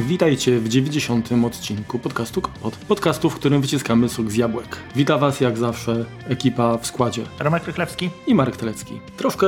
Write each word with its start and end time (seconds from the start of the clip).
Witajcie 0.00 0.60
w 0.60 0.68
90. 0.68 1.28
odcinku 1.46 1.98
podcastu 1.98 2.40
Kopot. 2.40 2.76
Podcastu, 2.76 3.30
w 3.30 3.34
którym 3.34 3.62
wyciskamy 3.62 4.08
sok 4.08 4.30
z 4.30 4.36
jabłek. 4.36 4.76
Wita 4.96 5.18
Was 5.18 5.40
jak 5.40 5.58
zawsze 5.58 6.04
ekipa 6.28 6.78
w 6.78 6.86
składzie. 6.86 7.22
Romek 7.38 7.66
Rychlewski 7.66 8.10
i 8.26 8.34
Marek 8.34 8.56
Telecki. 8.56 9.00
Troszkę 9.16 9.46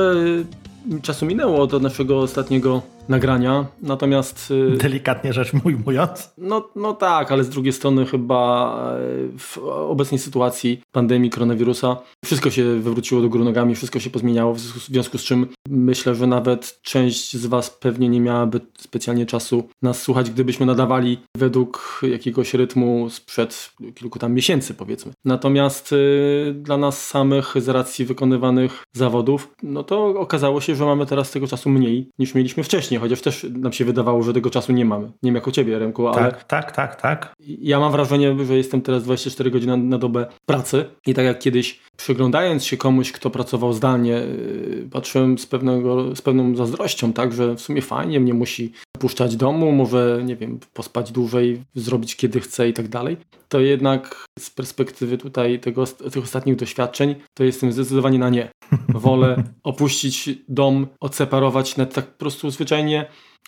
czasu 1.01 1.25
minęło 1.25 1.59
od 1.61 1.81
naszego 1.81 2.19
ostatniego 2.19 2.81
nagrania, 3.09 3.65
natomiast... 3.81 4.51
Y, 4.51 4.77
Delikatnie 4.77 5.33
rzecz 5.33 5.51
ujmując. 5.65 6.33
No, 6.37 6.69
no 6.75 6.93
tak, 6.93 7.31
ale 7.31 7.43
z 7.43 7.49
drugiej 7.49 7.73
strony 7.73 8.05
chyba 8.05 8.77
e, 8.93 9.37
w 9.37 9.57
obecnej 9.67 10.19
sytuacji 10.19 10.81
pandemii 10.91 11.29
koronawirusa 11.29 11.97
wszystko 12.25 12.49
się 12.49 12.63
wywróciło 12.63 13.21
do 13.21 13.29
góry 13.29 13.43
nogami, 13.43 13.75
wszystko 13.75 13.99
się 13.99 14.09
pozmieniało, 14.09 14.53
w 14.53 14.59
związku 14.59 15.17
z 15.17 15.23
czym 15.23 15.47
myślę, 15.69 16.15
że 16.15 16.27
nawet 16.27 16.79
część 16.81 17.37
z 17.37 17.45
Was 17.45 17.69
pewnie 17.69 18.09
nie 18.09 18.21
miałaby 18.21 18.61
specjalnie 18.77 19.25
czasu 19.25 19.69
nas 19.81 20.01
słuchać, 20.01 20.31
gdybyśmy 20.31 20.65
nadawali 20.65 21.19
według 21.37 22.01
jakiegoś 22.03 22.53
rytmu 22.53 23.09
sprzed 23.09 23.71
kilku 23.95 24.19
tam 24.19 24.33
miesięcy 24.33 24.73
powiedzmy. 24.73 25.11
Natomiast 25.25 25.91
yy, 25.91 26.53
dla 26.53 26.77
nas 26.77 27.05
samych 27.07 27.53
z 27.55 27.69
racji 27.69 28.05
wykonywanych 28.05 28.83
zawodów, 28.93 29.53
no 29.63 29.83
to 29.83 30.05
okazało 30.05 30.61
się, 30.61 30.75
że 30.75 30.85
mamy 30.85 31.05
teraz 31.05 31.31
tego 31.31 31.47
czasu 31.47 31.69
mniej 31.69 32.09
niż 32.19 32.35
mieliśmy 32.35 32.63
wcześniej 32.63 32.92
wcześniej, 32.99 33.09
chociaż 33.09 33.21
też 33.21 33.51
nam 33.59 33.73
się 33.73 33.85
wydawało, 33.85 34.23
że 34.23 34.33
tego 34.33 34.49
czasu 34.49 34.73
nie 34.73 34.85
mamy. 34.85 35.05
Nie 35.05 35.11
wiem 35.23 35.35
jak 35.35 35.47
u 35.47 35.51
ciebie, 35.51 35.79
Remku, 35.79 36.07
ale... 36.07 36.31
Tak, 36.31 36.43
tak, 36.43 36.71
tak, 36.71 37.01
tak. 37.01 37.33
Ja 37.39 37.79
mam 37.79 37.91
wrażenie, 37.91 38.45
że 38.45 38.57
jestem 38.57 38.81
teraz 38.81 39.03
24 39.03 39.51
godziny 39.51 39.77
na, 39.77 39.83
na 39.83 39.97
dobę 39.97 40.25
pracy 40.45 40.85
i 41.05 41.13
tak 41.13 41.25
jak 41.25 41.39
kiedyś 41.39 41.79
przyglądając 41.97 42.65
się 42.65 42.77
komuś, 42.77 43.11
kto 43.11 43.29
pracował 43.29 43.73
zdalnie, 43.73 44.11
yy, 44.11 44.87
patrzyłem 44.91 45.37
z, 45.37 45.45
pewnego, 45.45 46.15
z 46.15 46.21
pewną 46.21 46.55
zazdrością, 46.55 47.13
tak, 47.13 47.33
że 47.33 47.55
w 47.55 47.61
sumie 47.61 47.81
fajnie, 47.81 48.19
mnie 48.19 48.33
musi 48.33 48.71
puszczać 48.99 49.35
domu, 49.35 49.71
może, 49.71 50.21
nie 50.25 50.35
wiem, 50.35 50.59
pospać 50.73 51.11
dłużej, 51.11 51.63
zrobić 51.75 52.15
kiedy 52.15 52.39
chce 52.39 52.69
i 52.69 52.73
tak 52.73 52.87
dalej, 52.87 53.17
to 53.49 53.59
jednak 53.59 54.25
z 54.39 54.49
perspektywy 54.49 55.17
tutaj 55.17 55.59
tego, 55.59 55.87
tych 55.87 56.23
ostatnich 56.23 56.55
doświadczeń, 56.55 57.15
to 57.33 57.43
jestem 57.43 57.71
zdecydowanie 57.71 58.19
na 58.19 58.29
nie. 58.29 58.49
Wolę 58.89 59.43
opuścić 59.63 60.29
dom, 60.47 60.87
odseparować 60.99 61.77
na 61.77 61.85
tak 61.85 62.05
po 62.05 62.19
prostu 62.19 62.51
zwyczajnie 62.51 63.05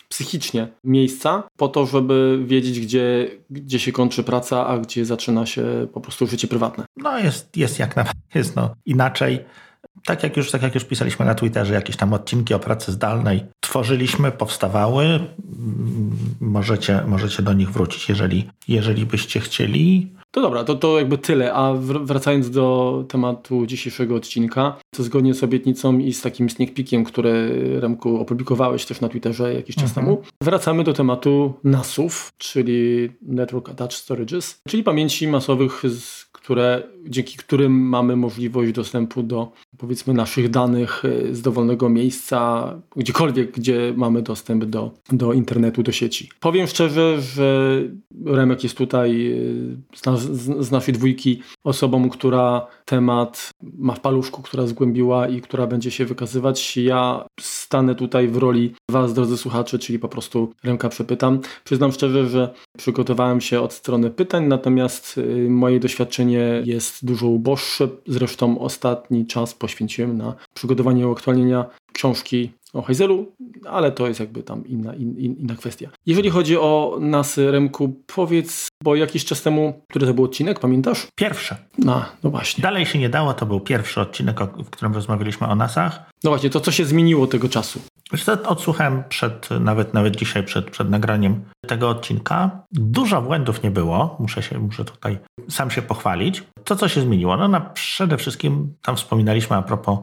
psychicznie 0.08 0.68
miejsca 0.84 1.42
po 1.56 1.68
to, 1.68 1.86
żeby 1.86 2.38
wiedzieć, 2.46 2.80
gdzie, 2.80 3.30
gdzie 3.50 3.78
się 3.78 3.92
kończy 3.92 4.22
praca, 4.22 4.66
a 4.66 4.78
gdzie 4.78 5.04
zaczyna 5.04 5.46
się 5.46 5.86
po 5.92 6.00
prostu 6.00 6.26
życie 6.26 6.48
prywatne. 6.48 6.84
No 6.96 7.18
jest, 7.18 7.56
jest 7.56 7.78
jak 7.78 7.96
na 7.96 8.04
jest 8.34 8.56
no 8.56 8.74
inaczej. 8.86 9.44
Tak 10.04 10.22
jak, 10.22 10.36
już, 10.36 10.50
tak 10.50 10.62
jak 10.62 10.74
już 10.74 10.84
pisaliśmy 10.84 11.26
na 11.26 11.34
Twitterze, 11.34 11.74
jakieś 11.74 11.96
tam 11.96 12.12
odcinki 12.12 12.54
o 12.54 12.58
pracy 12.58 12.92
zdalnej 12.92 13.44
tworzyliśmy, 13.60 14.32
powstawały. 14.32 15.20
Możecie, 16.40 17.00
możecie 17.06 17.42
do 17.42 17.52
nich 17.52 17.70
wrócić, 17.70 18.08
jeżeli, 18.08 18.50
jeżeli 18.68 19.06
byście 19.06 19.40
chcieli. 19.40 20.12
To 20.30 20.40
dobra, 20.40 20.64
to, 20.64 20.74
to 20.74 20.98
jakby 20.98 21.18
tyle. 21.18 21.52
A 21.52 21.74
wracając 22.04 22.50
do 22.50 23.04
tematu 23.08 23.66
dzisiejszego 23.66 24.14
odcinka, 24.14 24.76
to 24.94 25.02
zgodnie 25.02 25.34
z 25.34 25.44
obietnicą 25.44 25.98
i 25.98 26.12
z 26.12 26.22
takim 26.22 26.50
sneak 26.50 26.74
peekiem, 26.74 27.04
który 27.04 27.50
Remku 27.80 28.20
opublikowałeś 28.20 28.86
też 28.86 29.00
na 29.00 29.08
Twitterze 29.08 29.54
jakiś 29.54 29.76
czas 29.76 29.88
mhm. 29.88 30.06
temu, 30.06 30.22
wracamy 30.42 30.84
do 30.84 30.92
tematu 30.92 31.54
NASów, 31.64 32.32
czyli 32.38 33.08
Network 33.22 33.68
Attached 33.68 33.98
Storages, 33.98 34.60
czyli 34.68 34.82
pamięci 34.82 35.28
masowych 35.28 35.82
które, 36.46 36.82
dzięki 37.08 37.36
którym 37.36 37.72
mamy 37.72 38.16
możliwość 38.16 38.72
dostępu 38.72 39.22
do 39.22 39.52
powiedzmy 39.78 40.14
naszych 40.14 40.50
danych 40.50 41.02
e, 41.04 41.34
z 41.34 41.42
dowolnego 41.42 41.88
miejsca, 41.88 42.74
gdziekolwiek, 42.96 43.52
gdzie 43.52 43.94
mamy 43.96 44.22
dostęp 44.22 44.64
do, 44.64 44.90
do 45.12 45.32
internetu, 45.32 45.82
do 45.82 45.92
sieci. 45.92 46.30
Powiem 46.40 46.66
szczerze, 46.66 47.20
że 47.20 47.80
Remek 48.24 48.62
jest 48.62 48.76
tutaj 48.76 49.32
e, 49.32 49.96
z, 50.16 50.66
z, 50.66 50.70
naszej 50.70 50.94
dwójki 50.94 51.42
osobą, 51.64 52.10
która 52.10 52.66
temat 52.84 53.50
ma 53.78 53.94
w 53.94 54.00
paluszku, 54.00 54.42
która 54.42 54.66
zgłębiła 54.66 55.28
i 55.28 55.40
która 55.40 55.66
będzie 55.66 55.90
się 55.90 56.04
wykazywać. 56.04 56.76
Ja 56.76 57.26
stanę 57.40 57.94
tutaj 57.94 58.28
w 58.28 58.36
roli 58.36 58.74
Was, 58.90 59.14
drodzy 59.14 59.36
słuchacze, 59.36 59.78
czyli 59.78 59.98
po 59.98 60.08
prostu 60.08 60.52
Remka 60.64 60.88
przepytam. 60.88 61.40
Przyznam 61.64 61.92
szczerze, 61.92 62.26
że 62.28 62.54
przygotowałem 62.78 63.40
się 63.40 63.60
od 63.60 63.72
strony 63.72 64.10
pytań, 64.10 64.46
natomiast 64.46 65.18
e, 65.18 65.50
moje 65.50 65.80
doświadczenie 65.80 66.62
jest 66.64 67.06
dużo 67.06 67.26
uboższe. 67.26 67.88
Zresztą 68.06 68.58
ostatni 68.58 69.26
czas 69.26 69.54
poświęciłem 69.54 70.16
na 70.18 70.34
przygotowanie 70.54 71.08
uaktualnienia 71.08 71.66
książki 71.92 72.50
o 72.76 72.82
Heizelu, 72.82 73.32
ale 73.64 73.92
to 73.92 74.08
jest 74.08 74.20
jakby 74.20 74.42
tam 74.42 74.66
inna, 74.66 74.94
in, 74.94 75.18
inna 75.18 75.54
kwestia. 75.54 75.88
Jeżeli 76.06 76.30
chodzi 76.30 76.56
o 76.56 76.98
nas, 77.00 77.38
Remku, 77.38 78.02
powiedz, 78.06 78.68
bo 78.82 78.96
jakiś 78.96 79.24
czas 79.24 79.42
temu, 79.42 79.82
który 79.90 80.06
to 80.06 80.14
był 80.14 80.24
odcinek, 80.24 80.60
pamiętasz? 80.60 81.06
Pierwszy. 81.14 81.56
No, 81.78 82.04
no 82.22 82.30
właśnie. 82.30 82.62
Dalej 82.62 82.86
się 82.86 82.98
nie 82.98 83.08
dało, 83.08 83.34
to 83.34 83.46
był 83.46 83.60
pierwszy 83.60 84.00
odcinek, 84.00 84.40
w 84.40 84.70
którym 84.70 84.94
rozmawialiśmy 84.94 85.46
o 85.46 85.54
nasach. 85.54 86.10
No 86.24 86.30
właśnie, 86.30 86.50
to 86.50 86.60
co 86.60 86.70
się 86.70 86.84
zmieniło 86.84 87.26
tego 87.26 87.48
czasu? 87.48 87.80
Odsłuchałem 88.46 89.04
przed, 89.08 89.48
nawet, 89.60 89.94
nawet 89.94 90.16
dzisiaj 90.16 90.44
przed, 90.44 90.70
przed 90.70 90.90
nagraniem 90.90 91.44
tego 91.66 91.88
odcinka. 91.88 92.64
Dużo 92.72 93.22
błędów 93.22 93.62
nie 93.62 93.70
było, 93.70 94.16
muszę, 94.20 94.42
się, 94.42 94.58
muszę 94.58 94.84
tutaj 94.84 95.18
sam 95.48 95.70
się 95.70 95.82
pochwalić. 95.82 96.42
To, 96.64 96.76
co 96.76 96.88
się 96.88 97.00
zmieniło, 97.00 97.36
no 97.36 97.48
na 97.48 97.60
przede 97.60 98.16
wszystkim 98.16 98.74
tam 98.82 98.96
wspominaliśmy 98.96 99.56
a 99.56 99.62
propos 99.62 99.98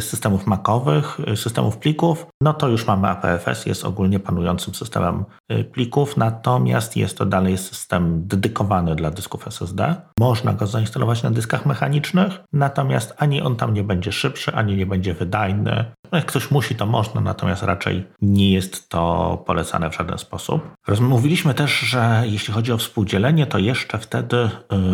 systemów 0.00 0.46
makowych, 0.46 1.20
y, 1.32 1.36
systemów 1.36 1.78
plików, 1.78 2.26
no 2.42 2.52
to 2.54 2.68
już 2.68 2.86
mamy 2.86 3.08
APFS, 3.08 3.66
jest 3.66 3.84
ogólnie 3.84 4.20
panującym 4.20 4.74
systemem 4.74 5.24
y, 5.52 5.64
plików, 5.64 6.16
natomiast 6.16 6.96
jest 6.96 7.18
to 7.18 7.26
dalej 7.26 7.58
system 7.58 8.26
dedykowany 8.26 8.94
dla 8.94 9.10
dysków 9.10 9.46
SSD. 9.46 9.94
Można 10.20 10.52
go 10.52 10.66
zainstalować 10.66 11.22
na 11.22 11.30
dyskach 11.30 11.66
mechanicznych, 11.66 12.40
natomiast 12.52 13.14
ani 13.18 13.42
on 13.42 13.56
tam 13.56 13.74
nie 13.74 13.84
będzie 13.84 14.12
szybszy, 14.12 14.54
ani 14.54 14.76
nie 14.76 14.86
będzie 14.86 15.14
wydajny. 15.14 15.84
No 16.12 16.18
jak 16.18 16.26
ktoś 16.26 16.50
musi, 16.50 16.74
to 16.74 16.86
można, 16.86 17.20
natomiast 17.20 17.62
raczej 17.62 18.06
nie 18.22 18.52
jest 18.52 18.88
to 18.88 19.42
polecane 19.46 19.90
w 19.90 19.96
żaden 19.96 20.18
sposób. 20.18 20.70
Mówiliśmy 21.00 21.54
też, 21.54 21.78
że 21.78 22.22
jeśli 22.26 22.54
chodzi 22.54 22.72
o 22.72 22.78
współdzielenie, 22.78 23.46
to 23.46 23.58
jeszcze 23.58 23.98
wtedy 23.98 24.50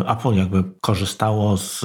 Apple 0.09 0.35
jakby 0.35 0.65
korzystało 0.81 1.57
z 1.57 1.85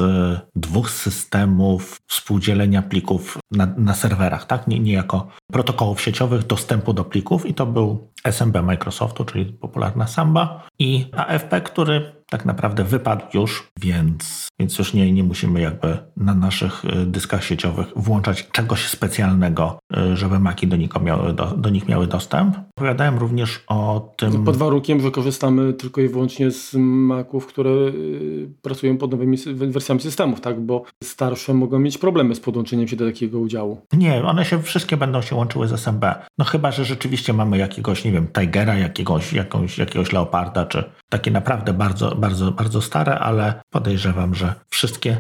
dwóch 0.56 0.90
systemów 0.90 1.98
współdzielenia 2.08 2.82
plików 2.82 3.38
na, 3.52 3.68
na 3.78 3.94
serwerach, 3.94 4.46
tak? 4.46 4.68
Nie, 4.68 4.80
nie 4.80 4.94
jako 4.94 5.28
protokołów 5.52 6.02
sieciowych 6.02 6.44
dostępu 6.44 6.94
do 6.94 7.04
plików 7.04 7.46
i 7.46 7.54
to 7.54 7.66
był 7.66 8.12
SMB 8.24 8.62
Microsoftu, 8.64 9.26
czyli 9.26 9.46
popularna 9.46 10.08
Samba 10.08 10.68
i 10.80 11.06
AFP, 11.12 11.62
który 11.62 12.23
tak 12.34 12.46
naprawdę 12.46 12.84
wypadł 12.84 13.26
już, 13.34 13.68
więc, 13.82 14.48
więc 14.60 14.78
już 14.80 14.94
nie, 14.94 15.12
nie 15.12 15.24
musimy 15.24 15.62
jakby 15.62 15.98
na 16.18 16.36
naszych 16.36 16.86
y, 16.86 17.06
dyskach 17.06 17.44
sieciowych 17.44 17.88
włączać 17.96 18.48
czegoś 18.52 18.88
specjalnego, 18.88 19.80
y, 19.98 20.18
żeby 20.18 20.40
Maki 20.40 20.68
do, 20.68 20.76
nich 20.76 20.90
miały, 21.02 21.34
do, 21.34 21.46
do 21.46 21.70
nich 21.70 21.88
miały 21.88 22.08
dostęp. 22.08 22.56
Opowiadałem 22.78 23.18
również 23.18 23.64
o 23.68 24.14
tym... 24.18 24.44
Pod 24.44 24.58
warunkiem, 24.58 25.02
że 25.02 25.12
korzystamy 25.12 25.74
tylko 25.74 26.02
i 26.02 26.08
wyłącznie 26.08 26.52
z 26.52 26.74
Maców, 26.80 27.48
które 27.48 27.70
y, 27.70 28.50
pracują 28.62 28.98
pod 28.98 29.12
nowymi 29.12 29.38
wersjami 29.54 30.02
systemów, 30.02 30.42
tak? 30.42 30.62
Bo 30.62 30.84
starsze 31.04 31.54
mogą 31.54 31.80
mieć 31.80 31.98
problemy 31.98 32.36
z 32.36 32.40
podłączeniem 32.40 32.88
się 32.88 32.96
do 32.96 33.06
takiego 33.06 33.40
udziału. 33.40 33.82
Nie, 33.94 34.24
one 34.24 34.46
się 34.46 34.62
wszystkie 34.62 34.98
będą 34.98 35.22
się 35.22 35.36
łączyły 35.36 35.68
z 35.68 35.74
SMB. 35.74 36.06
No 36.38 36.46
chyba, 36.46 36.72
że 36.72 36.86
rzeczywiście 36.86 37.34
mamy 37.34 37.58
jakiegoś, 37.58 38.06
nie 38.06 38.12
wiem, 38.12 38.28
Tigera, 38.28 38.76
jakiegoś, 38.76 39.34
jakąś, 39.34 39.78
jakiegoś 39.78 40.12
Leoparda, 40.12 40.66
czy 40.66 40.84
takie 41.10 41.32
naprawdę 41.32 41.74
bardzo, 41.74 42.16
bardzo, 42.24 42.52
bardzo 42.52 42.82
stare, 42.82 43.20
ale 43.20 43.62
podejrzewam, 43.70 44.36
że 44.36 44.56
wszystkie 44.70 45.18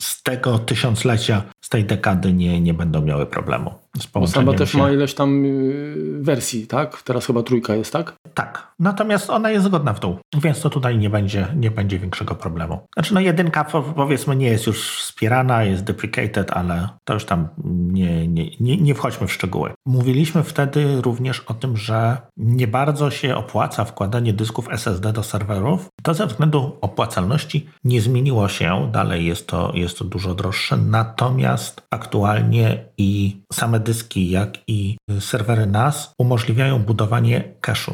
z 0.00 0.22
tego 0.22 0.58
tysiąclecia, 0.58 1.42
z 1.60 1.68
tej 1.68 1.84
dekady 1.84 2.32
nie, 2.32 2.60
nie 2.60 2.74
będą 2.74 3.02
miały 3.02 3.26
problemu. 3.26 3.74
Bo 4.14 4.26
Samba 4.26 4.52
też 4.52 4.72
się. 4.72 4.78
ma 4.78 4.90
ileś 4.90 5.14
tam 5.14 5.44
y, 5.44 6.18
wersji, 6.20 6.66
tak? 6.66 7.02
Teraz 7.02 7.26
chyba 7.26 7.42
trójka 7.42 7.74
jest, 7.74 7.92
tak? 7.92 8.14
Tak. 8.34 8.74
Natomiast 8.78 9.30
ona 9.30 9.50
jest 9.50 9.64
zgodna 9.64 9.92
w 9.92 10.00
dół, 10.00 10.16
więc 10.42 10.60
to 10.60 10.70
tutaj 10.70 10.98
nie 10.98 11.10
będzie, 11.10 11.48
nie 11.56 11.70
będzie 11.70 11.98
większego 11.98 12.34
problemu. 12.34 12.80
Znaczy, 12.94 13.14
no 13.14 13.20
jedynka 13.20 13.64
powiedzmy 13.96 14.36
nie 14.36 14.46
jest 14.46 14.66
już 14.66 14.98
wspierana, 14.98 15.64
jest 15.64 15.84
deprecated, 15.84 16.50
ale 16.50 16.88
to 17.04 17.14
już 17.14 17.24
tam 17.24 17.48
nie, 17.64 18.28
nie, 18.28 18.50
nie, 18.60 18.76
nie 18.76 18.94
wchodźmy 18.94 19.26
w 19.26 19.32
szczegóły. 19.32 19.72
Mówiliśmy 19.86 20.42
wtedy 20.42 21.00
również 21.00 21.40
o 21.40 21.54
tym, 21.54 21.76
że 21.76 22.16
nie 22.36 22.66
bardzo 22.66 23.10
się 23.10 23.36
opłaca 23.36 23.84
wkładanie 23.84 24.32
dysków 24.32 24.68
SSD 24.70 25.12
do 25.12 25.22
serwerów. 25.22 25.88
To 26.02 26.14
ze 26.14 26.26
względu 26.26 26.76
opłacalności 26.80 27.66
nie 27.84 28.00
zmieniło 28.00 28.48
się, 28.48 28.90
dalej 28.92 29.26
jest 29.26 29.46
to, 29.46 29.72
jest 29.74 29.98
to 29.98 30.04
dużo 30.04 30.34
droższe, 30.34 30.76
natomiast 30.76 31.82
aktualnie 31.90 32.84
i 32.98 33.40
same 33.52 33.80
dyski, 33.86 34.30
jak 34.30 34.58
i 34.66 34.96
serwery 35.20 35.66
NAS 35.66 36.12
umożliwiają 36.18 36.78
budowanie 36.78 37.54
cache'u 37.62 37.92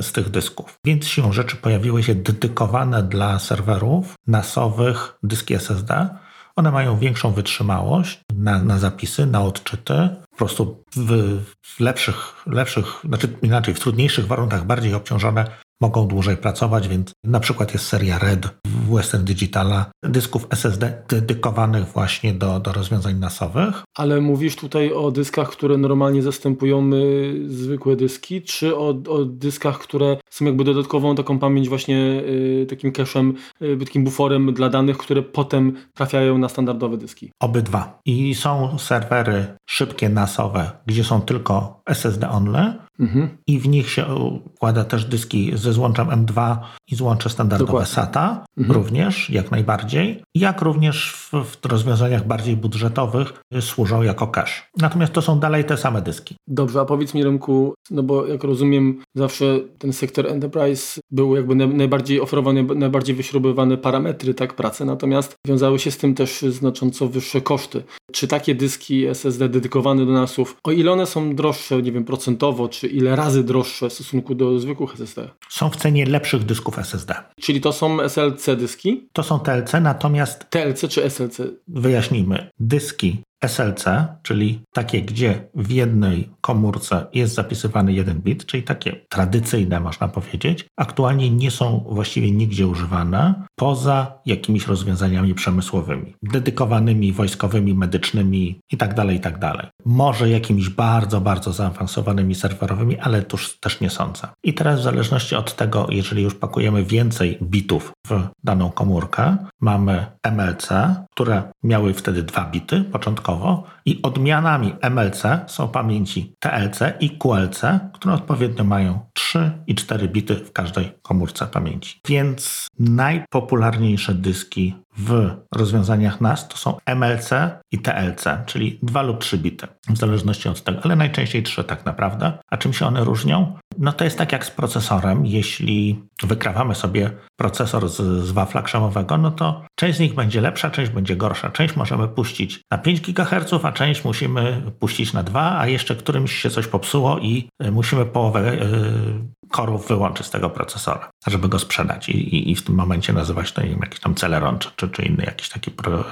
z 0.00 0.12
tych 0.12 0.28
dysków. 0.28 0.78
Więc 0.86 1.06
siłą 1.06 1.32
rzeczy 1.32 1.56
pojawiły 1.56 2.02
się 2.02 2.14
dedykowane 2.14 3.02
dla 3.02 3.38
serwerów 3.38 4.14
NASowych 4.26 5.18
dyski 5.22 5.54
SSD, 5.54 6.08
one 6.56 6.72
mają 6.72 6.98
większą 6.98 7.32
wytrzymałość 7.32 8.20
na, 8.34 8.62
na 8.62 8.78
zapisy, 8.78 9.26
na 9.26 9.42
odczyty. 9.42 10.08
Po 10.30 10.36
prostu 10.36 10.84
w, 10.96 11.40
w 11.62 11.80
lepszych, 11.80 12.44
lepszych, 12.46 12.86
znaczy 13.04 13.28
inaczej, 13.42 13.74
w 13.74 13.80
trudniejszych 13.80 14.26
warunkach 14.26 14.66
bardziej 14.66 14.94
obciążone 14.94 15.46
mogą 15.82 16.06
dłużej 16.06 16.36
pracować, 16.36 16.88
więc 16.88 17.12
na 17.24 17.40
przykład 17.40 17.72
jest 17.72 17.86
seria 17.86 18.18
RED 18.18 18.48
w 18.64 18.94
Western 18.94 19.24
Digitala, 19.24 19.90
dysków 20.02 20.46
SSD 20.50 21.02
dedykowanych 21.08 21.84
właśnie 21.84 22.34
do, 22.34 22.60
do 22.60 22.72
rozwiązań 22.72 23.18
nasowych. 23.18 23.82
Ale 23.96 24.20
mówisz 24.20 24.56
tutaj 24.56 24.92
o 24.92 25.10
dyskach, 25.10 25.50
które 25.50 25.78
normalnie 25.78 26.22
zastępują 26.22 26.90
y, 26.92 27.44
zwykłe 27.46 27.96
dyski, 27.96 28.42
czy 28.42 28.76
o, 28.76 28.88
o, 28.88 29.24
dyskach, 29.24 29.78
które 29.78 30.16
są 30.30 30.44
jakby 30.44 30.64
dodatkową 30.64 31.14
taką 31.14 31.38
pamięć 31.38 31.68
właśnie 31.68 32.22
y, 32.26 32.66
takim 32.70 32.92
cache'em, 32.92 33.32
y, 33.62 33.76
takim 33.76 34.04
buforem 34.04 34.54
dla 34.54 34.68
danych, 34.68 34.98
które 34.98 35.22
potem 35.22 35.76
trafiają 35.94 36.38
na 36.38 36.48
standardowe 36.48 36.96
dyski? 36.96 37.30
Obydwa. 37.40 38.00
I 38.06 38.34
są 38.34 38.78
serwery 38.78 39.46
szybkie 39.72 40.08
nasowe, 40.08 40.70
gdzie 40.86 41.04
są 41.04 41.20
tylko 41.20 41.82
SSD 41.86 42.30
only, 42.30 42.74
Mhm. 43.02 43.28
I 43.46 43.58
w 43.58 43.68
nich 43.68 43.90
się 43.90 44.06
układa 44.14 44.84
też 44.84 45.04
dyski 45.04 45.52
ze 45.54 45.72
złączem 45.72 46.06
M2 46.06 46.56
i 46.90 46.94
złącze 46.94 47.30
standardowe 47.30 47.66
Dokładnie. 47.66 47.92
SATA, 47.92 48.44
mhm. 48.58 48.76
również 48.76 49.30
jak 49.30 49.50
najbardziej, 49.50 50.22
jak 50.34 50.62
również 50.62 51.12
w, 51.12 51.44
w, 51.44 51.66
rozwiązaniach 51.66 52.26
bardziej 52.26 52.56
budżetowych 52.56 53.32
służą 53.60 54.02
jako 54.02 54.26
cache. 54.26 54.62
Natomiast 54.78 55.12
to 55.12 55.22
są 55.22 55.40
dalej 55.40 55.64
te 55.64 55.76
same 55.76 56.02
dyski. 56.02 56.36
Dobrze, 56.48 56.80
a 56.80 56.84
powiedz 56.84 57.14
mi 57.14 57.24
Remku, 57.24 57.74
no 57.90 58.02
bo 58.02 58.26
jak 58.26 58.44
rozumiem, 58.44 59.02
zawsze 59.14 59.60
ten 59.78 59.92
sektor 59.92 60.26
enterprise 60.26 61.00
był 61.10 61.36
jakby 61.36 61.54
najbardziej 61.54 62.20
oferowany, 62.20 62.62
najbardziej 62.62 63.16
wyśrubowane 63.16 63.76
parametry 63.76 64.34
tak 64.34 64.54
pracy, 64.54 64.84
natomiast 64.84 65.34
wiązały 65.46 65.78
się 65.78 65.90
z 65.90 65.98
tym 65.98 66.14
też 66.14 66.42
znacząco 66.42 67.08
wyższe 67.08 67.40
koszty. 67.40 67.82
Czy 68.12 68.28
takie 68.28 68.54
dyski 68.54 69.06
SSD 69.06 69.48
dedykowane 69.62 70.06
do 70.06 70.12
NASów, 70.12 70.56
o 70.64 70.70
ile 70.70 70.92
one 70.92 71.06
są 71.06 71.34
droższe, 71.34 71.82
nie 71.82 71.92
wiem, 71.92 72.04
procentowo, 72.04 72.68
czy 72.68 72.86
ile 72.88 73.16
razy 73.16 73.44
droższe 73.44 73.88
w 73.88 73.92
stosunku 73.92 74.34
do 74.34 74.58
zwykłych 74.58 74.94
SSD? 74.94 75.28
Są 75.48 75.70
w 75.70 75.76
cenie 75.76 76.06
lepszych 76.06 76.44
dysków 76.44 76.78
SSD. 76.78 77.14
Czyli 77.40 77.60
to 77.60 77.72
są 77.72 78.00
SLC 78.00 78.46
dyski? 78.56 79.08
To 79.12 79.22
są 79.22 79.40
TLC, 79.40 79.72
natomiast... 79.80 80.50
TLC 80.50 80.88
czy 80.88 81.10
SLC? 81.10 81.40
Wyjaśnijmy. 81.68 82.50
Dyski 82.60 83.22
SLC, 83.42 83.84
czyli 84.22 84.62
takie, 84.72 85.02
gdzie 85.02 85.48
w 85.54 85.70
jednej 85.70 86.30
komórce 86.40 87.06
jest 87.12 87.34
zapisywany 87.34 87.92
jeden 87.92 88.20
bit, 88.20 88.46
czyli 88.46 88.62
takie 88.62 89.06
tradycyjne, 89.08 89.80
można 89.80 90.08
powiedzieć, 90.08 90.66
aktualnie 90.76 91.30
nie 91.30 91.50
są 91.50 91.84
właściwie 91.90 92.30
nigdzie 92.30 92.66
używane 92.66 93.34
poza 93.56 94.18
jakimiś 94.26 94.66
rozwiązaniami 94.66 95.34
przemysłowymi, 95.34 96.14
dedykowanymi 96.22 97.12
wojskowymi, 97.12 97.74
medycznymi 97.74 98.60
itd., 98.70 98.94
tak 98.94 99.10
itd. 99.10 99.38
Tak 99.40 99.70
Może 99.84 100.30
jakimiś 100.30 100.68
bardzo, 100.68 101.20
bardzo 101.20 101.52
zaawansowanymi 101.52 102.34
serwerowymi, 102.34 102.98
ale 102.98 103.22
tuż 103.22 103.58
też 103.60 103.80
nie 103.80 103.90
sądzę. 103.90 104.28
I 104.44 104.54
teraz 104.54 104.80
w 104.80 104.82
zależności 104.82 105.34
od 105.34 105.56
tego, 105.56 105.86
jeżeli 105.90 106.22
już 106.22 106.34
pakujemy 106.34 106.84
więcej 106.84 107.38
bitów 107.42 107.92
w 108.06 108.22
daną 108.44 108.70
komórkę, 108.70 109.36
mamy 109.60 110.06
MLC, 110.22 110.68
które 111.10 111.42
miały 111.62 111.94
wtedy 111.94 112.22
dwa 112.22 112.50
bity 112.50 112.80
początkowo, 112.84 113.31
가서 113.38 113.64
i 113.86 114.02
odmianami 114.02 114.74
MLC 114.80 115.22
są 115.46 115.68
pamięci 115.68 116.34
TLC 116.38 116.80
i 117.00 117.10
QLC, 117.10 117.62
które 117.92 118.14
odpowiednio 118.14 118.64
mają 118.64 119.00
3 119.12 119.52
i 119.66 119.74
4 119.74 120.08
bity 120.08 120.34
w 120.34 120.52
każdej 120.52 120.92
komórce 121.02 121.46
pamięci. 121.46 122.00
Więc 122.08 122.68
najpopularniejsze 122.78 124.14
dyski 124.14 124.74
w 124.96 125.30
rozwiązaniach 125.54 126.20
NAS 126.20 126.48
to 126.48 126.56
są 126.56 126.76
MLC 126.86 127.30
i 127.72 127.78
TLC, 127.78 128.24
czyli 128.46 128.78
2 128.82 129.02
lub 129.02 129.18
3 129.18 129.38
bity, 129.38 129.66
w 129.88 129.98
zależności 129.98 130.48
od 130.48 130.62
tego, 130.62 130.80
ale 130.82 130.96
najczęściej 130.96 131.42
3 131.42 131.64
tak 131.64 131.84
naprawdę. 131.84 132.32
A 132.50 132.56
czym 132.56 132.72
się 132.72 132.86
one 132.86 133.04
różnią? 133.04 133.56
No 133.78 133.92
to 133.92 134.04
jest 134.04 134.18
tak 134.18 134.32
jak 134.32 134.44
z 134.44 134.50
procesorem. 134.50 135.26
Jeśli 135.26 136.04
wykrawamy 136.22 136.74
sobie 136.74 137.10
procesor 137.36 137.88
z, 137.88 137.96
z 138.24 138.30
wafla 138.30 138.62
krzemowego, 138.62 139.18
no 139.18 139.30
to 139.30 139.64
część 139.74 139.96
z 139.96 140.00
nich 140.00 140.14
będzie 140.14 140.40
lepsza, 140.40 140.70
część 140.70 140.90
będzie 140.90 141.16
gorsza. 141.16 141.50
Część 141.50 141.76
możemy 141.76 142.08
puścić 142.08 142.60
na 142.70 142.78
5 142.78 143.00
GHz, 143.00 143.52
a 143.64 143.71
część 143.72 144.04
musimy 144.04 144.62
puścić 144.78 145.12
na 145.12 145.22
2, 145.22 145.58
a 145.58 145.66
jeszcze 145.66 145.96
którymś 145.96 146.32
się 146.32 146.50
coś 146.50 146.66
popsuło 146.66 147.18
i 147.18 147.48
y, 147.64 147.70
musimy 147.70 148.06
połowę 148.06 148.56
yy, 148.56 149.42
korów 149.52 149.88
wyłączyć 149.88 150.26
z 150.26 150.30
tego 150.30 150.50
procesora, 150.50 151.10
żeby 151.26 151.48
go 151.48 151.58
sprzedać 151.58 152.08
i, 152.08 152.34
i, 152.34 152.50
i 152.50 152.56
w 152.56 152.62
tym 152.62 152.74
momencie 152.74 153.12
nazywać 153.12 153.52
to 153.52 153.62
nie 153.62 153.68
wiem, 153.68 153.80
jakiś 153.82 154.00
tam 154.00 154.14
Celeron 154.14 154.58
czy, 154.76 154.88
czy, 154.88 155.02
inny 155.02 155.24
jakiś 155.24 155.48
taki 155.48 155.70
pro, 155.70 156.04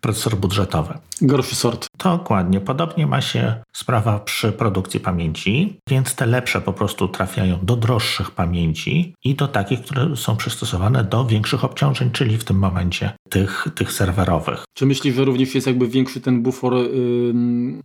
procesor 0.00 0.36
budżetowy. 0.36 0.94
Gorszy 1.20 1.56
sort. 1.56 1.86
Dokładnie. 1.98 2.60
Podobnie 2.60 3.06
ma 3.06 3.20
się 3.20 3.54
sprawa 3.72 4.18
przy 4.18 4.52
produkcji 4.52 5.00
pamięci, 5.00 5.78
więc 5.88 6.14
te 6.14 6.26
lepsze 6.26 6.60
po 6.60 6.72
prostu 6.72 7.08
trafiają 7.08 7.58
do 7.62 7.76
droższych 7.76 8.30
pamięci 8.30 9.14
i 9.24 9.34
do 9.34 9.48
takich, 9.48 9.82
które 9.82 10.16
są 10.16 10.36
przystosowane 10.36 11.04
do 11.04 11.24
większych 11.24 11.64
obciążeń, 11.64 12.10
czyli 12.10 12.38
w 12.38 12.44
tym 12.44 12.58
momencie 12.58 13.12
tych, 13.28 13.66
tych 13.74 13.92
serwerowych. 13.92 14.64
Czy 14.74 14.86
myślisz, 14.86 15.14
że 15.14 15.24
również 15.24 15.54
jest 15.54 15.66
jakby 15.66 15.88
większy 15.88 16.20
ten 16.20 16.42
bufor 16.42 16.74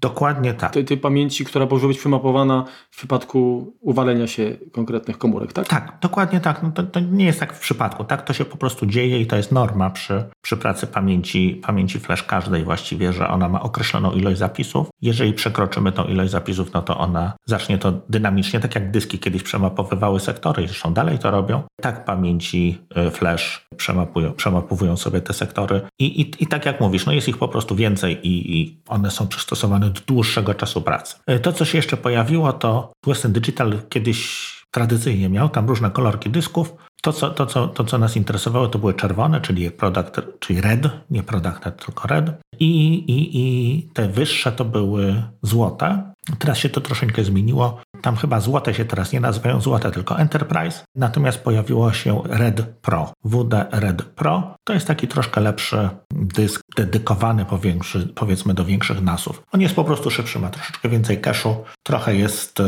Dokładnie 0.02 0.54
tak. 0.54 0.74
Tej, 0.74 0.86
tej 0.86 0.98
pamięci, 0.98 1.46
która 1.46 1.66
może 1.66 1.88
być 1.88 2.00
wymapowana 2.00 2.66
w 2.92 2.98
przypadku 2.98 3.74
uwalenia 3.82 4.28
się 4.28 4.58
konkretnych 4.72 5.18
komórek, 5.18 5.54
tak? 5.54 5.68
Tak, 5.68 5.98
dokładnie 6.02 6.40
tak. 6.40 6.64
No 6.64 6.72
to, 6.72 6.84
to, 6.84 7.00
nie 7.00 7.26
jest 7.26 7.40
tak 7.40 7.54
w 7.54 7.60
przypadku. 7.60 8.04
Tak 8.04 8.22
to 8.22 8.34
się 8.34 8.46
po 8.46 8.58
prostu 8.58 8.86
dzieje 8.86 9.22
i 9.22 9.26
to 9.26 9.36
jest 9.36 9.52
norma 9.52 9.90
przy, 9.90 10.24
przy 10.42 10.58
pracy 10.58 10.88
pamięci, 10.88 11.62
pamięci 11.66 12.00
flash 12.00 12.24
każdej 12.24 12.64
właściwie, 12.64 13.14
że 13.14 13.28
ona 13.28 13.50
ma 13.50 13.62
określoną 13.62 14.12
ilość 14.12 14.38
zapisów. 14.38 14.88
Jeżeli 15.02 15.34
przekroczymy 15.34 15.92
tą 15.92 16.04
ilość 16.04 16.32
zapisów, 16.32 16.74
no 16.74 16.82
to 16.82 16.98
ona 16.98 17.34
zacznie 17.46 17.78
to 17.78 17.94
dynamicznie, 18.10 18.60
tak 18.60 18.76
jak 18.76 18.92
dyski 18.92 19.20
kiedyś 19.20 19.44
przemapowywały 19.44 20.20
sektory, 20.20 20.68
zresztą 20.68 20.94
dalej 20.94 21.20
to 21.20 21.32
robią. 21.32 21.62
Tak 21.82 22.06
pamięci 22.06 22.78
y, 23.08 23.12
flash 23.12 23.67
przemapują, 23.78 24.34
przemapowują 24.34 24.98
sobie 24.98 25.22
te 25.22 25.34
sektory 25.34 25.82
i, 26.00 26.22
i, 26.22 26.44
i 26.44 26.48
tak 26.48 26.66
jak 26.66 26.82
mówisz, 26.82 27.06
no 27.06 27.14
jest 27.14 27.28
ich 27.28 27.38
po 27.38 27.48
prostu 27.48 27.76
więcej 27.76 28.28
i, 28.28 28.62
i 28.62 28.78
one 28.88 29.12
są 29.12 29.28
przystosowane 29.28 29.90
do 29.90 30.02
dłuższego 30.08 30.54
czasu 30.54 30.82
pracy. 30.82 31.16
Y, 31.30 31.40
to, 31.40 31.54
co 31.54 31.66
się 31.66 31.78
jeszcze 31.78 31.98
pojawiło, 31.98 32.54
to 32.54 32.92
Western 33.06 33.34
Digital 33.34 33.74
kiedyś 33.90 34.58
tradycyjnie 34.72 35.30
miał 35.30 35.50
tam 35.50 35.68
różne 35.68 35.92
kolorki 35.92 36.30
dysków. 36.30 36.74
To 37.02 37.14
co, 37.14 37.30
to, 37.30 37.46
co, 37.46 37.68
to, 37.68 37.84
co 37.84 37.98
nas 37.98 38.16
interesowało, 38.16 38.68
to 38.68 38.80
były 38.80 38.94
czerwone, 38.94 39.42
czyli 39.42 39.72
product, 39.72 40.22
czyli 40.40 40.62
red, 40.62 40.90
nie 41.10 41.24
product, 41.24 41.64
tylko 41.86 42.08
red. 42.08 42.32
I, 42.60 42.94
i, 42.94 43.40
I 43.40 43.90
te 43.94 44.08
wyższe 44.08 44.52
to 44.52 44.66
były 44.66 45.24
złote. 45.42 46.14
Teraz 46.40 46.58
się 46.58 46.70
to 46.70 46.82
troszeczkę 46.82 47.24
zmieniło. 47.24 47.82
Tam 48.02 48.16
chyba 48.16 48.40
złote 48.40 48.74
się 48.74 48.86
teraz 48.86 49.12
nie 49.14 49.20
nazywają 49.20 49.62
złote, 49.62 49.92
tylko 49.92 50.20
Enterprise. 50.20 50.84
Natomiast 50.96 51.44
pojawiło 51.44 51.94
się 51.94 52.22
Red 52.26 52.62
Pro. 52.62 53.14
WD 53.24 53.54
Red 53.72 54.04
Pro 54.04 54.56
to 54.64 54.74
jest 54.74 54.88
taki 54.88 55.08
troszkę 55.08 55.42
lepszy 55.42 55.90
dysk 56.14 56.62
dedykowany 56.78 57.46
powiększy, 57.46 58.08
powiedzmy 58.16 58.54
do 58.54 58.66
większych 58.66 59.02
nasów. 59.02 59.44
On 59.52 59.62
jest 59.62 59.76
po 59.76 59.84
prostu 59.84 60.12
szybszy, 60.12 60.40
ma 60.40 60.50
troszeczkę 60.50 60.90
więcej 60.90 61.22
cache'u, 61.22 61.56
trochę 61.84 62.16
jest 62.16 62.60
y, 62.60 62.64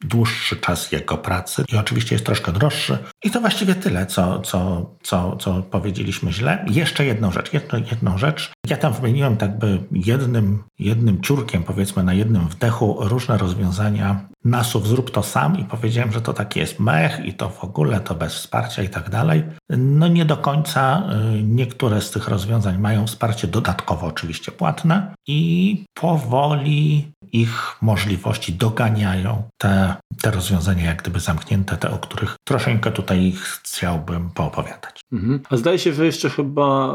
dłuższy 0.00 0.56
czas 0.56 0.92
jego 0.92 1.16
pracy 1.16 1.64
i 1.72 1.76
oczywiście 1.76 2.14
jest 2.14 2.26
troszkę 2.26 2.52
droższy. 2.52 2.98
I 3.24 3.30
to 3.30 3.40
właściwie 3.40 3.74
tyle, 3.74 4.06
co, 4.06 4.40
co, 4.40 4.90
co, 5.02 5.36
co 5.36 5.62
powiedzieliśmy 5.62 6.32
źle. 6.32 6.64
Jeszcze 6.70 7.04
jedną 7.04 7.32
rzecz, 7.32 7.52
jedno, 7.52 7.78
jedną 7.78 8.18
rzecz. 8.18 8.52
Ja 8.66 8.76
tam 8.76 8.92
wymieniłem 8.92 9.36
tak 9.36 9.58
by 9.58 9.78
jednym, 9.92 10.62
jednym 10.78 11.22
ciurkiem, 11.22 11.62
powiedzmy 11.62 12.04
na 12.04 12.14
jednym 12.14 12.48
wdechu 12.48 12.96
różne 13.00 13.38
rozwiązania 13.38 14.28
nasów 14.44 14.88
zrób 14.88 15.10
to 15.10 15.22
sam 15.22 15.58
i 15.58 15.64
powiedziałem, 15.64 16.12
że 16.12 16.20
to 16.20 16.32
taki 16.32 16.60
jest 16.60 16.80
mech 16.80 17.24
i 17.24 17.34
to 17.34 17.48
w 17.48 17.64
ogóle, 17.64 18.00
to 18.00 18.14
bez 18.14 18.34
wsparcia 18.34 18.82
i 18.82 18.88
tak 18.88 19.10
dalej. 19.10 19.42
No 19.70 20.08
nie 20.08 20.24
do 20.24 20.36
końca 20.36 21.02
y, 21.38 21.42
niektóre 21.42 22.00
z 22.00 22.10
tych 22.10 22.28
rozwiązań 22.28 22.78
mają 22.78 23.06
wsparcie 23.06 23.46
dodatkowo 23.46 24.06
oczywiście 24.06 24.52
płatne 24.52 25.14
i 25.26 25.84
powoli 25.94 27.12
ich 27.32 27.76
możliwości 27.82 28.52
doganiają 28.52 29.42
te, 29.58 29.94
te 30.22 30.30
rozwiązania 30.30 30.84
jak 30.84 31.02
gdyby 31.02 31.20
zamknięte, 31.20 31.76
te 31.76 31.90
o 31.90 31.98
których 31.98 32.36
troszeczkę 32.44 32.90
tutaj 32.90 33.32
chciałbym 33.36 34.30
poopowiadać. 34.30 35.00
Mhm. 35.12 35.40
A 35.50 35.56
zdaje 35.56 35.78
się, 35.78 35.92
że 35.92 36.06
jeszcze 36.06 36.30
chyba 36.30 36.94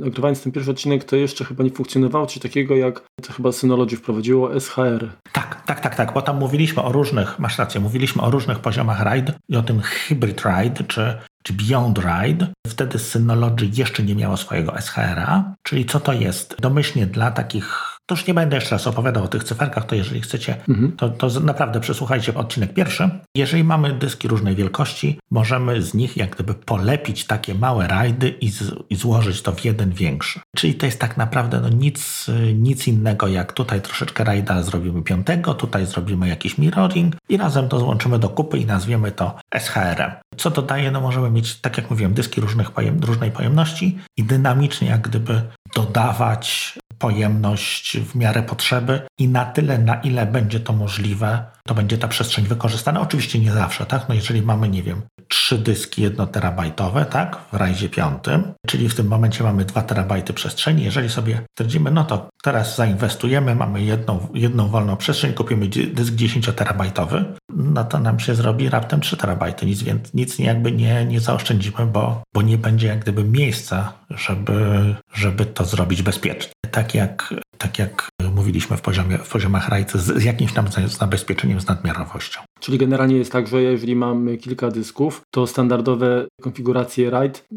nagrywając 0.00 0.42
ten 0.42 0.52
pierwszy 0.52 0.70
odcinek 0.70 1.04
to 1.04 1.16
jeszcze 1.16 1.44
chyba 1.44 1.64
nie 1.64 1.70
funkcjonowało 1.70 2.26
coś 2.26 2.38
takiego 2.38 2.76
jak 2.76 3.02
to 3.22 3.32
chyba 3.32 3.52
Synology 3.52 3.96
wprowadziło 3.96 4.60
SHR. 4.60 5.10
Tak, 5.32 5.62
tak, 5.66 5.80
tak, 5.80 5.94
tak, 5.94 6.14
bo 6.14 6.22
tam 6.22 6.38
mówiliśmy 6.38 6.81
o 6.82 6.92
różnych, 6.92 7.38
masz 7.38 7.58
rację, 7.58 7.80
mówiliśmy 7.80 8.22
o 8.22 8.30
różnych 8.30 8.58
poziomach 8.58 9.00
RAID 9.00 9.32
i 9.48 9.56
o 9.56 9.62
tym 9.62 9.80
hybrid 9.80 10.40
RAID, 10.40 10.86
czy 10.88 11.18
czy 11.42 11.52
Beyond 11.52 11.98
Ride. 11.98 12.46
Wtedy 12.68 12.98
Synology 12.98 13.66
jeszcze 13.72 14.02
nie 14.02 14.14
miało 14.14 14.36
swojego 14.36 14.80
SHR-a, 14.80 15.54
czyli 15.62 15.86
co 15.86 16.00
to 16.00 16.12
jest? 16.12 16.56
Domyślnie 16.60 17.06
dla 17.06 17.30
takich 17.30 17.91
To 18.12 18.16
już 18.16 18.26
nie 18.26 18.34
będę 18.34 18.56
jeszcze 18.56 18.74
raz 18.74 18.86
opowiadał 18.86 19.24
o 19.24 19.28
tych 19.28 19.44
cyferkach, 19.44 19.86
to 19.86 19.94
jeżeli 19.94 20.20
chcecie, 20.20 20.56
mhm. 20.68 20.92
to, 20.96 21.08
to 21.08 21.40
naprawdę 21.40 21.80
przesłuchajcie 21.80 22.34
odcinek 22.34 22.74
pierwszy. 22.74 23.10
Jeżeli 23.36 23.64
mamy 23.64 23.92
dyski 23.92 24.28
różnej 24.28 24.56
wielkości, 24.56 25.18
możemy 25.30 25.82
z 25.82 25.94
nich 25.94 26.16
jak 26.16 26.34
gdyby 26.34 26.54
polepić 26.54 27.24
takie 27.26 27.54
małe 27.54 27.88
rajdy 27.88 28.28
i, 28.28 28.50
z, 28.50 28.74
i 28.90 28.96
złożyć 28.96 29.42
to 29.42 29.52
w 29.52 29.64
jeden 29.64 29.90
większy. 29.90 30.40
Czyli 30.56 30.74
to 30.74 30.86
jest 30.86 31.00
tak 31.00 31.16
naprawdę 31.16 31.60
no 31.60 31.68
nic, 31.68 32.26
nic 32.54 32.88
innego 32.88 33.28
jak 33.28 33.52
tutaj 33.52 33.80
troszeczkę 33.80 34.24
rajda 34.24 34.62
zrobimy 34.62 35.02
piątego, 35.02 35.54
tutaj 35.54 35.86
zrobimy 35.86 36.28
jakiś 36.28 36.58
mirroring 36.58 37.16
i 37.28 37.36
razem 37.36 37.68
to 37.68 37.78
złączymy 37.78 38.18
do 38.18 38.28
kupy 38.28 38.58
i 38.58 38.66
nazwiemy 38.66 39.12
to 39.12 39.34
SHR-em. 39.54 40.12
Co 40.36 40.50
to 40.50 40.62
daje? 40.62 40.90
No 40.90 41.00
możemy 41.00 41.30
mieć, 41.30 41.54
tak 41.54 41.76
jak 41.76 41.90
mówiłem, 41.90 42.14
dyski 42.14 42.40
różnych 42.40 42.70
pojem, 42.70 43.00
różnej 43.00 43.30
pojemności 43.30 43.98
i 44.16 44.24
dynamicznie 44.24 44.88
jak 44.88 45.00
gdyby 45.00 45.42
dodawać 45.74 46.78
pojemność 47.02 47.98
w 47.98 48.14
miarę 48.14 48.42
potrzeby 48.42 49.02
i 49.18 49.28
na 49.28 49.44
tyle, 49.44 49.78
na 49.78 49.94
ile 49.94 50.26
będzie 50.26 50.60
to 50.60 50.72
możliwe, 50.72 51.44
to 51.66 51.74
będzie 51.74 51.98
ta 51.98 52.08
przestrzeń 52.08 52.44
wykorzystana. 52.44 53.00
Oczywiście 53.00 53.38
nie 53.38 53.52
zawsze, 53.52 53.86
tak? 53.86 54.08
No 54.08 54.14
jeżeli 54.14 54.42
mamy, 54.42 54.68
nie 54.68 54.82
wiem, 54.82 55.02
trzy 55.28 55.58
dyski 55.58 56.02
jednoterabajtowe, 56.02 57.04
tak? 57.04 57.38
W 57.52 57.56
rajzie 57.56 57.88
piątym, 57.88 58.52
czyli 58.66 58.88
w 58.88 58.94
tym 58.94 59.06
momencie 59.06 59.44
mamy 59.44 59.64
dwa 59.64 59.82
terabajty 59.82 60.32
przestrzeni. 60.32 60.84
Jeżeli 60.84 61.08
sobie 61.08 61.40
stwierdzimy, 61.50 61.90
no 61.90 62.04
to 62.04 62.28
teraz 62.42 62.76
zainwestujemy, 62.76 63.54
mamy 63.54 63.82
jedną, 63.82 64.28
jedną 64.34 64.68
wolną 64.68 64.96
przestrzeń, 64.96 65.32
kupimy 65.32 65.68
dysk 65.68 66.14
10-terabajtowy, 66.14 67.24
no 67.56 67.84
to 67.84 67.98
nam 67.98 68.20
się 68.20 68.34
zrobi 68.34 68.68
raptem 68.68 69.00
3 69.00 69.16
terabajty. 69.16 69.66
Nic, 69.66 69.82
więc 69.82 70.14
nic 70.14 70.38
jakby 70.38 70.72
nie, 70.72 71.04
nie 71.04 71.20
zaoszczędzimy, 71.20 71.86
bo, 71.86 72.22
bo 72.34 72.42
nie 72.42 72.58
będzie 72.58 72.86
jak 72.86 72.98
gdyby 72.98 73.24
miejsca, 73.24 73.92
żeby, 74.10 74.94
żeby 75.14 75.46
to 75.46 75.64
zrobić 75.64 76.02
bezpiecznie. 76.02 76.61
Tak 76.72 76.94
jak, 76.94 77.34
tak 77.58 77.78
jak 77.78 78.08
mówiliśmy 78.34 78.76
w, 78.76 78.80
poziomie, 78.80 79.18
w 79.18 79.28
poziomach 79.28 79.68
RAID 79.68 79.92
z, 79.92 80.18
z 80.22 80.24
jakimś 80.24 80.52
tam 80.52 80.66
zabezpieczeniem 80.86 81.60
z 81.60 81.66
nadmiarowością. 81.66 82.40
Czyli 82.62 82.78
generalnie 82.78 83.16
jest 83.16 83.32
tak, 83.32 83.48
że 83.48 83.62
jeżeli 83.62 83.96
mamy 83.96 84.36
kilka 84.36 84.68
dysków, 84.70 85.22
to 85.30 85.46
standardowe 85.46 86.26
konfiguracje 86.42 87.10
RAID 87.10 87.48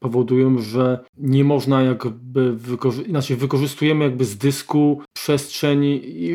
powodują, 0.00 0.58
że 0.58 0.98
nie 1.18 1.44
można 1.44 1.82
jakby 1.82 2.56
wykorzy- 2.56 3.02
inaczej 3.02 3.36
wykorzystujemy 3.36 4.04
jakby 4.04 4.24
z 4.24 4.36
dysku 4.36 5.02
przestrzeń, 5.12 5.84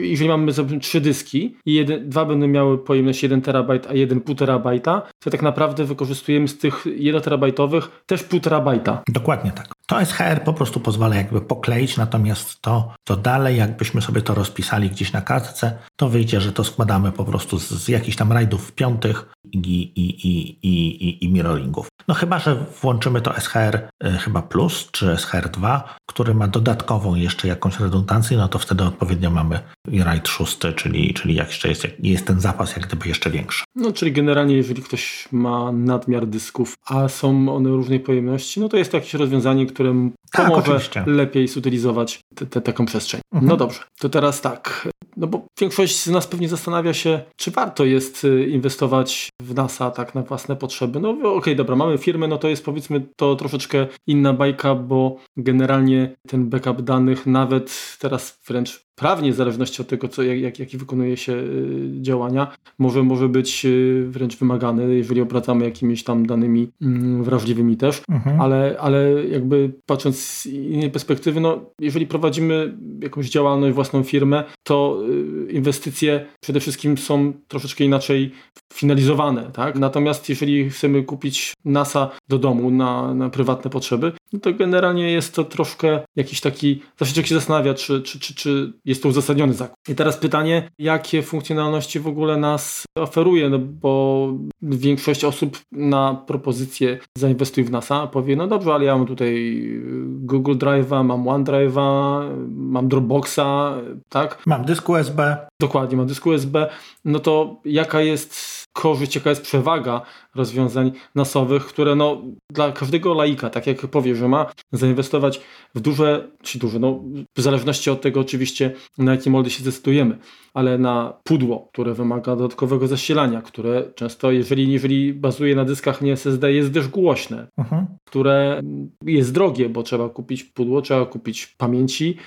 jeżeli 0.03 0.29
mamy 0.29 0.51
trzy 0.81 1.01
dyski 1.01 1.55
i 1.65 1.73
jeden, 1.73 2.09
dwa 2.09 2.25
będą 2.25 2.47
miały 2.47 2.77
pojemność 2.77 3.23
1 3.23 3.41
terabajt, 3.41 3.87
a 3.87 3.93
jeden 3.93 4.21
pół 4.21 4.35
terabajta, 4.35 5.01
to 5.19 5.29
tak 5.29 5.41
naprawdę 5.41 5.85
wykorzystujemy 5.85 6.47
z 6.47 6.57
tych 6.57 6.85
1 6.97 7.21
terabajtowych 7.21 8.01
też 8.05 8.23
pół 8.23 8.39
terabajta. 8.39 9.01
Dokładnie 9.07 9.51
tak. 9.51 9.67
To 9.87 10.05
SHR 10.05 10.43
po 10.43 10.53
prostu 10.53 10.79
pozwala 10.79 11.15
jakby 11.15 11.41
pokleić, 11.41 11.97
natomiast 11.97 12.61
to, 12.61 12.93
to 13.03 13.15
dalej 13.15 13.57
jakbyśmy 13.57 14.01
sobie 14.01 14.21
to 14.21 14.35
rozpisali 14.35 14.89
gdzieś 14.89 15.13
na 15.13 15.21
kartce, 15.21 15.77
to 15.95 16.09
wyjdzie, 16.09 16.41
że 16.41 16.51
to 16.51 16.63
składamy 16.63 17.11
po 17.11 17.25
prostu 17.25 17.59
z, 17.59 17.69
z 17.69 17.87
jakichś 17.87 18.17
tam 18.19 18.31
rajdów 18.31 18.71
piątych 18.71 19.25
i, 19.51 19.57
i, 19.57 20.27
i, 20.27 20.57
i, 20.63 21.25
i, 21.25 21.29
mirroringów. 21.29 21.87
No 22.07 22.13
chyba, 22.13 22.39
że 22.39 22.65
włączymy 22.81 23.21
to 23.21 23.33
SHR 23.33 23.89
y, 24.03 24.11
chyba 24.11 24.41
plus 24.41 24.89
czy 24.91 25.17
SHR 25.17 25.49
2, 25.49 25.95
który 26.05 26.33
ma 26.33 26.47
dodatkową 26.47 27.15
jeszcze 27.15 27.47
jakąś 27.47 27.79
redundancję, 27.79 28.37
no 28.37 28.47
to 28.47 28.59
wtedy 28.59 28.83
odpowiednio 28.83 29.29
mamy 29.29 29.59
rajd 29.87 30.27
szósty, 30.27 30.73
czyli, 30.73 31.13
czyli 31.13 31.35
jak 31.35 31.47
jeszcze 31.47 31.69
jest, 31.69 31.87
jest 31.99 32.27
ten 32.27 32.39
zapas 32.39 32.75
jak 32.75 32.87
gdyby 32.87 33.07
jeszcze 33.07 33.29
większy. 33.29 33.63
No 33.75 33.91
czyli 33.91 34.11
generalnie 34.11 34.55
jeżeli 34.55 34.81
ktoś 34.81 35.27
ma 35.31 35.71
nadmiar 35.71 36.27
dysków, 36.27 36.75
a 36.85 37.07
są 37.07 37.55
one 37.55 37.69
różnej 37.69 37.99
pojemności, 37.99 38.59
no 38.59 38.69
to 38.69 38.77
jest 38.77 38.91
to 38.91 38.97
jakieś 38.97 39.13
rozwiązanie, 39.13 39.65
które 39.65 40.09
tak, 40.31 40.47
pomoże 40.47 40.79
lepiej 41.05 41.47
zutylizować 41.47 42.19
te, 42.35 42.45
te, 42.45 42.61
taką 42.61 42.85
przestrzeń. 42.85 43.21
Mhm. 43.33 43.49
No 43.49 43.57
dobrze, 43.57 43.79
to 43.99 44.09
teraz 44.09 44.41
tak. 44.41 44.87
No 45.19 45.27
bo 45.27 45.47
większość 45.59 45.95
z 46.03 46.07
nas 46.07 46.27
pewnie 46.27 46.49
zastanawia 46.49 46.93
się, 46.93 47.21
czy 47.35 47.51
warto 47.51 47.85
jest 47.85 48.23
y, 48.23 48.47
inwestować 48.47 49.29
w 49.41 49.55
NASA 49.55 49.91
tak 49.91 50.15
na 50.15 50.21
własne 50.21 50.55
potrzeby. 50.55 50.99
No 50.99 51.09
okej, 51.09 51.25
okay, 51.25 51.55
dobra, 51.55 51.75
mamy 51.75 51.97
firmę, 51.97 52.27
no 52.27 52.37
to 52.37 52.47
jest 52.47 52.65
powiedzmy 52.65 53.01
to 53.15 53.35
troszeczkę 53.35 53.87
inna 54.07 54.33
bajka, 54.33 54.75
bo 54.75 55.17
generalnie 55.37 56.15
ten 56.27 56.49
backup 56.49 56.81
danych 56.81 57.25
nawet 57.25 57.97
teraz 57.99 58.39
wręcz 58.47 58.88
prawnie, 58.99 59.31
w 59.31 59.35
zależności 59.35 59.81
od 59.81 59.87
tego, 59.87 60.07
co, 60.07 60.23
jak, 60.23 60.39
jak, 60.39 60.59
jakie 60.59 60.77
wykonuje 60.77 61.17
się 61.17 61.33
y, 61.33 62.01
działania, 62.01 62.47
może, 62.79 63.03
może 63.03 63.29
być 63.29 63.65
y, 63.65 64.05
wręcz 64.09 64.37
wymagany, 64.37 64.95
jeżeli 64.95 65.21
obracamy 65.21 65.65
jakimiś 65.65 66.03
tam 66.03 66.25
danymi 66.25 66.69
mm, 66.81 67.23
wrażliwymi 67.23 67.77
też, 67.77 68.01
mhm. 68.09 68.41
ale, 68.41 68.75
ale 68.79 69.27
jakby 69.27 69.71
patrząc 69.85 70.17
z 70.19 70.45
innej 70.45 70.91
perspektywy, 70.91 71.39
no, 71.39 71.59
jeżeli 71.79 72.07
prowadzimy 72.07 72.77
jakąś 73.03 73.29
działalność, 73.29 73.75
własną 73.75 74.03
firmę, 74.03 74.43
to 74.63 75.01
y, 75.47 75.51
inwestycje 75.51 76.25
przede 76.41 76.59
wszystkim 76.59 76.97
są 76.97 77.33
troszeczkę 77.47 77.83
inaczej 77.83 78.31
finalizowane, 78.73 79.51
tak? 79.53 79.75
Natomiast 79.75 80.29
jeżeli 80.29 80.69
chcemy 80.69 81.03
kupić 81.03 81.53
NASA 81.65 82.09
do 82.29 82.39
domu 82.39 82.71
na, 82.71 83.13
na 83.13 83.29
prywatne 83.29 83.71
potrzeby, 83.71 84.11
no 84.33 84.39
to 84.39 84.53
generalnie 84.53 85.11
jest 85.11 85.35
to 85.35 85.43
troszkę 85.43 85.99
jakiś 86.15 86.41
taki, 86.41 86.81
zawsze 86.99 87.13
człowiek 87.13 87.27
się 87.27 87.35
zastanawia, 87.35 87.73
czy, 87.73 88.01
czy, 88.01 88.19
czy, 88.19 88.35
czy 88.35 88.73
jest 88.89 89.03
to 89.03 89.09
uzasadniony 89.09 89.53
zakup. 89.53 89.75
I 89.89 89.95
teraz 89.95 90.17
pytanie, 90.17 90.69
jakie 90.79 91.21
funkcjonalności 91.21 91.99
w 91.99 92.07
ogóle 92.07 92.37
nas 92.37 92.83
oferuje, 92.97 93.49
no 93.49 93.59
bo 93.59 94.33
większość 94.61 95.23
osób 95.23 95.57
na 95.71 96.23
propozycję 96.27 96.99
zainwestuj 97.17 97.63
w 97.63 97.71
NASA 97.71 98.07
powie, 98.07 98.35
no 98.35 98.47
dobrze, 98.47 98.73
ale 98.73 98.85
ja 98.85 98.97
mam 98.97 99.07
tutaj 99.07 99.63
Google 100.05 100.55
Drive'a, 100.55 101.03
mam 101.03 101.23
OneDrive'a, 101.23 102.23
mam 102.49 102.87
Dropboxa, 102.87 103.73
tak? 104.09 104.41
Mam 104.45 104.65
dysk 104.65 104.89
USB. 104.89 105.37
Dokładnie, 105.61 105.97
mam 105.97 106.07
dysk 106.07 106.25
USB. 106.25 106.69
No 107.05 107.19
to 107.19 107.61
jaka 107.65 108.01
jest 108.01 108.58
korzyść, 108.73 109.15
jaka 109.15 109.29
jest 109.29 109.41
przewaga 109.41 110.01
rozwiązań 110.35 110.91
nasowych, 111.15 111.65
które 111.65 111.95
no, 111.95 112.21
dla 112.49 112.71
każdego 112.71 113.13
laika, 113.13 113.49
tak 113.49 113.67
jak 113.67 113.77
powie, 113.87 114.15
że 114.15 114.27
ma 114.27 114.51
zainwestować 114.71 115.41
w 115.75 115.79
duże, 115.79 116.31
czy 116.41 116.59
duże, 116.59 116.79
no, 116.79 117.03
w 117.37 117.41
zależności 117.41 117.89
od 117.89 118.01
tego 118.01 118.19
oczywiście, 118.19 118.73
na 118.97 119.11
jakie 119.11 119.29
moldy 119.29 119.49
się 119.49 119.61
zdecydujemy, 119.61 120.17
ale 120.53 120.77
na 120.77 121.13
pudło, 121.23 121.67
które 121.73 121.93
wymaga 121.93 122.35
dodatkowego 122.35 122.87
zasilania, 122.87 123.41
które 123.41 123.83
często, 123.95 124.31
jeżeli, 124.31 124.71
jeżeli 124.71 125.13
bazuje 125.13 125.55
na 125.55 125.65
dyskach 125.65 126.01
nie 126.01 126.13
SSD, 126.13 126.53
jest 126.53 126.73
też 126.73 126.87
głośne, 126.87 127.47
uh-huh. 127.59 127.85
które 128.05 128.61
jest 129.05 129.33
drogie, 129.33 129.69
bo 129.69 129.83
trzeba 129.83 130.09
kupić 130.09 130.43
pudło, 130.43 130.81
trzeba 130.81 131.05
kupić 131.05 131.47
pamięci, 131.47 132.17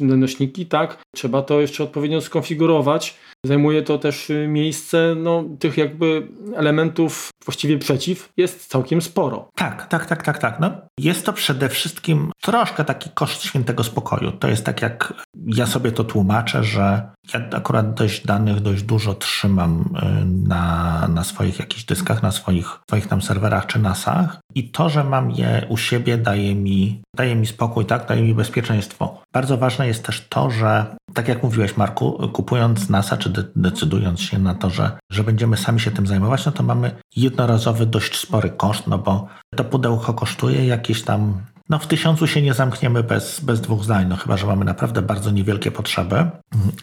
nośniki, 0.00 0.66
tak, 0.66 1.02
trzeba 1.14 1.42
to 1.42 1.60
jeszcze 1.60 1.84
odpowiednio 1.84 2.20
skonfigurować, 2.20 3.18
Zajmuje 3.46 3.82
to 3.82 3.98
też 3.98 4.30
y, 4.30 4.48
miejsce 4.48 5.14
no, 5.16 5.44
tych 5.58 5.78
jakby 5.78 6.28
elementów 6.54 7.30
właściwie 7.44 7.78
przeciw 7.78 8.32
jest 8.36 8.66
całkiem 8.66 9.02
sporo. 9.02 9.48
Tak, 9.54 9.86
tak, 9.86 10.06
tak, 10.06 10.22
tak, 10.22 10.38
tak. 10.38 10.60
No, 10.60 10.70
jest 10.98 11.26
to 11.26 11.32
przede 11.32 11.68
wszystkim 11.68 12.32
troszkę 12.42 12.84
taki 12.84 13.10
koszt 13.10 13.42
świętego 13.42 13.84
spokoju. 13.84 14.32
To 14.32 14.48
jest 14.48 14.64
tak 14.64 14.82
jak 14.82 15.14
ja 15.46 15.66
sobie 15.66 15.92
to 15.92 16.04
tłumaczę, 16.04 16.64
że 16.64 17.10
ja 17.34 17.40
akurat 17.52 17.81
dość 17.82 18.26
danych 18.26 18.60
dość 18.60 18.82
dużo 18.82 19.14
trzymam 19.14 19.80
y, 19.80 20.48
na, 20.48 21.08
na 21.08 21.24
swoich 21.24 21.58
jakichś 21.58 21.84
dyskach, 21.84 22.22
na 22.22 22.32
swoich, 22.32 22.80
swoich 22.88 23.06
tam 23.06 23.22
serwerach 23.22 23.66
czy 23.66 23.78
nasach 23.78 24.40
i 24.54 24.70
to, 24.70 24.88
że 24.88 25.04
mam 25.04 25.30
je 25.30 25.66
u 25.68 25.76
siebie 25.76 26.18
daje 26.18 26.54
mi, 26.54 27.02
daje 27.16 27.34
mi 27.34 27.46
spokój, 27.46 27.86
tak, 27.86 28.08
daje 28.08 28.22
mi 28.22 28.34
bezpieczeństwo. 28.34 29.22
Bardzo 29.32 29.58
ważne 29.58 29.86
jest 29.86 30.04
też 30.04 30.26
to, 30.28 30.50
że 30.50 30.96
tak 31.14 31.28
jak 31.28 31.42
mówiłeś 31.42 31.76
Marku, 31.76 32.28
kupując 32.32 32.88
NASA 32.88 33.16
czy 33.16 33.30
de 33.30 33.44
decydując 33.56 34.20
się 34.20 34.38
na 34.38 34.54
to, 34.54 34.70
że, 34.70 34.98
że 35.10 35.24
będziemy 35.24 35.56
sami 35.56 35.80
się 35.80 35.90
tym 35.90 36.06
zajmować, 36.06 36.46
no 36.46 36.52
to 36.52 36.62
mamy 36.62 36.90
jednorazowy 37.16 37.86
dość 37.86 38.16
spory 38.16 38.50
koszt, 38.50 38.86
no 38.86 38.98
bo 38.98 39.26
to 39.56 39.64
pudełko 39.64 40.14
kosztuje 40.14 40.66
jakieś 40.66 41.02
tam 41.02 41.42
no 41.68 41.78
w 41.78 41.86
tysiącu 41.86 42.26
się 42.26 42.42
nie 42.42 42.54
zamkniemy 42.54 43.02
bez, 43.02 43.40
bez 43.40 43.60
dwóch 43.60 43.84
zdań, 43.84 44.06
no 44.08 44.16
chyba, 44.16 44.36
że 44.36 44.46
mamy 44.46 44.64
naprawdę 44.64 45.02
bardzo 45.02 45.30
niewielkie 45.30 45.70
potrzeby 45.70 46.30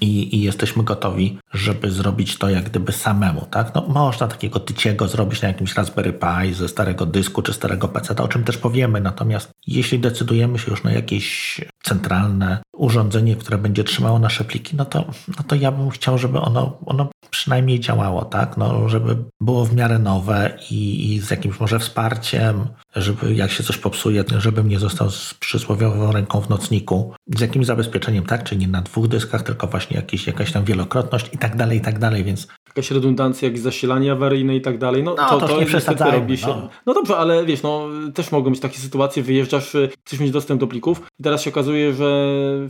i, 0.01 0.35
i 0.35 0.41
jesteśmy 0.41 0.83
gotowi, 0.83 1.39
żeby 1.53 1.91
zrobić 1.91 2.37
to 2.37 2.49
jak 2.49 2.63
gdyby 2.63 2.91
samemu, 2.91 3.45
tak? 3.51 3.75
No 3.75 3.85
można 3.87 4.27
takiego 4.27 4.59
tyciego 4.59 5.07
zrobić 5.07 5.41
na 5.41 5.47
jakimś 5.47 5.75
Raspberry 5.75 6.13
Pi 6.13 6.53
ze 6.53 6.67
starego 6.67 7.05
dysku 7.05 7.41
czy 7.41 7.53
starego 7.53 7.87
PC, 7.87 8.15
o 8.15 8.27
czym 8.27 8.43
też 8.43 8.57
powiemy, 8.57 9.01
natomiast 9.01 9.51
jeśli 9.67 9.99
decydujemy 9.99 10.59
się 10.59 10.71
już 10.71 10.83
na 10.83 10.91
jakieś 10.91 11.61
centralne 11.83 12.61
urządzenie, 12.73 13.35
które 13.35 13.57
będzie 13.57 13.83
trzymało 13.83 14.19
nasze 14.19 14.43
pliki, 14.43 14.75
no 14.75 14.85
to, 14.85 15.05
no 15.27 15.43
to 15.47 15.55
ja 15.55 15.71
bym 15.71 15.89
chciał, 15.89 16.17
żeby 16.17 16.39
ono, 16.39 16.77
ono 16.85 17.09
przynajmniej 17.39 17.79
działało, 17.79 18.25
tak? 18.25 18.57
No, 18.57 18.89
żeby 18.89 19.15
było 19.41 19.65
w 19.65 19.75
miarę 19.75 19.99
nowe 19.99 20.57
i, 20.71 21.13
i 21.13 21.19
z 21.19 21.31
jakimś 21.31 21.59
może 21.59 21.79
wsparciem, 21.79 22.67
żeby 22.95 23.33
jak 23.33 23.51
się 23.51 23.63
coś 23.63 23.77
popsuje, 23.77 24.23
żebym 24.37 24.69
nie 24.69 24.79
został 24.79 25.09
z 25.09 25.33
przysłowiową 25.33 26.11
ręką 26.11 26.41
w 26.41 26.49
nocniku, 26.49 27.13
z 27.27 27.41
jakimś 27.41 27.65
zabezpieczeniem, 27.65 28.25
tak? 28.25 28.43
Czyli 28.43 28.61
nie 28.61 28.67
na 28.67 28.81
dwóch 28.81 29.07
dyskach, 29.07 29.43
tylko 29.43 29.67
właśnie 29.67 29.97
jakiś, 29.97 30.27
jakaś 30.27 30.51
tam 30.51 30.63
wielokrotność 30.63 31.29
i 31.33 31.37
tak 31.37 31.55
dalej, 31.55 31.77
i 31.77 31.81
tak 31.81 31.99
dalej, 31.99 32.23
więc 32.23 32.47
jakaś 32.67 32.91
redundancja, 32.91 33.47
jakieś 33.47 33.61
zasilanie 33.61 34.11
awaryjne 34.11 34.55
i 34.55 34.61
tak 34.61 34.77
dalej, 34.77 35.03
no, 35.03 35.15
no 35.17 35.29
to, 35.29 35.39
to, 35.39 35.47
to 35.47 35.61
niestety 35.61 36.03
robi 36.03 36.37
się. 36.37 36.47
No. 36.47 36.69
no. 36.85 36.93
dobrze, 36.93 37.17
ale 37.17 37.45
wiesz, 37.45 37.63
no 37.63 37.87
też 38.13 38.31
mogą 38.31 38.49
być 38.49 38.59
takie 38.59 38.77
sytuacje, 38.77 39.23
wyjeżdżasz, 39.23 39.75
y, 39.75 39.89
chcesz 40.05 40.19
mieć 40.19 40.31
dostęp 40.31 40.59
do 40.59 40.67
plików 40.67 41.01
i 41.19 41.23
teraz 41.23 41.41
się 41.41 41.49
okazuje, 41.49 41.93
że 41.93 42.05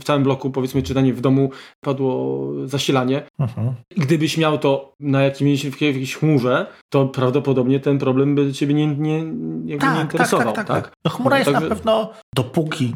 w 0.00 0.04
całym 0.04 0.22
bloku, 0.22 0.50
powiedzmy, 0.50 0.82
czytanie 0.82 1.14
w 1.14 1.20
domu 1.20 1.50
padło 1.80 2.50
zasilanie. 2.64 3.22
Mhm. 3.38 3.74
Gdybyś 3.96 4.36
miał 4.36 4.58
to 4.60 4.94
na 5.00 5.22
jakimś, 5.22 5.66
w 5.66 5.80
jakiejś 5.80 6.16
chmurze, 6.16 6.66
to 6.88 7.06
prawdopodobnie 7.06 7.80
ten 7.80 7.98
problem 7.98 8.34
by 8.34 8.52
ciebie 8.52 8.74
nie, 8.74 8.86
nie, 8.86 9.22
nie 9.64 9.78
tak, 9.78 9.94
tak 9.94 10.02
interesował. 10.02 10.52
Tak, 10.52 10.66
tak, 10.66 10.66
tak, 10.66 10.84
tak. 10.84 10.94
No 11.04 11.10
chmura 11.10 11.38
jest 11.38 11.52
na 11.52 11.60
pewno, 11.60 12.12
dopóki 12.34 12.94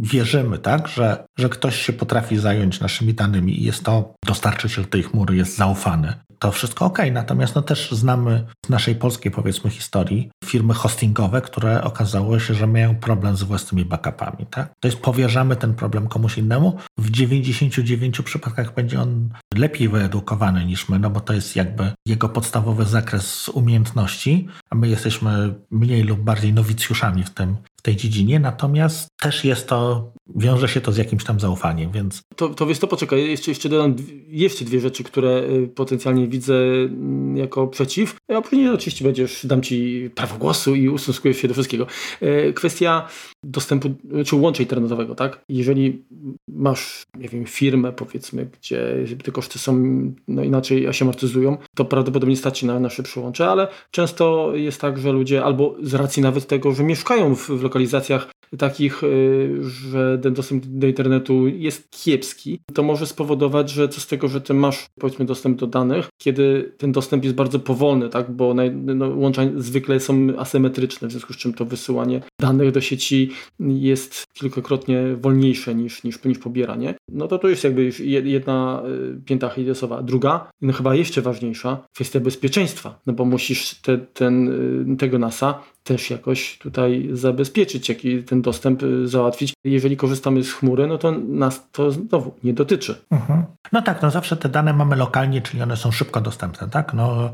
wierzymy, 0.00 0.58
tak, 0.58 0.88
że, 0.88 1.24
że 1.38 1.48
ktoś 1.48 1.76
się 1.76 1.92
potrafi 1.92 2.38
zająć 2.38 2.80
naszymi 2.80 3.14
danymi 3.14 3.60
i 3.60 3.64
jest 3.64 3.84
to 3.84 4.14
dostarczyciel 4.26 4.84
tej 4.84 5.02
chmury, 5.02 5.36
jest 5.36 5.56
zaufany, 5.56 6.14
to 6.40 6.52
wszystko 6.52 6.84
ok. 6.84 6.98
Natomiast 7.12 7.54
no, 7.54 7.62
też 7.62 7.90
znamy 7.90 8.46
z 8.66 8.68
naszej 8.68 8.94
polskiej, 8.94 9.32
powiedzmy, 9.32 9.70
historii 9.70 10.30
firmy 10.44 10.74
hostingowe, 10.74 11.40
które 11.40 11.84
okazało 11.84 12.38
się, 12.38 12.54
że 12.54 12.66
mają 12.66 12.96
problem 12.96 13.36
z 13.36 13.42
własnymi 13.42 13.84
backupami. 13.84 14.46
Tak? 14.50 14.72
To 14.80 14.88
jest 14.88 15.00
powierzamy 15.00 15.56
ten 15.56 15.74
problem 15.74 16.08
komuś 16.08 16.38
innemu. 16.38 16.76
W 16.98 17.10
99 17.10 18.20
przypadkach 18.20 18.74
będzie 18.74 19.00
on 19.00 19.28
lepiej 19.54 19.88
wyedukowany 19.88 20.64
niż 20.64 20.88
my, 20.88 20.98
no 21.00 21.10
bo 21.10 21.20
to 21.20 21.32
jest 21.32 21.56
jakby 21.56 21.92
jego 22.06 22.28
podstawowy 22.28 22.84
zakres 22.84 23.48
umiejętności, 23.48 24.48
a 24.70 24.74
my 24.74 24.88
jesteśmy 24.88 25.54
mniej 25.70 26.02
lub 26.02 26.20
bardziej 26.20 26.52
nowicjuszami 26.52 27.24
w 27.24 27.30
tym, 27.30 27.56
w 27.80 27.82
tej 27.82 27.96
dziedzinie, 27.96 28.40
natomiast 28.40 29.08
też 29.20 29.44
jest 29.44 29.68
to, 29.68 30.12
wiąże 30.36 30.68
się 30.68 30.80
to 30.80 30.92
z 30.92 30.96
jakimś 30.96 31.24
tam 31.24 31.40
zaufaniem, 31.40 31.90
więc... 31.92 32.22
To, 32.36 32.48
to 32.48 32.66
wiesz 32.66 32.78
to 32.78 32.86
poczekaj, 32.86 33.30
jeszcze, 33.30 33.50
jeszcze 33.50 33.68
dodam 33.68 33.96
jeszcze 34.28 34.64
dwie 34.64 34.80
rzeczy, 34.80 35.04
które 35.04 35.42
y, 35.50 35.68
potencjalnie 35.74 36.28
widzę 36.28 36.54
mm, 36.54 37.36
jako 37.36 37.66
przeciw, 37.66 38.16
a 38.28 38.40
później 38.40 38.68
oczywiście 38.68 39.04
będziesz, 39.04 39.46
dam 39.46 39.62
Ci 39.62 40.10
prawo 40.14 40.36
głosu 40.36 40.74
i 40.74 40.88
ustosunkujesz 40.88 41.36
się 41.36 41.48
do 41.48 41.54
wszystkiego. 41.54 41.86
Y, 42.22 42.52
kwestia 42.52 43.08
dostępu, 43.44 43.94
czy 44.26 44.36
łącza 44.36 44.62
internetowego, 44.62 45.14
tak? 45.14 45.44
Jeżeli 45.48 46.04
masz, 46.48 47.02
nie 47.18 47.28
wiem, 47.28 47.46
firmę 47.46 47.92
powiedzmy, 47.92 48.50
gdzie 48.60 49.06
te 49.24 49.32
koszty 49.32 49.58
są 49.58 49.82
no 50.28 50.44
inaczej 50.44 50.92
się 50.94 51.04
amortyzują, 51.04 51.56
to 51.76 51.84
prawdopodobnie 51.84 52.36
stać 52.36 52.62
na, 52.62 52.80
na 52.80 52.90
szybsze 52.90 53.20
łącze, 53.20 53.48
ale 53.48 53.68
często 53.90 54.52
jest 54.54 54.80
tak, 54.80 54.98
że 54.98 55.12
ludzie 55.12 55.44
albo 55.44 55.76
z 55.82 55.94
racji 55.94 56.22
nawet 56.22 56.46
tego, 56.46 56.72
że 56.72 56.82
mieszkają 56.82 57.34
w, 57.34 57.48
w 57.48 57.69
lokalizacjach 57.70 58.30
takich, 58.58 59.04
y, 59.04 59.58
że 59.62 60.18
ten 60.22 60.34
dostęp 60.34 60.66
do 60.66 60.86
internetu 60.86 61.48
jest 61.48 61.90
kiepski, 61.90 62.58
to 62.74 62.82
może 62.82 63.06
spowodować, 63.06 63.70
że 63.70 63.88
co 63.88 64.00
z 64.00 64.06
tego, 64.06 64.28
że 64.28 64.40
ty 64.40 64.54
masz 64.54 64.86
powiedzmy 65.00 65.24
dostęp 65.24 65.58
do 65.58 65.66
danych, 65.66 66.08
kiedy 66.18 66.72
ten 66.78 66.92
dostęp 66.92 67.24
jest 67.24 67.36
bardzo 67.36 67.58
powolny, 67.58 68.08
tak, 68.08 68.30
bo 68.30 68.54
no, 68.72 69.08
łącza 69.08 69.42
zwykle 69.56 70.00
są 70.00 70.28
asymetryczne, 70.38 71.08
w 71.08 71.10
związku 71.10 71.32
z 71.32 71.36
czym 71.36 71.54
to 71.54 71.64
wysyłanie 71.64 72.20
danych 72.40 72.72
do 72.72 72.80
sieci 72.80 73.30
jest 73.60 74.24
kilkakrotnie 74.32 75.16
wolniejsze 75.20 75.74
niż, 75.74 76.04
niż, 76.04 76.24
niż 76.24 76.38
pobieranie, 76.38 76.94
no 77.08 77.28
to 77.28 77.38
to 77.38 77.48
jest 77.48 77.64
jakby 77.64 77.90
jedna 78.24 78.82
y, 79.16 79.20
pięta 79.24 79.46
achillesowa. 79.46 80.02
Druga, 80.02 80.50
no 80.62 80.72
chyba 80.72 80.94
jeszcze 80.94 81.22
ważniejsza, 81.22 81.84
kwestia 81.94 82.20
bezpieczeństwa, 82.20 83.00
no 83.06 83.12
bo 83.12 83.24
musisz 83.24 83.74
te, 83.74 83.98
ten, 83.98 84.48
y, 84.92 84.96
tego 84.96 85.18
NASA 85.18 85.62
też 85.84 86.10
jakoś 86.10 86.58
tutaj 86.58 87.08
zabezpieczyć, 87.12 87.88
jaki 87.88 88.22
ten 88.22 88.42
dostęp 88.42 88.82
y, 88.82 89.08
załatwić. 89.08 89.54
Jeżeli 89.64 89.96
korzystamy 89.96 90.44
z 90.44 90.52
chmury, 90.52 90.86
no 90.86 90.98
to 90.98 91.12
nas 91.12 91.70
to 91.72 91.90
znowu 91.90 92.34
nie 92.44 92.52
dotyczy. 92.52 93.04
Mhm. 93.10 93.44
No 93.72 93.82
tak, 93.82 94.02
no 94.02 94.10
zawsze 94.10 94.36
te 94.36 94.48
dane 94.48 94.72
mamy 94.72 94.96
lokalnie, 94.96 95.42
czyli 95.42 95.62
one 95.62 95.76
są 95.76 95.90
szybko 95.90 96.20
dostępne, 96.20 96.68
tak? 96.68 96.94
No 96.94 97.32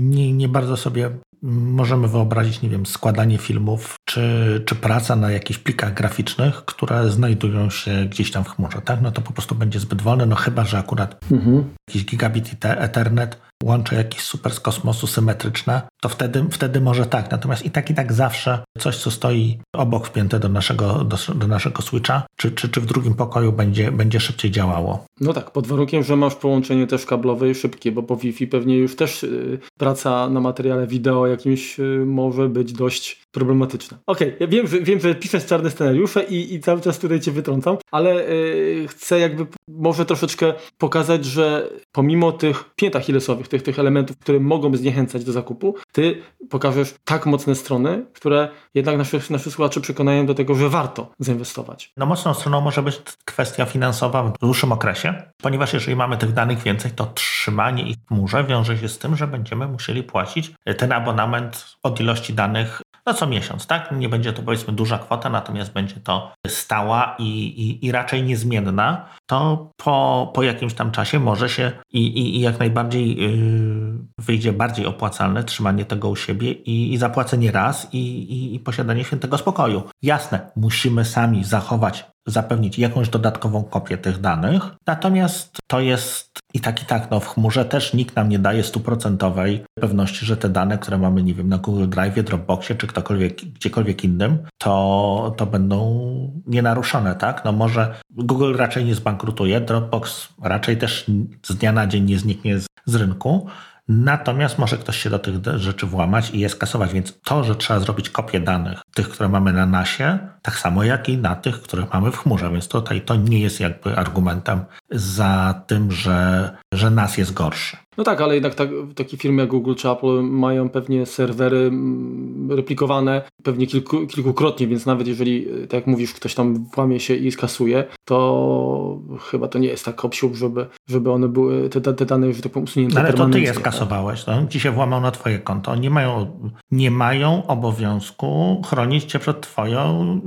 nie, 0.00 0.32
nie 0.32 0.48
bardzo 0.48 0.76
sobie 0.76 1.10
możemy 1.42 2.08
wyobrazić, 2.08 2.62
nie 2.62 2.68
wiem, 2.68 2.86
składanie 2.86 3.38
filmów, 3.38 3.96
czy, 4.04 4.62
czy 4.66 4.74
praca 4.74 5.16
na 5.16 5.30
jakichś 5.30 5.58
plikach 5.58 5.94
graficznych, 5.94 6.64
które 6.64 7.10
znajdują 7.10 7.70
się 7.70 8.06
gdzieś 8.10 8.30
tam 8.30 8.44
w 8.44 8.48
chmurze, 8.48 8.82
tak? 8.84 9.00
No 9.02 9.12
to 9.12 9.20
po 9.20 9.32
prostu 9.32 9.54
będzie 9.54 9.80
zbyt 9.80 10.02
wolne, 10.02 10.26
no 10.26 10.36
chyba, 10.36 10.64
że 10.64 10.78
akurat 10.78 11.24
mhm. 11.32 11.64
jakiś 11.88 12.04
gigabit 12.04 12.64
Ethernet 12.64 13.40
łącze 13.64 13.96
jakieś 13.96 14.20
super 14.20 14.52
z 14.52 14.60
kosmosu 14.60 15.06
symetryczne, 15.06 15.82
to 16.00 16.08
wtedy, 16.08 16.44
wtedy 16.50 16.80
może 16.80 17.06
tak. 17.06 17.30
Natomiast 17.30 17.64
i 17.64 17.70
tak, 17.70 17.90
i 17.90 17.94
tak 17.94 18.12
zawsze 18.12 18.64
coś, 18.78 18.96
co 18.96 19.10
stoi 19.10 19.58
obok 19.76 20.06
wpięte 20.06 20.40
do 20.40 20.48
naszego, 20.48 21.04
do, 21.04 21.16
do 21.34 21.46
naszego 21.46 21.82
switcha, 21.82 22.26
czy, 22.36 22.52
czy, 22.52 22.68
czy 22.68 22.80
w 22.80 22.86
drugim 22.86 23.14
pokoju 23.14 23.52
będzie, 23.52 23.92
będzie 23.92 24.20
szybciej 24.20 24.50
działało. 24.50 25.04
No 25.20 25.32
tak, 25.32 25.50
pod 25.50 25.66
warunkiem, 25.66 26.02
że 26.02 26.16
masz 26.16 26.34
połączenie 26.34 26.86
też 26.86 27.06
kablowe 27.06 27.50
i 27.50 27.54
szybkie, 27.54 27.92
bo 27.92 28.02
po 28.02 28.16
Wi-Fi 28.16 28.46
pewnie 28.46 28.76
już 28.76 28.96
też 28.96 29.22
yy, 29.22 29.58
praca 29.78 30.30
na 30.30 30.40
materiale 30.40 30.86
wideo 30.86 31.26
jakimś 31.26 31.78
yy, 31.78 32.04
może 32.06 32.48
być 32.48 32.72
dość 32.72 33.19
problematyczna. 33.30 33.98
Okej, 34.06 34.34
okay, 34.36 34.48
wiem, 34.48 34.66
że, 34.66 34.80
wiem, 34.80 35.00
że 35.00 35.14
piszesz 35.14 35.46
czarne 35.46 35.70
scenariusze 35.70 36.24
i, 36.24 36.54
i 36.54 36.60
cały 36.60 36.80
czas 36.80 36.98
tutaj 36.98 37.20
cię 37.20 37.32
wytrącam, 37.32 37.76
ale 37.90 38.14
yy, 38.14 38.88
chcę 38.88 39.20
jakby 39.20 39.46
może 39.68 40.06
troszeczkę 40.06 40.54
pokazać, 40.78 41.24
że 41.24 41.68
pomimo 41.92 42.32
tych 42.32 42.64
pięt 42.76 42.96
achillesowych, 42.96 43.48
tych, 43.48 43.62
tych 43.62 43.78
elementów, 43.78 44.18
które 44.18 44.40
mogą 44.40 44.76
zniechęcać 44.76 45.24
do 45.24 45.32
zakupu, 45.32 45.74
ty 45.92 46.22
pokażesz 46.50 46.94
tak 47.04 47.26
mocne 47.26 47.54
strony, 47.54 48.06
które 48.12 48.48
jednak 48.74 48.98
naszych, 48.98 49.30
naszych 49.30 49.52
słuchaczy 49.52 49.80
przekonają 49.80 50.26
do 50.26 50.34
tego, 50.34 50.54
że 50.54 50.68
warto 50.68 51.10
zainwestować. 51.18 51.92
No 51.96 52.06
mocną 52.06 52.34
stroną 52.34 52.60
może 52.60 52.82
być 52.82 53.00
kwestia 53.24 53.66
finansowa 53.66 54.22
w 54.22 54.38
dłuższym 54.38 54.72
okresie, 54.72 55.22
ponieważ 55.42 55.72
jeżeli 55.72 55.96
mamy 55.96 56.16
tych 56.16 56.32
danych 56.32 56.58
więcej, 56.58 56.90
to 56.90 57.06
trzymanie 57.06 57.82
ich 57.82 57.96
w 57.96 58.08
chmurze 58.08 58.44
wiąże 58.44 58.78
się 58.78 58.88
z 58.88 58.98
tym, 58.98 59.16
że 59.16 59.26
będziemy 59.26 59.68
musieli 59.68 60.02
płacić 60.02 60.52
ten 60.78 60.92
abonament 60.92 61.76
od 61.82 62.00
ilości 62.00 62.34
danych 62.34 62.82
no 63.06 63.14
co 63.14 63.26
miesiąc, 63.26 63.66
tak? 63.66 63.92
Nie 63.92 64.08
będzie 64.08 64.32
to 64.32 64.42
powiedzmy 64.42 64.72
duża 64.72 64.98
kwota, 64.98 65.30
natomiast 65.30 65.72
będzie 65.72 66.00
to 66.00 66.32
stała 66.46 67.16
i, 67.18 67.24
i, 67.24 67.86
i 67.86 67.92
raczej 67.92 68.22
niezmienna, 68.22 69.08
to 69.26 69.70
po, 69.76 70.30
po 70.34 70.42
jakimś 70.42 70.74
tam 70.74 70.90
czasie 70.90 71.20
może 71.20 71.48
się 71.48 71.72
i, 71.92 72.06
i, 72.06 72.36
i 72.36 72.40
jak 72.40 72.58
najbardziej 72.58 73.16
yy, 73.16 73.98
wyjdzie 74.18 74.52
bardziej 74.52 74.86
opłacalne 74.86 75.44
trzymanie 75.44 75.84
tego 75.84 76.08
u 76.08 76.16
siebie 76.16 76.52
i, 76.52 76.92
i 76.92 76.98
zapłacenie 76.98 77.52
raz 77.52 77.94
i, 77.94 77.98
i, 77.98 78.54
i 78.54 78.60
posiadanie 78.60 79.04
świętego 79.04 79.38
spokoju. 79.38 79.82
Jasne, 80.02 80.50
musimy 80.56 81.04
sami 81.04 81.44
zachować 81.44 82.09
zapewnić 82.26 82.78
jakąś 82.78 83.08
dodatkową 83.08 83.64
kopię 83.64 83.98
tych 83.98 84.20
danych. 84.20 84.62
Natomiast 84.86 85.58
to 85.66 85.80
jest 85.80 86.30
i 86.54 86.60
tak, 86.60 86.82
i 86.82 86.86
tak, 86.86 87.10
no 87.10 87.20
w 87.20 87.26
chmurze 87.26 87.64
też 87.64 87.94
nikt 87.94 88.16
nam 88.16 88.28
nie 88.28 88.38
daje 88.38 88.64
stuprocentowej 88.64 89.64
pewności, 89.80 90.26
że 90.26 90.36
te 90.36 90.48
dane, 90.48 90.78
które 90.78 90.98
mamy, 90.98 91.22
nie 91.22 91.34
wiem, 91.34 91.48
na 91.48 91.58
Google 91.58 91.88
Drive, 91.88 92.24
Dropboxie 92.24 92.76
czy 92.76 92.86
ktokolwiek, 92.86 93.36
gdziekolwiek 93.36 94.04
innym, 94.04 94.38
to, 94.58 95.34
to 95.36 95.46
będą 95.46 96.00
nienaruszone, 96.46 97.14
tak? 97.14 97.44
No 97.44 97.52
może 97.52 97.94
Google 98.10 98.56
raczej 98.56 98.84
nie 98.84 98.94
zbankrutuje, 98.94 99.60
Dropbox 99.60 100.28
raczej 100.42 100.76
też 100.76 101.10
z 101.42 101.56
dnia 101.56 101.72
na 101.72 101.86
dzień 101.86 102.04
nie 102.04 102.18
zniknie 102.18 102.58
z, 102.58 102.66
z 102.86 102.94
rynku, 102.94 103.46
Natomiast 103.92 104.58
może 104.58 104.78
ktoś 104.78 105.02
się 105.02 105.10
do 105.10 105.18
tych 105.18 105.34
rzeczy 105.56 105.86
włamać 105.86 106.30
i 106.30 106.40
je 106.40 106.48
skasować, 106.48 106.92
więc 106.92 107.20
to, 107.24 107.44
że 107.44 107.56
trzeba 107.56 107.80
zrobić 107.80 108.10
kopię 108.10 108.40
danych, 108.40 108.80
tych, 108.94 109.08
które 109.08 109.28
mamy 109.28 109.52
na 109.52 109.66
nasie, 109.66 110.18
tak 110.42 110.58
samo 110.58 110.84
jak 110.84 111.08
i 111.08 111.18
na 111.18 111.36
tych, 111.36 111.62
które 111.62 111.86
mamy 111.92 112.12
w 112.12 112.16
chmurze, 112.16 112.50
więc 112.50 112.68
tutaj 112.68 113.00
to 113.00 113.16
nie 113.16 113.40
jest 113.40 113.60
jakby 113.60 113.96
argumentem 113.96 114.64
za 114.90 115.62
tym, 115.66 115.92
że, 115.92 116.50
że 116.74 116.90
nas 116.90 117.18
jest 117.18 117.32
gorszy. 117.32 117.76
No 118.00 118.04
tak, 118.04 118.20
ale 118.20 118.34
jednak 118.34 118.54
tak, 118.54 118.68
takie 118.94 119.16
firmy 119.16 119.42
jak 119.42 119.50
Google 119.50 119.74
czy 119.74 119.90
Apple 119.90 120.22
mają 120.22 120.68
pewnie 120.68 121.06
serwery 121.06 121.56
mm, 121.56 122.52
replikowane 122.52 123.22
pewnie 123.42 123.66
kilku, 123.66 124.06
kilkukrotnie, 124.06 124.66
więc 124.66 124.86
nawet 124.86 125.06
jeżeli, 125.06 125.46
tak 125.62 125.72
jak 125.72 125.86
mówisz, 125.86 126.14
ktoś 126.14 126.34
tam 126.34 126.66
włamie 126.74 127.00
się 127.00 127.14
i 127.14 127.32
skasuje, 127.32 127.84
to 128.04 128.98
chyba 129.30 129.48
to 129.48 129.58
nie 129.58 129.68
jest 129.68 129.84
tak 129.84 130.04
obsiłk, 130.04 130.34
żeby, 130.34 130.66
żeby 130.88 131.12
one 131.12 131.28
były, 131.28 131.68
te, 131.68 131.80
te 131.80 132.06
dane, 132.06 132.32
że 132.32 132.42
tak 132.42 132.52
powiem, 132.52 132.64
usunięte 132.64 133.00
Ale 133.00 133.12
to 133.12 133.28
ty 133.28 133.40
je 133.40 133.54
skasowałeś, 133.54 134.26
no? 134.26 134.46
ci 134.46 134.60
się 134.60 134.70
włamał 134.70 135.00
na 135.00 135.10
twoje 135.10 135.38
konto. 135.38 135.76
Nie 135.76 135.90
mają, 135.90 136.26
nie 136.70 136.90
mają 136.90 137.46
obowiązku 137.46 138.62
chronić 138.66 139.04
cię 139.04 139.18
przed 139.18 139.40
twoją, 139.40 140.20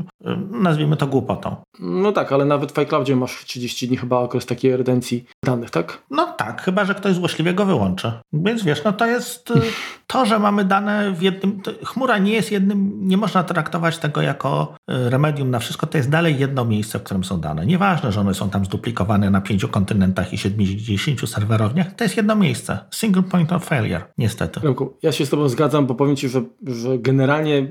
nazwijmy 0.51 0.97
to 0.97 1.07
głupotą. 1.07 1.55
No 1.79 2.11
tak, 2.11 2.31
ale 2.31 2.45
nawet 2.45 2.71
w 2.71 2.79
iCloudzie 2.79 3.15
masz 3.15 3.45
30 3.45 3.87
dni 3.87 3.97
chyba 3.97 4.19
okres 4.19 4.45
takiej 4.45 4.77
retencji 4.77 5.25
danych, 5.43 5.69
tak? 5.69 6.03
No 6.09 6.25
tak, 6.37 6.61
chyba, 6.61 6.85
że 6.85 6.95
ktoś 6.95 7.15
złośliwie 7.15 7.53
go 7.53 7.65
wyłączy. 7.65 8.11
Więc 8.33 8.63
wiesz, 8.63 8.83
no 8.83 8.93
to 8.93 9.05
jest 9.05 9.51
y, 9.51 9.53
to, 10.07 10.25
że 10.25 10.39
mamy 10.39 10.65
dane 10.65 11.11
w 11.11 11.21
jednym. 11.21 11.61
Chmura 11.83 12.17
nie 12.17 12.33
jest 12.33 12.51
jednym, 12.51 13.07
nie 13.07 13.17
można 13.17 13.43
traktować 13.43 13.97
tego 13.97 14.21
jako 14.21 14.75
y, 14.91 15.09
remedium 15.09 15.51
na 15.51 15.59
wszystko. 15.59 15.87
To 15.87 15.97
jest 15.97 16.09
dalej 16.09 16.39
jedno 16.39 16.65
miejsce, 16.65 16.99
w 16.99 17.03
którym 17.03 17.23
są 17.23 17.39
dane. 17.39 17.65
Nieważne, 17.65 18.11
że 18.11 18.21
one 18.21 18.33
są 18.33 18.49
tam 18.49 18.65
zduplikowane 18.65 19.29
na 19.29 19.41
pięciu 19.41 19.67
kontynentach 19.67 20.33
i 20.33 20.37
70 20.37 21.29
serwerowniach. 21.29 21.95
To 21.95 22.03
jest 22.03 22.17
jedno 22.17 22.35
miejsce. 22.35 22.79
Single 22.91 23.23
point 23.23 23.53
of 23.53 23.65
failure, 23.65 24.01
niestety. 24.17 24.59
Remku, 24.59 24.97
ja 25.03 25.11
się 25.11 25.25
z 25.25 25.29
Tobą 25.29 25.49
zgadzam, 25.49 25.85
bo 25.85 25.95
powiem 25.95 26.15
Ci, 26.15 26.29
że, 26.29 26.41
że 26.67 26.97
generalnie 26.99 27.67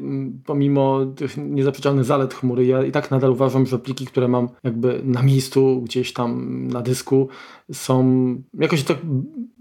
pomimo 0.46 1.06
tych 1.06 1.36
niezaprzeczalnych 1.36 2.04
zalet 2.04 2.34
chmury, 2.34 2.66
ja 2.66 2.82
i 2.82 2.92
tak 2.92 3.10
nadal 3.10 3.30
uważam, 3.30 3.66
że 3.66 3.78
pliki, 3.78 4.06
które 4.06 4.28
mam 4.28 4.48
jakby 4.64 5.00
na 5.04 5.22
miejscu, 5.22 5.82
gdzieś 5.82 6.12
tam 6.12 6.68
na 6.68 6.80
dysku, 6.80 7.28
są 7.72 8.34
jakoś 8.54 8.82
tak 8.82 8.98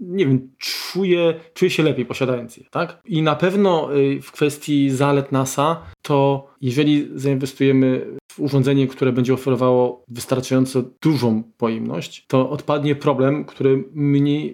nie 0.00 0.26
wiem, 0.26 0.50
czuję, 0.58 1.34
czuję 1.54 1.70
się 1.70 1.82
lepiej 1.82 2.06
posiadając 2.06 2.56
je, 2.56 2.64
tak? 2.70 3.02
I 3.04 3.22
na 3.22 3.34
pewno 3.34 3.96
y, 3.96 4.20
w 4.22 4.32
kwestii 4.32 4.90
zalet 4.90 5.32
NASA, 5.32 5.82
to 6.02 6.46
jeżeli 6.60 7.08
zainwestujemy 7.14 8.06
urządzenie, 8.38 8.86
które 8.86 9.12
będzie 9.12 9.34
oferowało 9.34 10.04
wystarczająco 10.08 10.82
dużą 11.02 11.42
pojemność, 11.56 12.24
to 12.28 12.50
odpadnie 12.50 12.94
problem, 12.94 13.44
który 13.44 13.84
mnie 13.94 14.50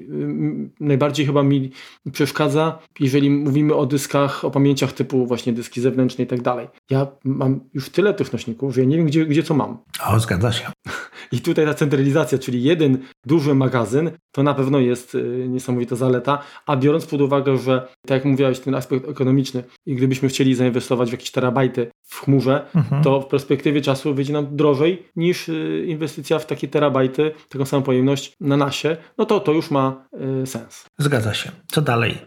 najbardziej 0.80 1.26
chyba 1.26 1.42
mi 1.42 1.70
przeszkadza, 2.12 2.78
jeżeli 3.00 3.30
mówimy 3.30 3.74
o 3.74 3.86
dyskach, 3.86 4.44
o 4.44 4.50
pamięciach 4.50 4.92
typu 4.92 5.26
właśnie 5.26 5.52
dyski 5.52 5.80
zewnętrzne 5.80 6.24
i 6.24 6.26
tak 6.26 6.42
dalej. 6.42 6.68
Ja 6.90 7.06
mam 7.24 7.60
już 7.74 7.90
tyle 7.90 8.14
tych 8.14 8.32
nośników, 8.32 8.74
że 8.74 8.80
ja 8.80 8.86
nie 8.86 8.96
wiem, 8.96 9.06
gdzie, 9.06 9.26
gdzie 9.26 9.42
co 9.42 9.54
mam. 9.54 9.78
O, 10.06 10.20
zgadza 10.20 10.52
się. 10.52 10.72
I 11.32 11.40
tutaj 11.40 11.66
ta 11.66 11.74
centralizacja, 11.74 12.38
czyli 12.38 12.62
jeden 12.62 12.98
duży 13.26 13.54
magazyn, 13.54 14.10
to 14.32 14.42
na 14.42 14.54
pewno 14.54 14.78
jest 14.78 15.14
y, 15.14 15.46
niesamowita 15.48 15.96
zaleta, 15.96 16.42
a 16.66 16.76
biorąc 16.76 17.06
pod 17.06 17.20
uwagę, 17.20 17.58
że 17.58 17.88
tak 18.06 18.10
jak 18.16 18.24
mówiłeś, 18.24 18.60
ten 18.60 18.74
aspekt 18.74 19.08
ekonomiczny 19.08 19.64
i 19.86 19.94
gdybyśmy 19.94 20.28
chcieli 20.28 20.54
zainwestować 20.54 21.08
w 21.08 21.12
jakieś 21.12 21.30
terabajty 21.30 21.90
w 22.08 22.20
chmurze, 22.20 22.66
mhm. 22.74 23.02
to 23.02 23.20
w 23.20 23.26
perspektywie 23.26 23.80
czasu 23.80 24.14
wyjdzie 24.14 24.32
nam 24.32 24.56
drożej 24.56 25.02
niż 25.16 25.48
y, 25.48 25.84
inwestycja 25.86 26.38
w 26.38 26.46
takie 26.46 26.68
terabajty, 26.68 27.32
taką 27.48 27.64
samą 27.64 27.82
pojemność 27.82 28.36
na 28.40 28.56
nasie, 28.56 28.96
no 29.18 29.26
to 29.26 29.40
to 29.40 29.52
już 29.52 29.70
ma 29.70 30.04
y, 30.42 30.46
sens. 30.46 30.84
Zgadza 30.98 31.34
się. 31.34 31.50
Co 31.68 31.82
dalej? 31.82 32.18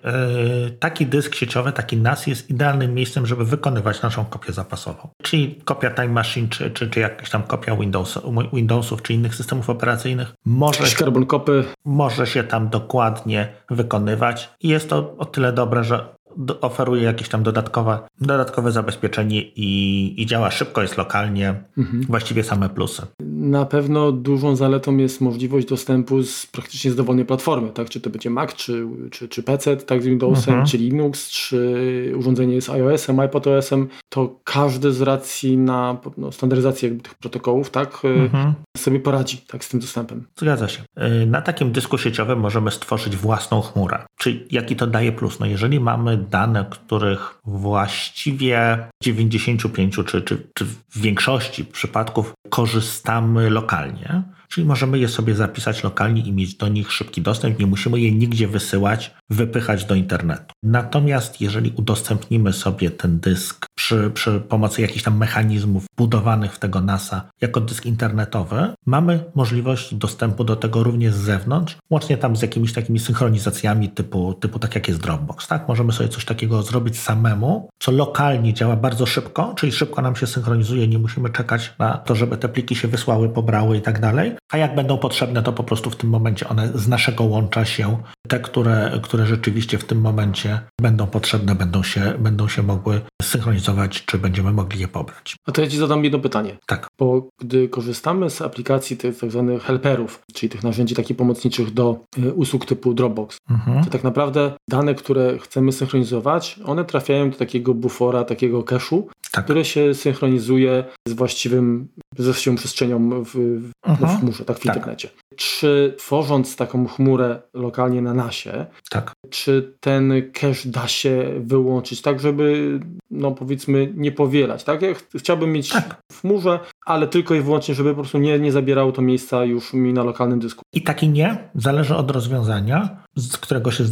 taki 0.79 1.05
dysk 1.05 1.35
sieciowy, 1.35 1.71
taki 1.71 1.97
NAS 1.97 2.27
jest 2.27 2.49
idealnym 2.49 2.93
miejscem, 2.93 3.25
żeby 3.25 3.45
wykonywać 3.45 4.01
naszą 4.01 4.25
kopię 4.25 4.53
zapasową. 4.53 5.09
Czyli 5.21 5.55
kopia 5.65 5.91
Time 5.91 6.07
Machine, 6.07 6.47
czy, 6.47 6.71
czy, 6.71 6.89
czy 6.89 6.99
jakaś 6.99 7.29
tam 7.29 7.43
kopia 7.43 7.75
Windows, 7.75 8.19
Windowsów, 8.53 9.01
czy 9.01 9.13
innych 9.13 9.35
systemów 9.35 9.69
operacyjnych. 9.69 10.33
Może 10.45 10.83
kopy 11.27 11.63
może 11.85 12.27
się 12.27 12.43
tam 12.43 12.69
dokładnie 12.69 13.53
wykonywać 13.69 14.49
i 14.59 14.67
jest 14.67 14.89
to 14.89 15.15
o 15.17 15.25
tyle 15.25 15.53
dobre, 15.53 15.83
że 15.83 16.15
oferuje 16.61 17.03
jakieś 17.03 17.29
tam 17.29 17.43
dodatkowe, 17.43 17.99
dodatkowe 18.21 18.71
zabezpieczenie 18.71 19.41
i, 19.41 20.21
i 20.21 20.25
działa 20.25 20.51
szybko, 20.51 20.81
jest 20.81 20.97
lokalnie, 20.97 21.63
mhm. 21.77 22.03
właściwie 22.03 22.43
same 22.43 22.69
plusy. 22.69 23.01
Na 23.29 23.65
pewno 23.65 24.11
dużą 24.11 24.55
zaletą 24.55 24.97
jest 24.97 25.21
możliwość 25.21 25.67
dostępu 25.67 26.23
z 26.23 26.45
praktycznie 26.45 26.91
z 26.91 26.95
dowolnej 26.95 27.25
platformy, 27.25 27.69
tak? 27.69 27.89
czy 27.89 28.01
to 28.01 28.09
będzie 28.09 28.29
Mac, 28.29 28.53
czy, 28.53 28.87
czy, 29.11 29.29
czy 29.29 29.43
PC, 29.43 29.77
tak 29.77 30.03
z 30.03 30.05
Windowsem, 30.05 30.53
mhm. 30.53 30.67
czy 30.67 30.77
Linux, 30.77 31.29
czy 31.29 32.13
urządzenie 32.17 32.61
z 32.61 32.69
iOS-em, 32.69 33.19
iPadOS-em, 33.19 33.87
to 34.09 34.35
każdy 34.43 34.93
z 34.93 35.01
racji 35.01 35.57
na 35.57 35.97
no, 36.17 36.31
standaryzację 36.31 36.91
tych 36.91 37.15
protokołów 37.15 37.69
tak, 37.69 38.01
mhm. 38.05 38.53
Sobie 38.77 38.99
poradzi 38.99 39.37
tak, 39.37 39.63
z 39.63 39.69
tym 39.69 39.79
dostępem. 39.79 40.27
Zgadza 40.35 40.67
się. 40.67 40.83
Y, 41.21 41.25
na 41.25 41.41
takim 41.41 41.71
dysku 41.71 41.97
sieciowym 41.97 42.39
możemy 42.39 42.71
stworzyć 42.71 43.15
własną 43.15 43.61
chmurę. 43.61 44.05
Czyli 44.17 44.47
jaki 44.51 44.75
to 44.75 44.87
daje 44.87 45.11
plus? 45.11 45.39
No 45.39 45.45
jeżeli 45.45 45.79
mamy 45.79 46.17
dane, 46.17 46.65
których 46.69 47.39
właściwie 47.45 48.77
w 49.01 49.03
95 49.03 49.95
czy, 49.95 50.21
czy, 50.21 50.47
czy 50.53 50.65
w 50.65 51.01
większości 51.01 51.65
przypadków 51.65 52.33
korzystamy 52.49 53.49
lokalnie, 53.49 54.23
czyli 54.51 54.67
możemy 54.67 54.99
je 54.99 55.07
sobie 55.07 55.35
zapisać 55.35 55.83
lokalnie 55.83 56.21
i 56.21 56.33
mieć 56.33 56.55
do 56.55 56.67
nich 56.67 56.91
szybki 56.91 57.21
dostęp, 57.21 57.59
nie 57.59 57.65
musimy 57.65 57.99
je 57.99 58.11
nigdzie 58.11 58.47
wysyłać, 58.47 59.11
wypychać 59.29 59.85
do 59.85 59.95
internetu. 59.95 60.53
Natomiast 60.63 61.41
jeżeli 61.41 61.73
udostępnimy 61.75 62.53
sobie 62.53 62.91
ten 62.91 63.19
dysk 63.19 63.65
przy, 63.75 64.11
przy 64.13 64.39
pomocy 64.39 64.81
jakichś 64.81 65.03
tam 65.03 65.17
mechanizmów 65.17 65.85
budowanych 65.97 66.53
w 66.53 66.59
tego 66.59 66.81
NASA 66.81 67.29
jako 67.41 67.61
dysk 67.61 67.85
internetowy, 67.85 68.73
mamy 68.85 69.23
możliwość 69.35 69.95
dostępu 69.95 70.43
do 70.43 70.55
tego 70.55 70.83
również 70.83 71.13
z 71.13 71.17
zewnątrz, 71.17 71.77
łącznie 71.89 72.17
tam 72.17 72.35
z 72.35 72.41
jakimiś 72.41 72.73
takimi 72.73 72.99
synchronizacjami 72.99 73.89
typu, 73.89 74.33
typu 74.33 74.59
tak 74.59 74.75
jak 74.75 74.87
jest 74.87 74.99
Dropbox. 74.99 75.47
Tak? 75.47 75.67
Możemy 75.67 75.91
sobie 75.91 76.09
coś 76.09 76.25
takiego 76.25 76.63
zrobić 76.63 76.99
samemu, 76.99 77.69
co 77.79 77.91
lokalnie 77.91 78.53
działa 78.53 78.75
bardzo 78.75 79.05
szybko, 79.05 79.53
czyli 79.57 79.71
szybko 79.71 80.01
nam 80.01 80.15
się 80.15 80.27
synchronizuje, 80.27 80.87
nie 80.87 80.99
musimy 80.99 81.29
czekać 81.29 81.73
na 81.79 81.97
to, 81.97 82.15
żeby 82.15 82.37
te 82.37 82.49
pliki 82.49 82.75
się 82.75 82.87
wysłały, 82.87 83.29
pobrały 83.29 83.77
i 83.77 83.81
tak 83.81 83.99
dalej. 83.99 84.35
A 84.51 84.57
jak 84.57 84.75
będą 84.75 84.97
potrzebne, 84.97 85.43
to 85.43 85.53
po 85.53 85.63
prostu 85.63 85.89
w 85.89 85.95
tym 85.95 86.09
momencie 86.09 86.49
one 86.49 86.71
z 86.75 86.87
naszego 86.87 87.23
łącza 87.23 87.65
się, 87.65 87.97
te, 88.27 88.39
które, 88.39 88.99
które 89.03 89.25
rzeczywiście 89.25 89.77
w 89.77 89.83
tym 89.83 90.01
momencie 90.01 90.61
będą 90.81 91.07
potrzebne, 91.07 91.55
będą 91.55 91.83
się, 91.83 92.13
będą 92.19 92.47
się 92.47 92.63
mogły 92.63 93.01
synchronizować, 93.21 94.05
czy 94.05 94.17
będziemy 94.17 94.51
mogli 94.51 94.79
je 94.79 94.87
pobrać. 94.87 95.35
A 95.47 95.51
to 95.51 95.61
ja 95.61 95.67
Ci 95.67 95.77
zadam 95.77 96.03
jedno 96.03 96.19
pytanie. 96.19 96.57
Tak. 96.65 96.87
Bo 96.99 97.29
gdy 97.41 97.69
korzystamy 97.69 98.29
z 98.29 98.41
aplikacji 98.41 98.97
tych 98.97 99.19
tak 99.19 99.31
zwanych 99.31 99.63
helperów, 99.63 100.21
czyli 100.33 100.49
tych 100.49 100.63
narzędzi 100.63 100.95
takich 100.95 101.17
pomocniczych 101.17 101.73
do 101.73 101.99
y, 102.17 102.33
usług 102.33 102.65
typu 102.65 102.93
Dropbox, 102.93 103.37
mhm. 103.49 103.83
to 103.83 103.89
tak 103.89 104.03
naprawdę 104.03 104.51
dane, 104.69 104.95
które 104.95 105.37
chcemy 105.37 105.71
synchronizować, 105.71 106.59
one 106.65 106.85
trafiają 106.85 107.29
do 107.29 107.37
takiego 107.37 107.73
bufora, 107.73 108.23
takiego 108.23 108.61
cache'u, 108.61 109.03
tak. 109.31 109.43
które 109.43 109.65
się 109.65 109.93
synchronizuje 109.93 110.83
z 111.07 111.13
właściwym, 111.13 111.87
z 112.17 112.25
właściwą 112.25 112.55
przestrzenią 112.55 113.23
w, 113.23 113.31
w, 113.31 113.71
mhm. 113.85 114.30
w 114.30 114.30
chmurze, 114.31 114.45
tak 114.45 114.57
w 114.57 114.63
tak. 114.63 114.75
internecie. 114.75 115.09
Czy 115.35 115.95
tworząc 115.97 116.55
taką 116.55 116.87
chmurę 116.87 117.41
lokalnie 117.53 118.01
na 118.01 118.13
nasie, 118.13 118.65
tak. 118.89 119.13
czy 119.29 119.73
ten 119.79 120.13
cache 120.33 120.69
da 120.69 120.87
się 120.87 121.33
wyłączyć 121.39 122.01
tak, 122.01 122.19
żeby 122.19 122.79
no 123.11 123.31
powiedzmy 123.31 123.93
nie 123.95 124.11
powielać, 124.11 124.63
tak? 124.63 124.81
Ja 124.81 124.89
chciałbym 125.15 125.51
mieć 125.51 125.69
tak. 125.69 126.01
w 126.11 126.21
chmurze, 126.21 126.59
ale 126.85 127.07
tylko 127.07 127.35
i 127.35 127.41
wyłącznie, 127.41 127.75
żeby 127.75 127.89
po 127.89 127.95
prostu 127.95 128.17
nie, 128.17 128.39
nie 128.39 128.51
zabierało 128.51 128.91
to 128.91 129.01
miejsca 129.01 129.45
już 129.45 129.73
mi 129.73 129.93
na 129.93 130.03
lokalnym 130.03 130.39
dysku. 130.39 130.61
I 130.73 130.81
tak 130.81 131.03
i 131.03 131.09
nie, 131.09 131.49
zależy 131.55 131.95
od 131.95 132.11
rozwiązania, 132.11 133.03
z 133.15 133.37
którego 133.37 133.71
się 133.71 133.83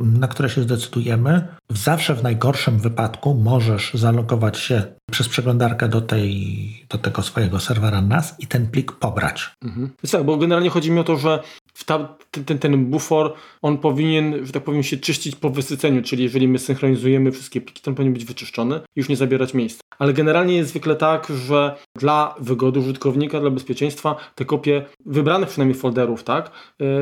na 0.00 0.28
które 0.28 0.48
się 0.48 0.62
zdecydujemy. 0.62 1.48
Zawsze 1.70 2.14
w 2.14 2.22
najgorszym 2.22 2.78
wypadku 2.78 3.34
możesz 3.34 3.94
zalogować 3.94 4.58
się 4.58 4.82
przez 5.10 5.28
przeglądarkę 5.28 5.88
do, 5.88 6.00
tej, 6.00 6.86
do 6.88 6.98
tego 6.98 7.22
swojego 7.22 7.60
serwera 7.60 8.02
NAS 8.02 8.34
i 8.38 8.46
ten 8.46 8.66
plik 8.66 8.92
pobrać. 8.92 9.50
Mhm. 9.62 9.90
Tak, 10.10 10.24
bo 10.24 10.36
generalnie 10.36 10.70
chodzi 10.70 10.90
mi 10.90 11.00
o 11.00 11.04
to, 11.04 11.16
że 11.16 11.42
ta, 11.86 12.16
ten, 12.46 12.58
ten 12.58 12.86
bufor, 12.86 13.32
on 13.62 13.78
powinien, 13.78 14.46
że 14.46 14.52
tak 14.52 14.64
powiem, 14.64 14.82
się 14.82 14.96
czyścić 14.96 15.36
po 15.36 15.50
wysyceniu, 15.50 16.02
czyli 16.02 16.22
jeżeli 16.22 16.48
my 16.48 16.58
synchronizujemy 16.58 17.32
wszystkie 17.32 17.60
pliki, 17.60 17.82
to 17.82 17.90
on 17.90 17.94
powinien 17.94 18.14
być 18.14 18.24
wyczyszczony 18.24 18.76
i 18.76 19.00
już 19.00 19.08
nie 19.08 19.16
zabierać 19.16 19.54
miejsca. 19.54 19.82
Ale 19.98 20.12
generalnie 20.12 20.56
jest 20.56 20.70
zwykle 20.70 20.96
tak, 20.96 21.32
że 21.46 21.76
dla 21.98 22.34
wygody 22.40 22.80
użytkownika, 22.80 23.40
dla 23.40 23.50
bezpieczeństwa, 23.50 24.16
te 24.34 24.44
kopie 24.44 24.84
wybranych 25.06 25.48
przynajmniej 25.48 25.78
folderów, 25.78 26.24
tak, 26.24 26.50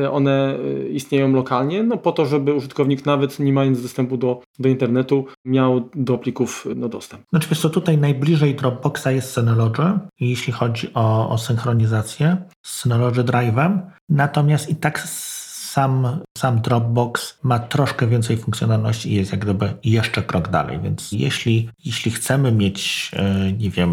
y, 0.03 0.11
one 0.11 0.59
y, 0.59 0.89
istnieją 0.89 1.31
lokalnie, 1.31 1.83
no 1.83 1.97
po 1.97 2.11
to, 2.11 2.25
żeby 2.25 2.53
użytkownik 2.53 3.05
nawet 3.05 3.39
nie 3.39 3.53
mając 3.53 3.81
dostępu 3.81 4.17
do, 4.17 4.41
do 4.59 4.69
internetu 4.69 5.25
miał 5.45 5.89
do 5.95 6.17
plików 6.17 6.67
no, 6.75 6.89
dostęp. 6.89 7.23
Znaczy 7.29 7.47
wiesz 7.49 7.59
co, 7.59 7.69
tutaj 7.69 7.97
najbliżej 7.97 8.55
Dropboxa 8.55 9.07
jest 9.11 9.31
Synology, 9.31 9.99
jeśli 10.19 10.53
chodzi 10.53 10.93
o, 10.93 11.29
o 11.29 11.37
synchronizację 11.37 12.37
z 12.65 12.79
Synology 12.79 13.23
Drive'em, 13.23 13.79
natomiast 14.09 14.60
i 14.69 14.75
tak 14.75 15.01
sam, 15.07 16.21
sam 16.41 16.61
Dropbox 16.61 17.37
ma 17.43 17.59
troszkę 17.59 18.07
więcej 18.07 18.37
funkcjonalności 18.37 19.11
i 19.11 19.15
jest 19.15 19.31
jak 19.31 19.41
gdyby 19.41 19.73
jeszcze 19.83 20.23
krok 20.23 20.49
dalej, 20.49 20.79
więc 20.83 21.11
jeśli, 21.11 21.69
jeśli 21.85 22.11
chcemy 22.11 22.51
mieć, 22.51 23.11
e, 23.13 23.51
nie 23.51 23.69
wiem, 23.69 23.91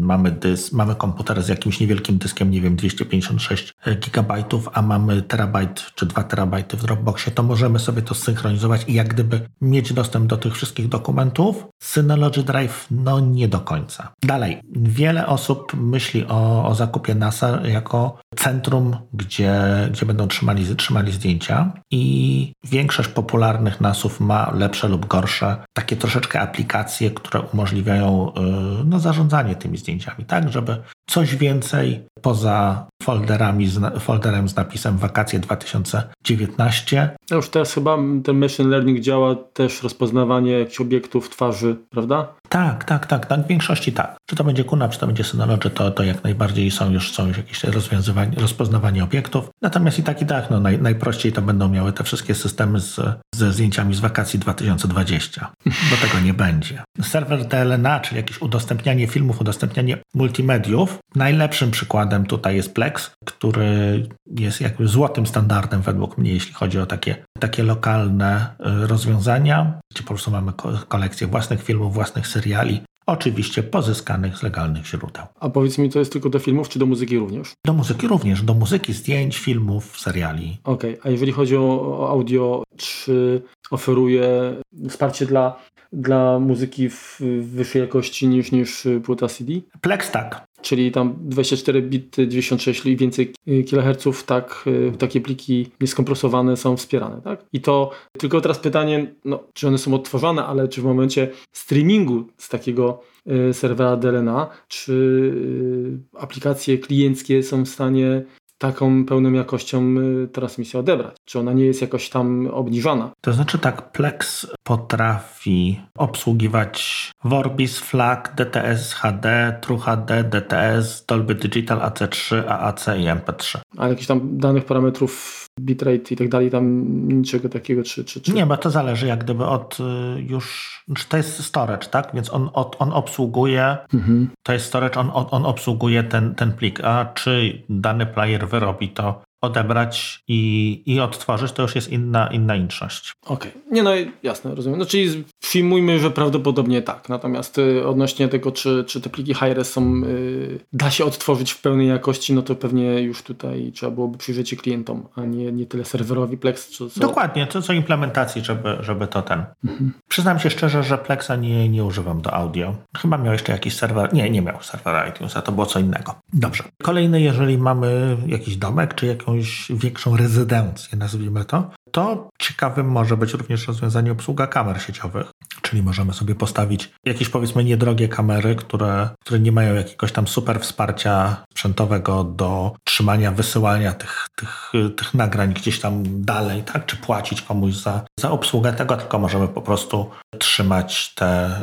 mamy 0.00 0.30
dysk, 0.30 0.72
mamy 0.72 0.94
komputer 0.94 1.42
z 1.42 1.48
jakimś 1.48 1.80
niewielkim 1.80 2.18
dyskiem, 2.18 2.50
nie 2.50 2.60
wiem, 2.60 2.76
256 2.76 3.74
gigabajtów, 4.00 4.68
a 4.72 4.82
mamy 4.82 5.22
terabajt 5.22 5.92
czy 5.94 6.06
2 6.06 6.22
terabajty 6.22 6.76
w 6.76 6.82
Dropboxie, 6.82 7.32
to 7.32 7.42
możemy 7.42 7.78
sobie 7.78 8.02
to 8.02 8.14
synchronizować 8.14 8.84
i 8.88 8.94
jak 8.94 9.08
gdyby 9.08 9.40
mieć 9.60 9.92
dostęp 9.92 10.26
do 10.26 10.36
tych 10.36 10.54
wszystkich 10.54 10.88
dokumentów. 10.88 11.66
Synology 11.82 12.42
Drive, 12.42 12.86
no 12.90 13.20
nie 13.20 13.48
do 13.48 13.60
końca. 13.60 14.12
Dalej, 14.22 14.60
wiele 14.72 15.26
osób 15.26 15.72
myśli 15.74 16.26
o, 16.28 16.68
o 16.68 16.74
zakupie 16.74 17.14
NASA 17.14 17.66
jako 17.66 18.18
centrum, 18.36 18.96
gdzie, 19.12 19.54
gdzie 19.90 20.06
będą 20.06 20.28
trzymali, 20.28 20.76
trzymali 20.76 21.12
zdjęcia 21.12 21.72
i 21.90 22.52
większość 22.64 23.08
popularnych 23.08 23.80
nasów 23.80 24.20
ma 24.20 24.52
lepsze 24.54 24.88
lub 24.88 25.06
gorsze 25.06 25.56
takie 25.72 25.96
troszeczkę 25.96 26.40
aplikacje, 26.40 27.10
które 27.10 27.40
umożliwiają 27.40 28.32
y, 28.80 28.84
no, 28.84 28.98
zarządzanie 29.00 29.56
tymi 29.56 29.78
zdjęciami, 29.78 30.24
tak, 30.24 30.52
żeby 30.52 30.82
coś 31.06 31.36
więcej 31.36 32.06
poza 32.22 32.86
folderami, 33.06 33.68
folderem 34.00 34.48
z 34.48 34.56
napisem 34.56 34.98
wakacje 34.98 35.38
2019. 35.38 37.16
A 37.30 37.34
już 37.34 37.48
teraz 37.48 37.74
chyba 37.74 37.98
ten 38.24 38.38
machine 38.38 38.68
learning 38.68 39.00
działa 39.00 39.34
też 39.34 39.82
rozpoznawanie 39.82 40.52
jakichś 40.52 40.80
obiektów 40.80 41.30
twarzy, 41.30 41.76
prawda? 41.90 42.28
Tak, 42.48 42.84
tak, 42.84 43.06
tak, 43.06 43.26
tak. 43.26 43.44
W 43.44 43.46
większości 43.46 43.92
tak. 43.92 44.16
Czy 44.26 44.36
to 44.36 44.44
będzie 44.44 44.64
QNAP, 44.64 44.92
czy 44.92 44.98
to 44.98 45.06
będzie 45.06 45.24
Synology, 45.24 45.70
to, 45.70 45.90
to 45.90 46.02
jak 46.02 46.24
najbardziej 46.24 46.70
są 46.70 46.90
już, 46.90 47.12
są 47.12 47.28
już 47.28 47.36
jakieś 47.36 47.64
rozwiązywanie, 47.64 48.36
rozpoznawanie 48.40 49.04
obiektów. 49.04 49.50
Natomiast 49.62 49.98
i 49.98 50.02
tak, 50.02 50.22
i 50.22 50.26
tak, 50.26 50.50
no 50.50 50.60
naj, 50.60 50.78
najprościej 50.78 51.32
to 51.32 51.42
będą 51.42 51.68
miały 51.68 51.92
te 51.92 52.04
wszystkie 52.04 52.34
systemy 52.34 52.80
z, 52.80 53.00
ze 53.34 53.52
zdjęciami 53.52 53.94
z 53.94 54.00
wakacji 54.00 54.38
2020. 54.38 55.52
Bo 55.90 55.96
tego 56.08 56.20
nie 56.24 56.34
będzie. 56.34 56.82
Serwer 57.02 57.44
DLNA, 57.44 58.00
czyli 58.00 58.16
jakieś 58.16 58.42
udostępnianie 58.42 59.06
filmów, 59.06 59.40
udostępnianie 59.40 59.98
multimediów. 60.14 60.98
Najlepszym 61.14 61.70
przykładem 61.70 62.26
tutaj 62.26 62.56
jest 62.56 62.74
Plex, 62.74 62.95
który 63.24 64.08
jest 64.26 64.60
jakby 64.60 64.88
złotym 64.88 65.26
standardem 65.26 65.82
według 65.82 66.18
mnie, 66.18 66.32
jeśli 66.32 66.54
chodzi 66.54 66.78
o 66.78 66.86
takie, 66.86 67.24
takie 67.40 67.62
lokalne 67.62 68.46
y, 68.84 68.86
rozwiązania, 68.86 69.80
gdzie 69.92 70.02
po 70.02 70.08
prostu 70.08 70.30
mamy 70.30 70.52
kolekcję 70.88 71.26
własnych 71.26 71.62
filmów, 71.62 71.94
własnych 71.94 72.26
seriali, 72.26 72.82
oczywiście 73.06 73.62
pozyskanych 73.62 74.38
z 74.38 74.42
legalnych 74.42 74.86
źródeł. 74.86 75.24
A 75.40 75.48
powiedz 75.48 75.78
mi, 75.78 75.90
to 75.90 75.98
jest 75.98 76.12
tylko 76.12 76.30
do 76.30 76.38
filmów, 76.38 76.68
czy 76.68 76.78
do 76.78 76.86
muzyki 76.86 77.18
również? 77.18 77.52
Do 77.66 77.72
muzyki 77.72 78.08
również, 78.08 78.42
do 78.42 78.54
muzyki, 78.54 78.92
zdjęć, 78.92 79.38
filmów, 79.38 80.00
seriali. 80.00 80.58
Okej, 80.64 80.98
okay. 80.98 81.02
a 81.04 81.10
jeżeli 81.10 81.32
chodzi 81.32 81.56
o 81.56 82.08
audio, 82.10 82.62
czy 82.76 83.42
oferuje 83.70 84.54
wsparcie 84.88 85.26
dla 85.26 85.56
dla 85.92 86.38
muzyki 86.38 86.88
w 86.90 87.20
wyższej 87.40 87.82
jakości 87.82 88.28
niż, 88.28 88.52
niż 88.52 88.88
płyta 89.04 89.28
CD? 89.28 89.52
Plex 89.80 90.10
tak. 90.10 90.46
Czyli 90.62 90.92
tam 90.92 91.16
24 91.20 91.82
bity, 91.82 92.28
96 92.28 92.86
i 92.86 92.96
więcej 92.96 93.34
kHz, 93.70 94.24
tak, 94.24 94.64
y, 94.66 94.92
takie 94.98 95.20
pliki 95.20 95.70
nieskompresowane 95.80 96.56
są 96.56 96.76
wspierane, 96.76 97.20
tak? 97.22 97.44
I 97.52 97.60
to 97.60 97.90
tylko 98.18 98.40
teraz 98.40 98.58
pytanie, 98.58 99.14
no, 99.24 99.44
czy 99.54 99.68
one 99.68 99.78
są 99.78 99.94
odtworzone, 99.94 100.46
ale 100.46 100.68
czy 100.68 100.80
w 100.80 100.84
momencie 100.84 101.28
streamingu 101.52 102.26
z 102.38 102.48
takiego 102.48 103.02
y, 103.50 103.54
serwera 103.54 103.96
DLNA, 103.96 104.48
czy 104.68 104.92
y, 104.92 106.18
aplikacje 106.18 106.78
klienckie 106.78 107.42
są 107.42 107.64
w 107.64 107.68
stanie 107.68 108.24
taką 108.58 109.04
pełną 109.04 109.32
jakością 109.32 109.94
y, 110.24 110.28
transmisję 110.28 110.80
odebrać? 110.80 111.16
Czy 111.24 111.38
ona 111.38 111.52
nie 111.52 111.64
jest 111.64 111.80
jakoś 111.80 112.08
tam 112.08 112.46
obniżona? 112.46 113.10
To 113.20 113.32
znaczy 113.32 113.58
tak, 113.58 113.92
Plex 113.92 114.46
potrafi 114.62 115.80
obsługiwać 115.98 117.10
Vorbis, 117.24 117.78
FLAC, 117.78 118.20
DTS 118.36 118.92
HD, 118.94 119.58
True 119.60 119.78
HD, 119.78 120.24
DTS, 120.24 121.04
Dolby 121.06 121.34
Digital, 121.34 121.78
AC3, 121.78 122.42
AAC 122.48 122.86
i 122.86 123.04
MP3. 123.04 123.58
Ale 123.76 123.90
jakichś 123.90 124.06
tam 124.06 124.38
danych 124.38 124.64
parametrów 124.64 125.45
bitrate 125.60 126.14
i 126.14 126.16
tak 126.16 126.28
dalej, 126.28 126.50
tam 126.50 126.84
niczego 127.08 127.48
takiego, 127.48 127.82
czy, 127.82 128.04
czy, 128.04 128.20
czy... 128.20 128.32
Nie, 128.32 128.46
bo 128.46 128.56
to 128.56 128.70
zależy 128.70 129.06
jak 129.06 129.24
gdyby 129.24 129.44
od 129.44 129.78
y, 129.80 129.82
już, 130.22 130.76
czy 130.96 131.08
to 131.08 131.16
jest 131.16 131.44
storage, 131.44 131.88
tak? 131.88 132.10
Więc 132.14 132.32
on, 132.32 132.50
on 132.54 132.92
obsługuje, 132.92 133.76
mhm. 133.94 134.30
to 134.42 134.52
jest 134.52 134.66
storage, 134.66 135.00
on, 135.00 135.10
on 135.30 135.46
obsługuje 135.46 136.02
ten, 136.02 136.34
ten 136.34 136.52
plik, 136.52 136.80
a 136.84 137.04
czy 137.14 137.62
dany 137.68 138.06
player 138.06 138.48
wyrobi 138.48 138.88
to 138.88 139.22
odebrać 139.40 140.22
i, 140.28 140.82
i 140.86 141.00
odtworzyć, 141.00 141.52
to 141.52 141.62
już 141.62 141.74
jest 141.74 141.92
inna, 141.92 142.28
inna 142.28 142.56
inszość. 142.56 143.12
Okej, 143.26 143.50
okay. 143.50 143.62
nie 143.70 143.82
no 143.82 143.90
jasne, 144.22 144.54
rozumiem. 144.54 144.78
No 144.78 144.86
czyli 144.86 145.24
przyjmujmy, 145.48 145.98
że 145.98 146.10
prawdopodobnie 146.10 146.82
tak, 146.82 147.08
natomiast 147.08 147.58
y, 147.58 147.86
odnośnie 147.86 148.28
tego, 148.28 148.52
czy, 148.52 148.84
czy 148.86 149.00
te 149.00 149.10
pliki 149.10 149.34
high-res 149.34 149.72
są, 149.72 150.02
y, 150.04 150.60
da 150.72 150.90
się 150.90 151.04
odtworzyć 151.04 151.52
w 151.52 151.60
pełnej 151.60 151.88
jakości, 151.88 152.34
no 152.34 152.42
to 152.42 152.54
pewnie 152.54 153.00
już 153.00 153.22
tutaj 153.22 153.72
trzeba 153.74 153.92
byłoby 153.92 154.18
przyjrzeć 154.18 154.48
się 154.48 154.56
klientom, 154.56 155.08
a 155.16 155.20
nie, 155.20 155.52
nie 155.52 155.66
tyle 155.66 155.84
serwerowi 155.84 156.36
Plex. 156.36 156.70
Czy 156.70 156.90
co... 156.90 157.00
Dokładnie, 157.00 157.46
to 157.46 157.62
co 157.62 157.72
implementacji, 157.72 158.44
żeby, 158.44 158.76
żeby 158.80 159.06
to 159.06 159.22
ten. 159.22 159.44
Mhm. 159.64 159.92
Przyznam 160.08 160.38
się 160.38 160.50
szczerze, 160.50 160.82
że 160.82 160.98
Plexa 160.98 161.36
nie, 161.40 161.68
nie 161.68 161.84
używam 161.84 162.20
do 162.20 162.34
audio. 162.34 162.74
Chyba 162.96 163.18
miał 163.18 163.32
jeszcze 163.32 163.52
jakiś 163.52 163.76
serwer, 163.76 164.14
nie, 164.14 164.30
nie 164.30 164.42
miał 164.42 164.62
serwera 164.62 165.08
iTunesa, 165.08 165.42
to 165.42 165.52
było 165.52 165.66
co 165.66 165.78
innego. 165.78 166.14
Dobrze. 166.32 166.64
Kolejny, 166.82 167.20
jeżeli 167.20 167.58
mamy 167.58 168.16
jakiś 168.26 168.56
domek, 168.56 168.94
czy 168.94 169.06
jakąś 169.06 169.68
większą 169.70 170.16
rezydencję, 170.16 170.98
nazwijmy 170.98 171.44
to, 171.44 171.70
to 171.90 172.30
ciekawym 172.38 172.88
może 172.88 173.16
być 173.16 173.32
również 173.32 173.68
rozwiązanie 173.68 174.12
obsługa 174.12 174.46
kamer 174.46 174.82
sieciowych. 174.82 175.35
Czyli 175.62 175.82
możemy 175.82 176.12
sobie 176.12 176.34
postawić 176.34 176.92
jakieś 177.04 177.28
powiedzmy 177.28 177.64
niedrogie 177.64 178.08
kamery, 178.08 178.56
które, 178.56 179.08
które 179.20 179.40
nie 179.40 179.52
mają 179.52 179.74
jakiegoś 179.74 180.12
tam 180.12 180.28
super 180.28 180.60
wsparcia 180.60 181.44
sprzętowego 181.50 182.24
do 182.24 182.72
trzymania, 182.84 183.32
wysyłania 183.32 183.92
tych, 183.92 184.26
tych, 184.36 184.72
tych 184.96 185.14
nagrań 185.14 185.54
gdzieś 185.54 185.80
tam 185.80 186.02
dalej, 186.06 186.62
tak? 186.62 186.86
Czy 186.86 186.96
płacić 186.96 187.42
komuś 187.42 187.74
za, 187.74 188.04
za 188.20 188.30
obsługę 188.30 188.72
tego, 188.72 188.96
tylko 188.96 189.18
możemy 189.18 189.48
po 189.48 189.62
prostu 189.62 190.10
trzymać 190.38 191.14
te, 191.14 191.60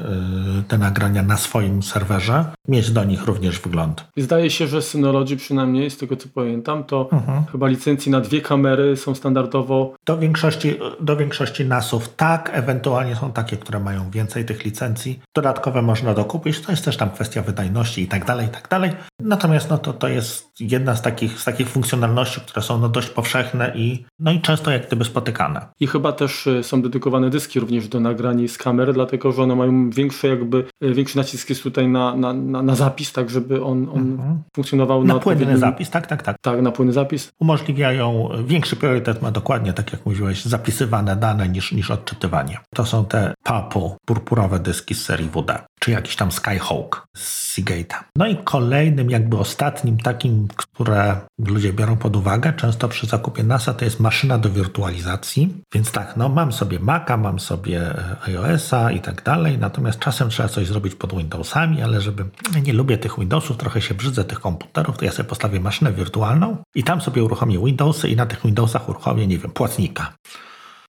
y, 0.59 0.63
te 0.63 0.77
nagrania 0.77 1.23
na 1.23 1.37
swoim 1.37 1.83
serwerze, 1.83 2.45
mieć 2.67 2.91
do 2.91 3.03
nich 3.03 3.25
również 3.25 3.59
wgląd. 3.59 4.07
Zdaje 4.17 4.49
się, 4.49 4.67
że 4.67 4.81
Synology 4.81 5.37
przynajmniej, 5.37 5.89
z 5.89 5.97
tego 5.97 6.17
co 6.17 6.29
pamiętam, 6.35 6.83
to 6.83 7.09
mhm. 7.11 7.45
chyba 7.51 7.67
licencji 7.67 8.11
na 8.11 8.21
dwie 8.21 8.41
kamery 8.41 8.97
są 8.97 9.15
standardowo. 9.15 9.95
Do 10.05 10.17
większości, 10.17 10.75
do 10.99 11.17
większości 11.17 11.65
NASów 11.65 12.15
tak, 12.15 12.51
ewentualnie 12.53 13.15
są 13.15 13.31
takie, 13.31 13.52
które 13.57 13.79
mają 13.79 14.11
więcej 14.11 14.45
tych 14.45 14.65
licencji. 14.65 15.19
Dodatkowe 15.35 15.81
można 15.81 16.13
dokupić, 16.13 16.61
to 16.61 16.71
jest 16.71 16.85
też 16.85 16.97
tam 16.97 17.11
kwestia 17.11 17.41
wydajności 17.41 18.01
i 18.01 18.07
tak 18.07 18.25
dalej, 18.25 18.47
i 18.47 18.49
tak 18.49 18.69
dalej. 18.69 18.91
Natomiast 19.19 19.69
no 19.69 19.77
to, 19.77 19.93
to 19.93 20.07
jest 20.07 20.52
jedna 20.59 20.95
z 20.95 21.01
takich, 21.01 21.39
z 21.39 21.45
takich 21.45 21.69
funkcjonalności, 21.69 22.41
które 22.41 22.61
są 22.61 22.79
no 22.79 22.89
dość 22.89 23.09
powszechne 23.09 23.71
i, 23.75 24.05
no 24.19 24.31
i 24.31 24.41
często 24.41 24.71
jak 24.71 24.87
gdyby 24.87 25.05
spotykane. 25.05 25.65
I 25.79 25.87
chyba 25.87 26.11
też 26.11 26.47
y, 26.47 26.63
są 26.63 26.81
dedykowane 26.81 27.29
dyski 27.29 27.59
również 27.59 27.87
do 27.87 27.99
nagrań 27.99 28.47
z 28.47 28.57
kamer, 28.57 28.93
dlatego 28.93 29.31
że 29.31 29.43
one 29.43 29.55
mają 29.55 29.89
większe 29.89 30.27
jakby, 30.27 30.65
y, 30.83 30.93
większy 30.93 31.17
nacisk 31.17 31.49
jest 31.49 31.63
tutaj 31.63 31.87
na, 31.87 32.15
na, 32.15 32.33
na, 32.33 32.61
na 32.61 32.75
zapis, 32.75 33.13
tak 33.13 33.29
żeby 33.29 33.63
on, 33.63 33.89
on 33.89 34.11
mhm. 34.11 34.43
funkcjonował 34.55 35.03
na, 35.03 35.13
na 35.13 35.19
płynny 35.19 35.57
zapis, 35.57 35.89
tak, 35.89 36.07
tak, 36.07 36.23
tak. 36.23 36.35
Tak, 36.41 36.61
na 36.61 36.71
płynny 36.71 36.93
zapis. 36.93 37.31
Umożliwiają, 37.39 38.29
większy 38.45 38.75
priorytet 38.75 39.21
ma 39.21 39.31
dokładnie, 39.31 39.73
tak 39.73 39.93
jak 39.93 40.05
mówiłeś, 40.05 40.45
zapisywane 40.45 41.15
dane 41.15 41.49
niż, 41.49 41.71
niż 41.71 41.91
odczytywanie. 41.91 42.57
To 42.75 42.85
są 42.85 43.05
te 43.05 43.33
PAPU, 43.43 43.97
purpurowe 44.05 44.59
dyski 44.59 44.95
z 44.95 45.05
serii 45.05 45.29
WD, 45.29 45.65
czy 45.83 45.91
jakiś 45.91 46.15
tam 46.15 46.31
Skyhawk 46.31 47.07
z 47.15 47.57
Seagate'a. 47.57 48.03
No 48.15 48.27
i 48.27 48.37
kolejnym, 48.37 49.09
jakby 49.09 49.37
ostatnim 49.37 49.97
takim, 49.97 50.47
które 50.55 51.15
ludzie 51.39 51.73
biorą 51.73 51.97
pod 51.97 52.15
uwagę 52.15 52.53
często 52.53 52.89
przy 52.89 53.07
zakupie 53.07 53.43
NASA, 53.43 53.73
to 53.73 53.85
jest 53.85 53.99
maszyna 53.99 54.37
do 54.37 54.49
wirtualizacji. 54.49 55.61
Więc 55.73 55.91
tak, 55.91 56.17
no 56.17 56.29
mam 56.29 56.51
sobie 56.51 56.79
Maca, 56.79 57.17
mam 57.17 57.39
sobie 57.39 57.81
e, 57.81 58.17
iOS-a 58.27 58.91
i 58.91 58.99
tak 58.99 59.23
dalej, 59.23 59.57
natomiast 59.57 59.99
czasem 59.99 60.29
trzeba 60.29 60.49
coś 60.49 60.67
zrobić 60.67 60.95
pod 60.95 61.17
Windowsami, 61.17 61.81
ale 61.81 62.01
żeby 62.01 62.25
nie 62.65 62.73
lubię 62.73 62.97
tych 62.97 63.19
Windowsów, 63.19 63.57
trochę 63.57 63.81
się 63.81 63.93
brzydzę 63.93 64.23
tych 64.25 64.39
komputerów, 64.39 64.97
to 64.97 65.05
ja 65.05 65.11
sobie 65.11 65.29
postawię 65.29 65.59
maszynę 65.59 65.93
wirtualną 65.93 66.57
i 66.75 66.83
tam 66.83 67.01
sobie 67.01 67.23
uruchomię 67.23 67.59
Windowsy 67.65 68.09
i 68.09 68.15
na 68.15 68.25
tych 68.25 68.41
Windowsach 68.43 68.89
uruchomię, 68.89 69.27
nie 69.27 69.37
wiem, 69.37 69.51
płatnika. 69.51 70.13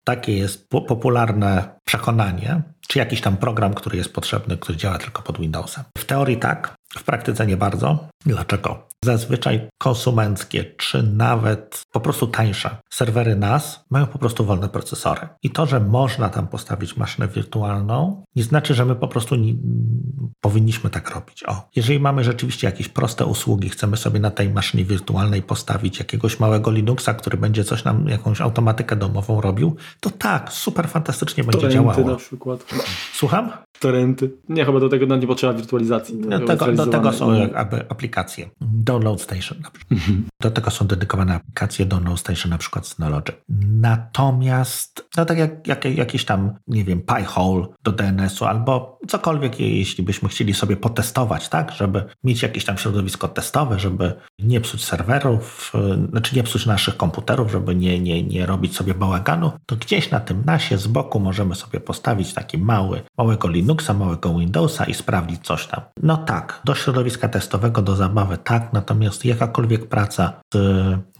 Takie 0.03 0.37
jest 0.37 0.69
popularne 0.69 1.79
przekonanie, 1.85 2.61
czy 2.87 2.99
jakiś 2.99 3.21
tam 3.21 3.37
program, 3.37 3.73
który 3.73 3.97
jest 3.97 4.13
potrzebny, 4.13 4.57
który 4.57 4.77
działa 4.77 4.97
tylko 4.97 5.21
pod 5.21 5.39
Windowsem. 5.39 5.83
W 5.97 6.05
teorii 6.05 6.37
tak, 6.37 6.75
w 6.97 7.03
praktyce 7.03 7.45
nie 7.47 7.57
bardzo. 7.57 8.07
Dlaczego? 8.25 8.87
Zazwyczaj 9.05 9.69
konsumenckie, 9.77 10.63
czy 10.63 11.03
nawet 11.03 11.81
po 11.91 11.99
prostu 11.99 12.27
tańsze 12.27 12.77
serwery 12.89 13.35
NAS 13.35 13.85
mają 13.89 14.07
po 14.07 14.19
prostu 14.19 14.45
wolne 14.45 14.69
procesory. 14.69 15.27
I 15.43 15.49
to, 15.49 15.65
że 15.65 15.79
można 15.79 16.29
tam 16.29 16.47
postawić 16.47 16.97
maszynę 16.97 17.27
wirtualną, 17.27 18.23
nie 18.35 18.43
znaczy, 18.43 18.73
że 18.73 18.85
my 18.85 18.95
po 18.95 19.07
prostu 19.07 19.35
nie, 19.35 19.53
powinniśmy 20.41 20.89
tak 20.89 21.09
robić. 21.09 21.43
O, 21.47 21.69
jeżeli 21.75 21.99
mamy 21.99 22.23
rzeczywiście 22.23 22.67
jakieś 22.67 22.87
proste 22.87 23.25
usługi, 23.25 23.69
chcemy 23.69 23.97
sobie 23.97 24.19
na 24.19 24.31
tej 24.31 24.49
maszynie 24.49 24.85
wirtualnej 24.85 25.41
postawić 25.41 25.99
jakiegoś 25.99 26.39
małego 26.39 26.71
Linuxa, 26.71 27.13
który 27.13 27.37
będzie 27.37 27.63
coś 27.63 27.83
nam, 27.83 28.07
jakąś 28.07 28.41
automatykę 28.41 28.95
domową 28.95 29.41
robił, 29.41 29.75
to 29.99 30.09
tak, 30.09 30.51
super 30.51 30.87
fantastycznie 30.87 31.43
będzie 31.43 31.59
Torenty 31.59 31.75
działało. 31.75 32.07
na 32.07 32.15
przykład. 32.15 32.65
Słucham? 33.13 33.51
Torenty. 33.79 34.31
Nie, 34.49 34.65
chyba 34.65 34.79
do 34.79 34.89
tego 34.89 35.15
nie 35.15 35.27
potrzeba 35.27 35.53
wirtualizacji. 35.53 36.17
Do 36.17 36.39
tego, 36.39 36.65
do 36.85 36.91
tego 36.91 37.13
są 37.13 37.31
aplikacje. 37.89 38.49
Download 38.61 39.21
Station 39.21 39.57
na 39.61 39.71
przykład. 39.71 39.91
Mhm. 39.91 40.25
Do 40.41 40.51
tego 40.51 40.71
są 40.71 40.87
dedykowane 40.87 41.35
aplikacje 41.35 41.85
Download 41.85 42.19
Station 42.19 42.49
na 42.49 42.57
przykład 42.57 42.87
Synology. 42.87 43.33
Natomiast, 43.69 45.09
no 45.17 45.25
tak 45.25 45.37
jak, 45.37 45.67
jak 45.67 45.85
jakiś 45.85 46.25
tam, 46.25 46.53
nie 46.67 46.83
wiem, 46.83 47.01
Pi-hole 47.01 47.67
do 47.83 47.91
DNS-u 47.91 48.45
albo 48.45 48.99
cokolwiek, 49.07 49.59
jeśli 49.59 50.03
byśmy 50.03 50.29
chcieli 50.29 50.53
sobie 50.53 50.77
potestować, 50.77 51.49
tak, 51.49 51.71
żeby 51.71 52.03
mieć 52.23 52.43
jakieś 52.43 52.65
tam 52.65 52.77
środowisko 52.77 53.27
testowe, 53.27 53.79
żeby 53.79 54.13
nie 54.39 54.61
psuć 54.61 54.85
serwerów, 54.85 55.73
znaczy 56.09 56.35
nie 56.35 56.43
psuć 56.43 56.65
naszych 56.65 56.97
komputerów, 56.97 57.51
żeby 57.51 57.75
nie, 57.75 57.99
nie, 57.99 58.23
nie 58.23 58.45
robić 58.45 58.75
sobie 58.75 58.93
bałaganu, 58.93 59.51
to 59.65 59.75
gdzieś 59.75 60.11
na 60.11 60.19
tym 60.19 60.43
nasie 60.45 60.77
z 60.77 60.87
boku 60.87 61.19
możemy 61.19 61.55
sobie 61.55 61.79
postawić 61.79 62.33
taki 62.33 62.57
mały, 62.57 63.01
małego 63.17 63.47
Linuxa, 63.47 63.93
małego 63.93 64.39
Windowsa 64.39 64.85
i 64.85 64.93
sprawdzić 64.93 65.41
coś 65.45 65.67
tam. 65.67 65.81
No 66.03 66.17
tak, 66.17 66.61
do 66.65 66.72
środowiska 66.75 67.29
testowego, 67.29 67.81
do 67.81 67.95
zabawy 67.95 68.37
tak, 68.37 68.73
natomiast 68.73 69.25
jakakolwiek 69.25 69.85
praca 69.85 70.41
z 70.53 70.57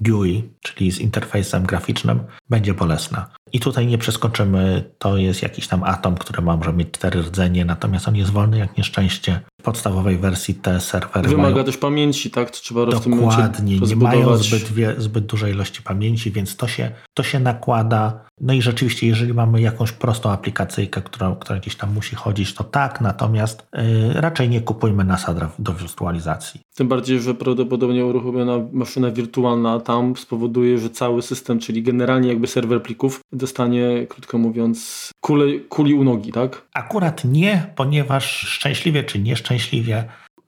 GUI, 0.02 0.50
czyli 0.62 0.92
z 0.92 1.00
interfejsem 1.00 1.64
graficznym, 1.64 2.20
będzie 2.50 2.74
bolesna. 2.74 3.30
I 3.54 3.60
tutaj 3.60 3.88
nie 3.88 3.98
przeskoczymy, 3.98 4.84
to 4.98 5.18
jest 5.18 5.42
jakiś 5.42 5.68
tam 5.68 5.84
atom, 5.84 6.16
który 6.16 6.42
może 6.42 6.74
mieć 6.74 6.92
cztery 6.92 7.22
rdzenie, 7.22 7.66
natomiast 7.66 8.08
on 8.08 8.16
jest 8.16 8.32
wolny 8.32 8.58
jak 8.58 8.78
nieszczęście. 8.78 9.40
W 9.62 9.64
podstawowej 9.64 10.18
wersji 10.18 10.56
te 10.56 10.80
serwery 10.80 11.30
Wymaga 11.30 11.54
mają... 11.54 11.66
też 11.66 11.78
pamięci, 11.78 12.32
tak? 12.32 12.52
To 12.52 12.58
trzeba 12.58 12.86
Dokładnie, 12.86 13.80
nie 13.80 13.96
mają 13.96 14.38
zbyt, 14.38 14.72
wie, 14.72 14.96
zbyt 14.98 15.26
dużej 15.26 15.54
ilości 15.54 15.82
pamięci, 15.82 16.32
więc 16.32 16.56
to 16.56 16.68
się, 16.68 16.92
to 17.14 17.24
się 17.24 17.40
nakłada. 17.40 18.26
No 18.42 18.54
i 18.54 18.62
rzeczywiście, 18.62 19.08
jeżeli 19.08 19.34
mamy 19.34 19.62
jakąś 19.62 19.92
prostą 19.92 20.32
aplikacyjkę, 20.32 21.02
która, 21.02 21.36
która 21.40 21.60
gdzieś 21.60 21.76
tam 21.76 21.94
musi 21.94 22.16
chodzić, 22.16 22.54
to 22.54 22.64
tak, 22.64 23.02
natomiast 23.02 23.68
yy, 23.74 24.22
raczej 24.22 24.50
nie 24.50 24.62
kupujmy 24.62 25.04
NASA 25.04 25.36
do 25.60 25.74
wirtualizacji. 25.74 26.62
Tym 26.76 26.88
bardziej, 26.88 27.22
że 27.22 27.34
prawdopodobnie 27.34 28.06
uruchomiona 28.06 28.54
maszyna 28.72 29.12
wirtualna 29.12 29.80
tam 29.80 30.18
spowoduje, 30.18 30.78
że 30.78 30.90
cały 30.90 31.22
system, 31.22 31.60
czyli 31.60 31.84
generalnie 31.84 32.30
jakby 32.30 32.48
serwer 32.48 32.84
plików 32.84 33.20
dostanie, 33.44 34.08
krótko 34.10 34.38
mówiąc, 34.38 35.12
kule, 35.22 35.60
kuli 35.70 35.94
u 35.94 36.04
nogi, 36.04 36.32
tak? 36.32 36.62
Akurat 36.74 37.26
nie, 37.26 37.68
ponieważ 37.76 38.26
szczęśliwie 38.26 39.04
czy 39.04 39.20
nieszczęśliwie 39.20 40.04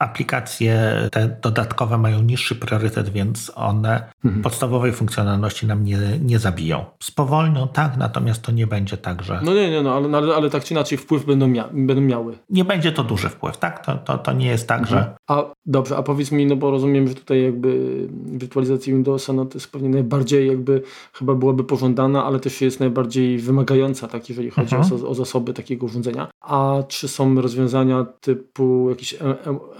aplikacje 0.06 0.92
te 1.12 1.38
dodatkowe 1.42 1.98
mają 1.98 2.22
niższy 2.22 2.56
priorytet, 2.56 3.10
więc 3.10 3.52
one 3.56 4.04
mhm. 4.26 4.44
podstawowej 4.44 4.92
funkcjonalności 4.94 5.68
nam 5.68 5.84
nie, 5.84 5.98
nie 6.22 6.40
zabiją. 6.40 6.86
Spowolnią, 7.04 7.68
tak, 7.68 7.98
natomiast 7.98 8.42
to 8.42 8.52
nie 8.52 8.68
będzie 8.68 8.98
tak, 8.98 9.24
że... 9.24 9.40
No 9.44 9.54
nie, 9.54 9.72
nie, 9.72 9.82
no, 9.82 9.96
ale, 9.96 10.18
ale, 10.18 10.36
ale 10.36 10.50
tak 10.50 10.64
czy 10.64 10.74
inaczej 10.74 10.98
wpływ 10.98 11.26
będą, 11.26 11.48
mia 11.48 11.70
będą 11.74 12.02
miały. 12.02 12.38
Nie 12.50 12.66
będzie 12.66 12.92
to 12.92 13.04
duży 13.04 13.30
wpływ, 13.30 13.58
tak? 13.58 13.86
To, 13.86 13.96
to, 13.96 14.18
to 14.18 14.34
nie 14.34 14.48
jest 14.48 14.68
tak, 14.68 14.82
mhm. 14.82 15.04
że... 15.04 15.16
A 15.28 15.44
dobrze, 15.66 15.98
a 15.98 16.04
powiedz 16.04 16.32
mi, 16.32 16.46
no 16.46 16.56
bo 16.56 16.72
rozumiem, 16.72 17.08
że 17.08 17.16
tutaj 17.16 17.44
jakby 17.44 18.00
wirtualizacja 18.26 18.94
Windowsa, 18.94 19.34
no 19.34 19.46
to 19.46 19.54
jest 19.54 19.72
pewnie 19.72 19.90
najbardziej 19.90 20.48
jakby 20.48 20.82
chyba 21.14 21.36
byłaby 21.36 21.64
pożądana, 21.64 22.26
ale 22.26 22.40
też 22.40 22.62
jest 22.62 22.80
najbardziej 22.80 23.38
wymagająca, 23.38 24.08
tak, 24.08 24.30
jeżeli 24.30 24.50
chodzi 24.50 24.76
mhm. 24.76 25.06
o, 25.06 25.08
o 25.08 25.16
zasoby 25.16 25.54
takiego 25.54 25.86
urządzenia. 25.86 26.28
A 26.42 26.84
czy 26.88 27.08
są 27.08 27.42
rozwiązania 27.42 28.06
typu 28.22 28.90
jakiś 28.90 29.14
e, 29.14 29.18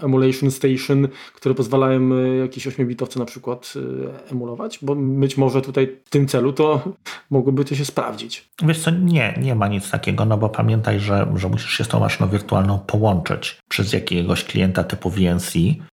e, 0.02 0.08
Emulation 0.16 0.50
Station, 0.50 1.08
które 1.34 1.54
pozwalają 1.54 2.14
e, 2.14 2.36
jakieś 2.36 2.66
8-bitowce 2.66 3.18
na 3.18 3.24
przykład 3.24 3.74
e, 3.76 4.32
emulować, 4.32 4.78
bo 4.82 4.96
być 4.96 5.36
może 5.36 5.62
tutaj 5.62 5.96
w 6.04 6.10
tym 6.10 6.28
celu 6.28 6.52
to 6.52 6.92
mogłoby 7.30 7.64
to 7.64 7.74
się 7.74 7.84
sprawdzić. 7.84 8.48
Wiesz 8.62 8.78
co, 8.78 8.90
nie, 8.90 9.38
nie 9.42 9.54
ma 9.54 9.68
nic 9.68 9.90
takiego, 9.90 10.24
no 10.24 10.36
bo 10.38 10.48
pamiętaj, 10.48 11.00
że, 11.00 11.32
że 11.36 11.48
musisz 11.48 11.70
się 11.70 11.84
z 11.84 11.88
tą 11.88 12.00
maszyną 12.00 12.30
wirtualną 12.30 12.78
połączyć 12.78 13.58
przez 13.68 13.92
jakiegoś 13.92 14.44
klienta 14.44 14.84
typu 14.84 15.10
VNC. 15.10 15.52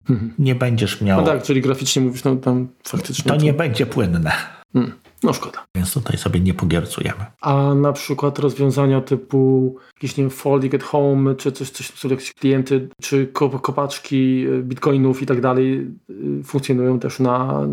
Mhm. 0.10 0.34
Nie 0.40 0.56
będziesz 0.56 1.02
miał... 1.02 1.22
No 1.22 1.28
tak, 1.28 1.44
czyli 1.44 1.62
graficznie 1.62 2.02
mówisz, 2.02 2.24
no 2.24 2.36
tam 2.36 2.68
faktycznie... 2.88 3.32
To, 3.32 3.38
to... 3.38 3.46
nie 3.46 3.54
będzie 3.54 3.86
płynne. 3.86 4.32
Hmm. 4.74 5.03
No 5.24 5.34
szkoda. 5.34 5.66
Więc 5.76 5.94
tutaj 5.94 6.18
sobie 6.18 6.40
nie 6.40 6.54
pogiercujemy. 6.54 7.26
A 7.42 7.76
na 7.76 7.94
przykład 7.94 8.40
rozwiązania 8.40 9.02
typu 9.02 9.76
jakieś, 9.94 10.18
nie 10.18 10.24
wiem, 10.24 10.32
folding 10.32 10.76
at 10.76 10.84
home, 10.84 11.36
czy 11.36 11.52
coś, 11.52 11.70
coś, 11.70 11.92
są 11.92 12.10
jakieś 12.10 12.34
klienty, 12.34 12.90
czy 13.02 13.28
kopaczki 13.62 14.46
e, 14.46 14.64
bitcoinów 14.64 15.22
i 15.22 15.26
tak 15.26 15.42
dalej 15.42 15.88
e, 16.10 16.44
funkcjonują 16.44 17.00
też 17.00 17.20
na, 17.20 17.68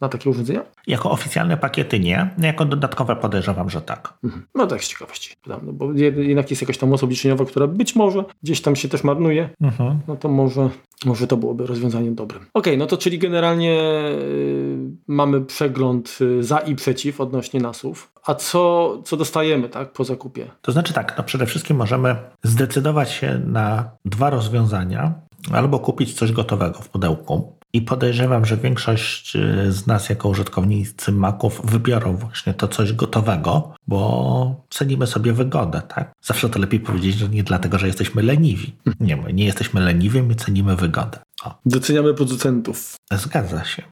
na 0.00 0.08
takie 0.08 0.30
urządzenia? 0.30 0.62
Jako 0.86 1.10
oficjalne 1.10 1.56
pakiety 1.56 2.00
nie, 2.00 2.30
jako 2.38 2.64
dodatkowe 2.64 3.16
podejrzewam, 3.16 3.70
że 3.70 3.80
tak. 3.80 4.14
Mhm. 4.24 4.46
No 4.54 4.66
tak 4.66 4.84
z 4.84 4.88
ciekawości, 4.88 5.34
no, 5.46 5.60
bo 5.72 5.92
jednak 6.16 6.50
jest 6.50 6.62
jakaś 6.62 6.78
tam 6.78 6.88
moc 6.88 7.02
obliczeniowa, 7.02 7.44
która 7.44 7.66
być 7.66 7.96
może 7.96 8.24
gdzieś 8.42 8.60
tam 8.60 8.76
się 8.76 8.88
też 8.88 9.04
marnuje, 9.04 9.48
mhm. 9.60 10.00
no 10.08 10.16
to 10.16 10.28
może, 10.28 10.70
może 11.04 11.26
to 11.26 11.36
byłoby 11.36 11.66
rozwiązaniem 11.66 12.14
dobrym. 12.14 12.42
Okej, 12.42 12.50
okay, 12.54 12.76
no 12.76 12.86
to 12.86 12.96
czyli 12.96 13.18
generalnie 13.18 13.80
y, 13.80 14.78
mamy 15.06 15.40
przegląd 15.40 16.18
y, 16.20 16.42
za 16.42 16.58
i 16.58 16.74
przeciw 16.74 17.20
odnośnie 17.20 17.60
nasów. 17.60 18.12
A 18.26 18.34
co, 18.34 18.92
co 19.04 19.16
dostajemy 19.16 19.68
tak, 19.68 19.92
po 19.92 20.04
zakupie? 20.04 20.50
To 20.62 20.72
znaczy 20.72 20.92
tak, 20.92 21.14
no 21.18 21.24
przede 21.24 21.46
wszystkim 21.46 21.76
możemy 21.76 22.16
zdecydować 22.42 23.10
się 23.10 23.40
na 23.46 23.90
dwa 24.04 24.30
rozwiązania, 24.30 25.14
albo 25.52 25.78
kupić 25.78 26.14
coś 26.14 26.32
gotowego 26.32 26.78
w 26.78 26.88
pudełku. 26.88 27.55
I 27.76 27.82
podejrzewam, 27.82 28.44
że 28.44 28.56
większość 28.56 29.36
y, 29.36 29.72
z 29.72 29.86
nas, 29.86 30.08
jako 30.08 30.28
użytkownicy 30.28 31.12
Maców, 31.12 31.60
wybiorą 31.64 32.16
właśnie 32.16 32.54
to 32.54 32.68
coś 32.68 32.92
gotowego, 32.92 33.74
bo 33.86 34.64
cenimy 34.70 35.06
sobie 35.06 35.32
wygodę, 35.32 35.82
tak? 35.88 36.12
Zawsze 36.22 36.48
to 36.48 36.58
lepiej 36.58 36.80
powiedzieć, 36.80 37.18
że 37.18 37.28
nie 37.28 37.44
dlatego, 37.44 37.78
że 37.78 37.86
jesteśmy 37.86 38.22
leniwi. 38.22 38.76
Nie, 39.00 39.16
my 39.16 39.32
nie 39.32 39.44
jesteśmy 39.44 39.80
leniwi, 39.80 40.22
my 40.22 40.34
cenimy 40.34 40.76
wygodę. 40.76 41.18
O. 41.44 41.54
Doceniamy 41.66 42.14
producentów. 42.14 42.96
Zgadza 43.12 43.64
się. 43.64 43.82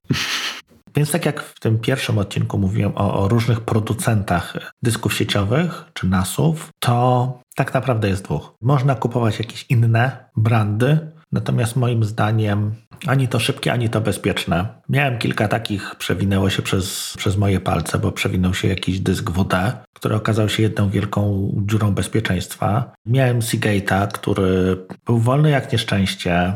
Więc 0.96 1.10
tak 1.10 1.26
jak 1.26 1.42
w 1.42 1.60
tym 1.60 1.78
pierwszym 1.78 2.18
odcinku 2.18 2.58
mówiłem 2.58 2.92
o, 2.94 3.22
o 3.22 3.28
różnych 3.28 3.60
producentach 3.60 4.72
dysków 4.82 5.14
sieciowych 5.14 5.84
czy 5.94 6.06
NASów, 6.06 6.70
to 6.80 7.38
tak 7.54 7.74
naprawdę 7.74 8.08
jest 8.08 8.24
dwóch. 8.24 8.54
Można 8.62 8.94
kupować 8.94 9.38
jakieś 9.38 9.66
inne 9.68 10.24
brandy, 10.36 11.12
natomiast 11.34 11.76
moim 11.76 12.04
zdaniem 12.04 12.74
ani 13.06 13.28
to 13.28 13.38
szybkie, 13.38 13.72
ani 13.72 13.88
to 13.88 14.00
bezpieczne. 14.00 14.66
Miałem 14.88 15.18
kilka 15.18 15.48
takich, 15.48 15.94
przewinęło 15.94 16.50
się 16.50 16.62
przez, 16.62 17.14
przez 17.16 17.36
moje 17.36 17.60
palce, 17.60 17.98
bo 17.98 18.12
przewinął 18.12 18.54
się 18.54 18.68
jakiś 18.68 19.00
dysk 19.00 19.30
WD, 19.30 19.54
który 19.94 20.14
okazał 20.14 20.48
się 20.48 20.62
jedną 20.62 20.90
wielką 20.90 21.52
dziurą 21.66 21.94
bezpieczeństwa. 21.94 22.92
Miałem 23.06 23.40
Seagate'a, 23.40 24.08
który 24.08 24.76
był 25.06 25.18
wolny 25.18 25.50
jak 25.50 25.72
nieszczęście. 25.72 26.52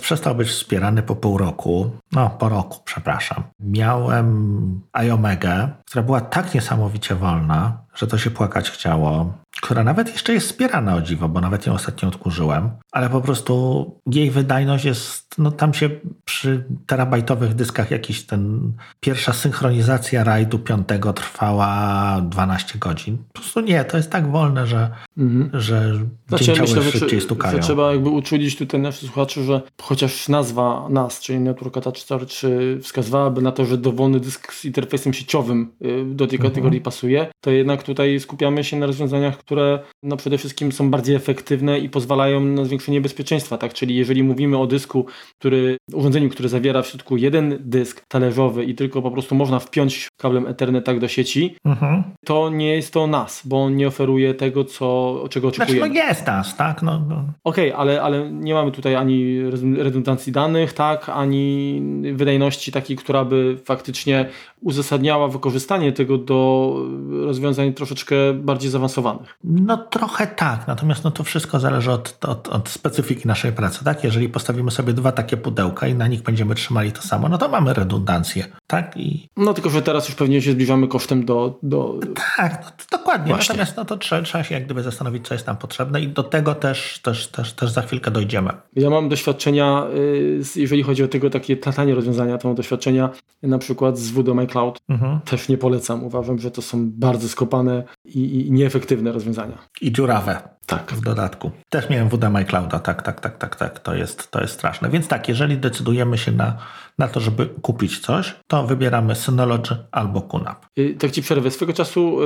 Przestał 0.00 0.34
być 0.34 0.48
wspierany 0.48 1.02
po 1.02 1.16
pół 1.16 1.38
roku. 1.38 1.90
No, 2.12 2.30
po 2.30 2.48
roku, 2.48 2.78
przepraszam. 2.84 3.42
Miałem 3.60 4.80
iOmega, 4.92 5.68
która 5.86 6.02
była 6.02 6.20
tak 6.20 6.54
niesamowicie 6.54 7.14
wolna, 7.14 7.84
że 7.94 8.06
to 8.06 8.18
się 8.18 8.30
płakać 8.30 8.70
chciało, 8.70 9.34
która 9.62 9.84
nawet 9.84 10.12
jeszcze 10.12 10.32
jest 10.32 10.46
wspierana 10.46 10.94
o 10.94 11.02
dziwo, 11.02 11.28
bo 11.28 11.40
nawet 11.40 11.66
ją 11.66 11.72
ostatnio 11.72 12.08
odkurzyłem, 12.08 12.70
ale 12.92 13.10
po 13.10 13.20
prostu 13.20 13.84
jej 14.06 14.30
wydajność 14.30 14.84
jest, 14.84 15.38
no 15.38 15.50
tam 15.50 15.74
się 15.74 15.90
przy 16.24 16.64
terabajtowych 16.86 17.54
dyskach 17.54 17.90
jakiś 17.90 18.22
ten, 18.22 18.72
pierwsza 19.00 19.32
synchronizacja 19.32 20.24
rajdu 20.24 20.58
piątego 20.58 21.12
trwała 21.12 22.20
12 22.20 22.78
godzin. 22.78 23.18
Po 23.32 23.40
prostu 23.40 23.60
nie, 23.60 23.84
to 23.84 23.96
jest 23.96 24.10
tak 24.10 24.30
wolne, 24.30 24.66
że, 24.66 24.90
mhm. 25.18 25.60
że 25.60 25.92
znaczy, 26.28 26.52
ja 26.52 26.60
myślę, 26.60 26.82
szybciej 26.82 27.20
stukają. 27.20 27.56
Że 27.56 27.62
trzeba 27.62 27.92
jakby 27.92 28.08
uczulić 28.08 28.56
tutaj 28.56 28.80
naszych 28.80 29.08
słuchaczy, 29.08 29.44
że 29.44 29.62
chociaż 29.82 30.28
nazwa 30.28 30.86
NAS, 30.90 31.20
czyli 31.20 31.40
Network 31.40 31.76
Attached 31.76 32.02
Storage 32.02 32.34
wskazywałaby 32.82 33.42
na 33.42 33.52
to, 33.52 33.64
że 33.64 33.78
dowolny 33.78 34.20
dysk 34.20 34.52
z 34.52 34.64
interfejsem 34.64 35.12
sieciowym 35.12 35.72
y, 35.84 36.04
do 36.14 36.26
tej 36.26 36.36
mhm. 36.36 36.50
kategorii 36.50 36.80
pasuje, 36.80 37.26
to 37.40 37.50
jednak 37.50 37.82
tutaj 37.82 38.20
skupiamy 38.20 38.64
się 38.64 38.76
na 38.76 38.86
rozwiązaniach, 38.86 39.38
które 39.38 39.78
no 40.02 40.16
przede 40.16 40.38
wszystkim 40.38 40.72
są 40.72 40.90
bardziej 40.90 41.16
efektywne 41.16 41.78
i 41.78 41.88
pozwalają 41.88 42.40
na 42.40 42.64
zwiększenie 42.64 42.79
bezpieczeństwa, 43.00 43.58
tak? 43.58 43.74
Czyli 43.74 43.96
jeżeli 43.96 44.22
mówimy 44.22 44.58
o 44.58 44.66
dysku, 44.66 45.06
który, 45.38 45.76
urządzeniu, 45.92 46.28
które 46.28 46.48
zawiera 46.48 46.82
w 46.82 46.86
środku 46.86 47.16
jeden 47.16 47.58
dysk 47.60 48.04
talerzowy 48.08 48.64
i 48.64 48.74
tylko 48.74 49.02
po 49.02 49.10
prostu 49.10 49.34
można 49.34 49.58
wpiąć 49.58 50.08
kablem 50.16 50.46
Ethernet 50.46 50.84
tak 50.84 51.00
do 51.00 51.08
sieci, 51.08 51.56
mhm. 51.64 52.02
to 52.24 52.50
nie 52.50 52.76
jest 52.76 52.92
to 52.92 53.06
NAS, 53.06 53.42
bo 53.44 53.62
on 53.64 53.76
nie 53.76 53.88
oferuje 53.88 54.34
tego, 54.34 54.64
co, 54.64 55.24
czego 55.30 55.48
oczekujemy. 55.48 55.86
Znaczy, 55.86 55.94
no 55.94 56.08
jest 56.08 56.26
NAS, 56.26 56.56
tak? 56.56 56.82
No, 56.82 57.02
no. 57.08 57.24
Okej, 57.44 57.72
okay, 57.72 57.80
ale, 57.80 58.02
ale 58.02 58.30
nie 58.30 58.54
mamy 58.54 58.72
tutaj 58.72 58.96
ani 58.96 59.40
redundancji 59.76 60.32
danych, 60.32 60.72
tak, 60.72 61.08
ani 61.08 61.82
wydajności 62.14 62.72
takiej, 62.72 62.96
która 62.96 63.24
by 63.24 63.58
faktycznie 63.64 64.28
uzasadniała 64.60 65.28
wykorzystanie 65.28 65.92
tego 65.92 66.18
do 66.18 66.74
rozwiązań 67.10 67.72
troszeczkę 67.72 68.16
bardziej 68.34 68.70
zaawansowanych. 68.70 69.38
No 69.44 69.76
trochę 69.76 70.26
tak, 70.26 70.66
natomiast 70.66 71.04
no 71.04 71.10
to 71.10 71.24
wszystko 71.24 71.60
zależy 71.60 71.92
od, 71.92 72.18
od, 72.28 72.48
od, 72.48 72.69
specyfiki 72.70 73.28
naszej 73.28 73.52
pracy. 73.52 73.84
Tak? 73.84 74.04
Jeżeli 74.04 74.28
postawimy 74.28 74.70
sobie 74.70 74.92
dwa 74.92 75.12
takie 75.12 75.36
pudełka 75.36 75.86
i 75.86 75.94
na 75.94 76.06
nich 76.06 76.22
będziemy 76.22 76.54
trzymali 76.54 76.92
to 76.92 77.02
samo, 77.02 77.28
no 77.28 77.38
to 77.38 77.48
mamy 77.48 77.74
redundancję. 77.74 78.44
Tak? 78.66 78.96
I... 78.96 79.28
No 79.36 79.54
tylko, 79.54 79.70
że 79.70 79.82
teraz 79.82 80.08
już 80.08 80.16
pewnie 80.16 80.42
się 80.42 80.52
zbliżamy 80.52 80.88
kosztem 80.88 81.24
do... 81.24 81.58
do... 81.62 82.00
Tak, 82.36 82.62
no, 82.64 82.98
dokładnie. 82.98 83.34
Właśnie. 83.34 83.52
Natomiast 83.52 83.76
no 83.76 83.84
to 83.84 83.96
trzeba, 83.96 84.22
trzeba 84.22 84.44
się 84.44 84.54
jak 84.54 84.64
gdyby 84.64 84.82
zastanowić, 84.82 85.28
co 85.28 85.34
jest 85.34 85.46
nam 85.46 85.56
potrzebne 85.56 86.00
i 86.00 86.08
do 86.08 86.22
tego 86.22 86.54
też, 86.54 87.00
też, 87.02 87.26
też, 87.26 87.52
też 87.52 87.70
za 87.70 87.82
chwilkę 87.82 88.10
dojdziemy. 88.10 88.50
Ja 88.76 88.90
mam 88.90 89.08
doświadczenia, 89.08 89.86
y, 89.94 90.42
jeżeli 90.56 90.82
chodzi 90.82 91.02
o 91.02 91.08
tego 91.08 91.30
takie 91.30 91.56
tanie 91.56 91.94
rozwiązania, 91.94 92.38
to 92.38 92.48
mam 92.48 92.54
doświadczenia 92.54 93.10
na 93.42 93.58
przykład 93.58 93.98
z 93.98 94.10
WD 94.10 94.46
Cloud. 94.50 94.78
Mhm. 94.88 95.20
Też 95.20 95.48
nie 95.48 95.58
polecam. 95.58 96.04
Uważam, 96.04 96.38
że 96.38 96.50
to 96.50 96.62
są 96.62 96.90
bardzo 96.90 97.28
skopane 97.28 97.84
i, 98.04 98.46
i 98.46 98.52
nieefektywne 98.52 99.12
rozwiązania. 99.12 99.58
I 99.80 99.92
dziurawe. 99.92 100.59
Tak. 100.70 100.92
W 100.92 101.00
dodatku. 101.00 101.50
Też 101.68 101.88
miałem 101.90 102.08
WD 102.08 102.44
Clouda, 102.48 102.78
tak, 102.78 103.02
tak, 103.02 103.20
tak, 103.20 103.38
tak, 103.38 103.56
tak. 103.56 103.78
To 103.78 103.94
jest, 103.94 104.30
to 104.30 104.40
jest 104.40 104.54
straszne. 104.54 104.90
Więc 104.90 105.08
tak, 105.08 105.28
jeżeli 105.28 105.58
decydujemy 105.58 106.18
się 106.18 106.32
na, 106.32 106.56
na 107.00 107.08
to, 107.08 107.20
żeby 107.20 107.46
kupić 107.46 107.98
coś, 107.98 108.36
to 108.46 108.66
wybieramy 108.66 109.14
Synology 109.14 109.76
albo 109.90 110.20
QNAP. 110.20 110.66
Y, 110.78 110.94
tak 110.98 111.10
ci 111.10 111.22
przerwę. 111.22 111.50
Swego 111.50 111.72
czasu 111.72 112.18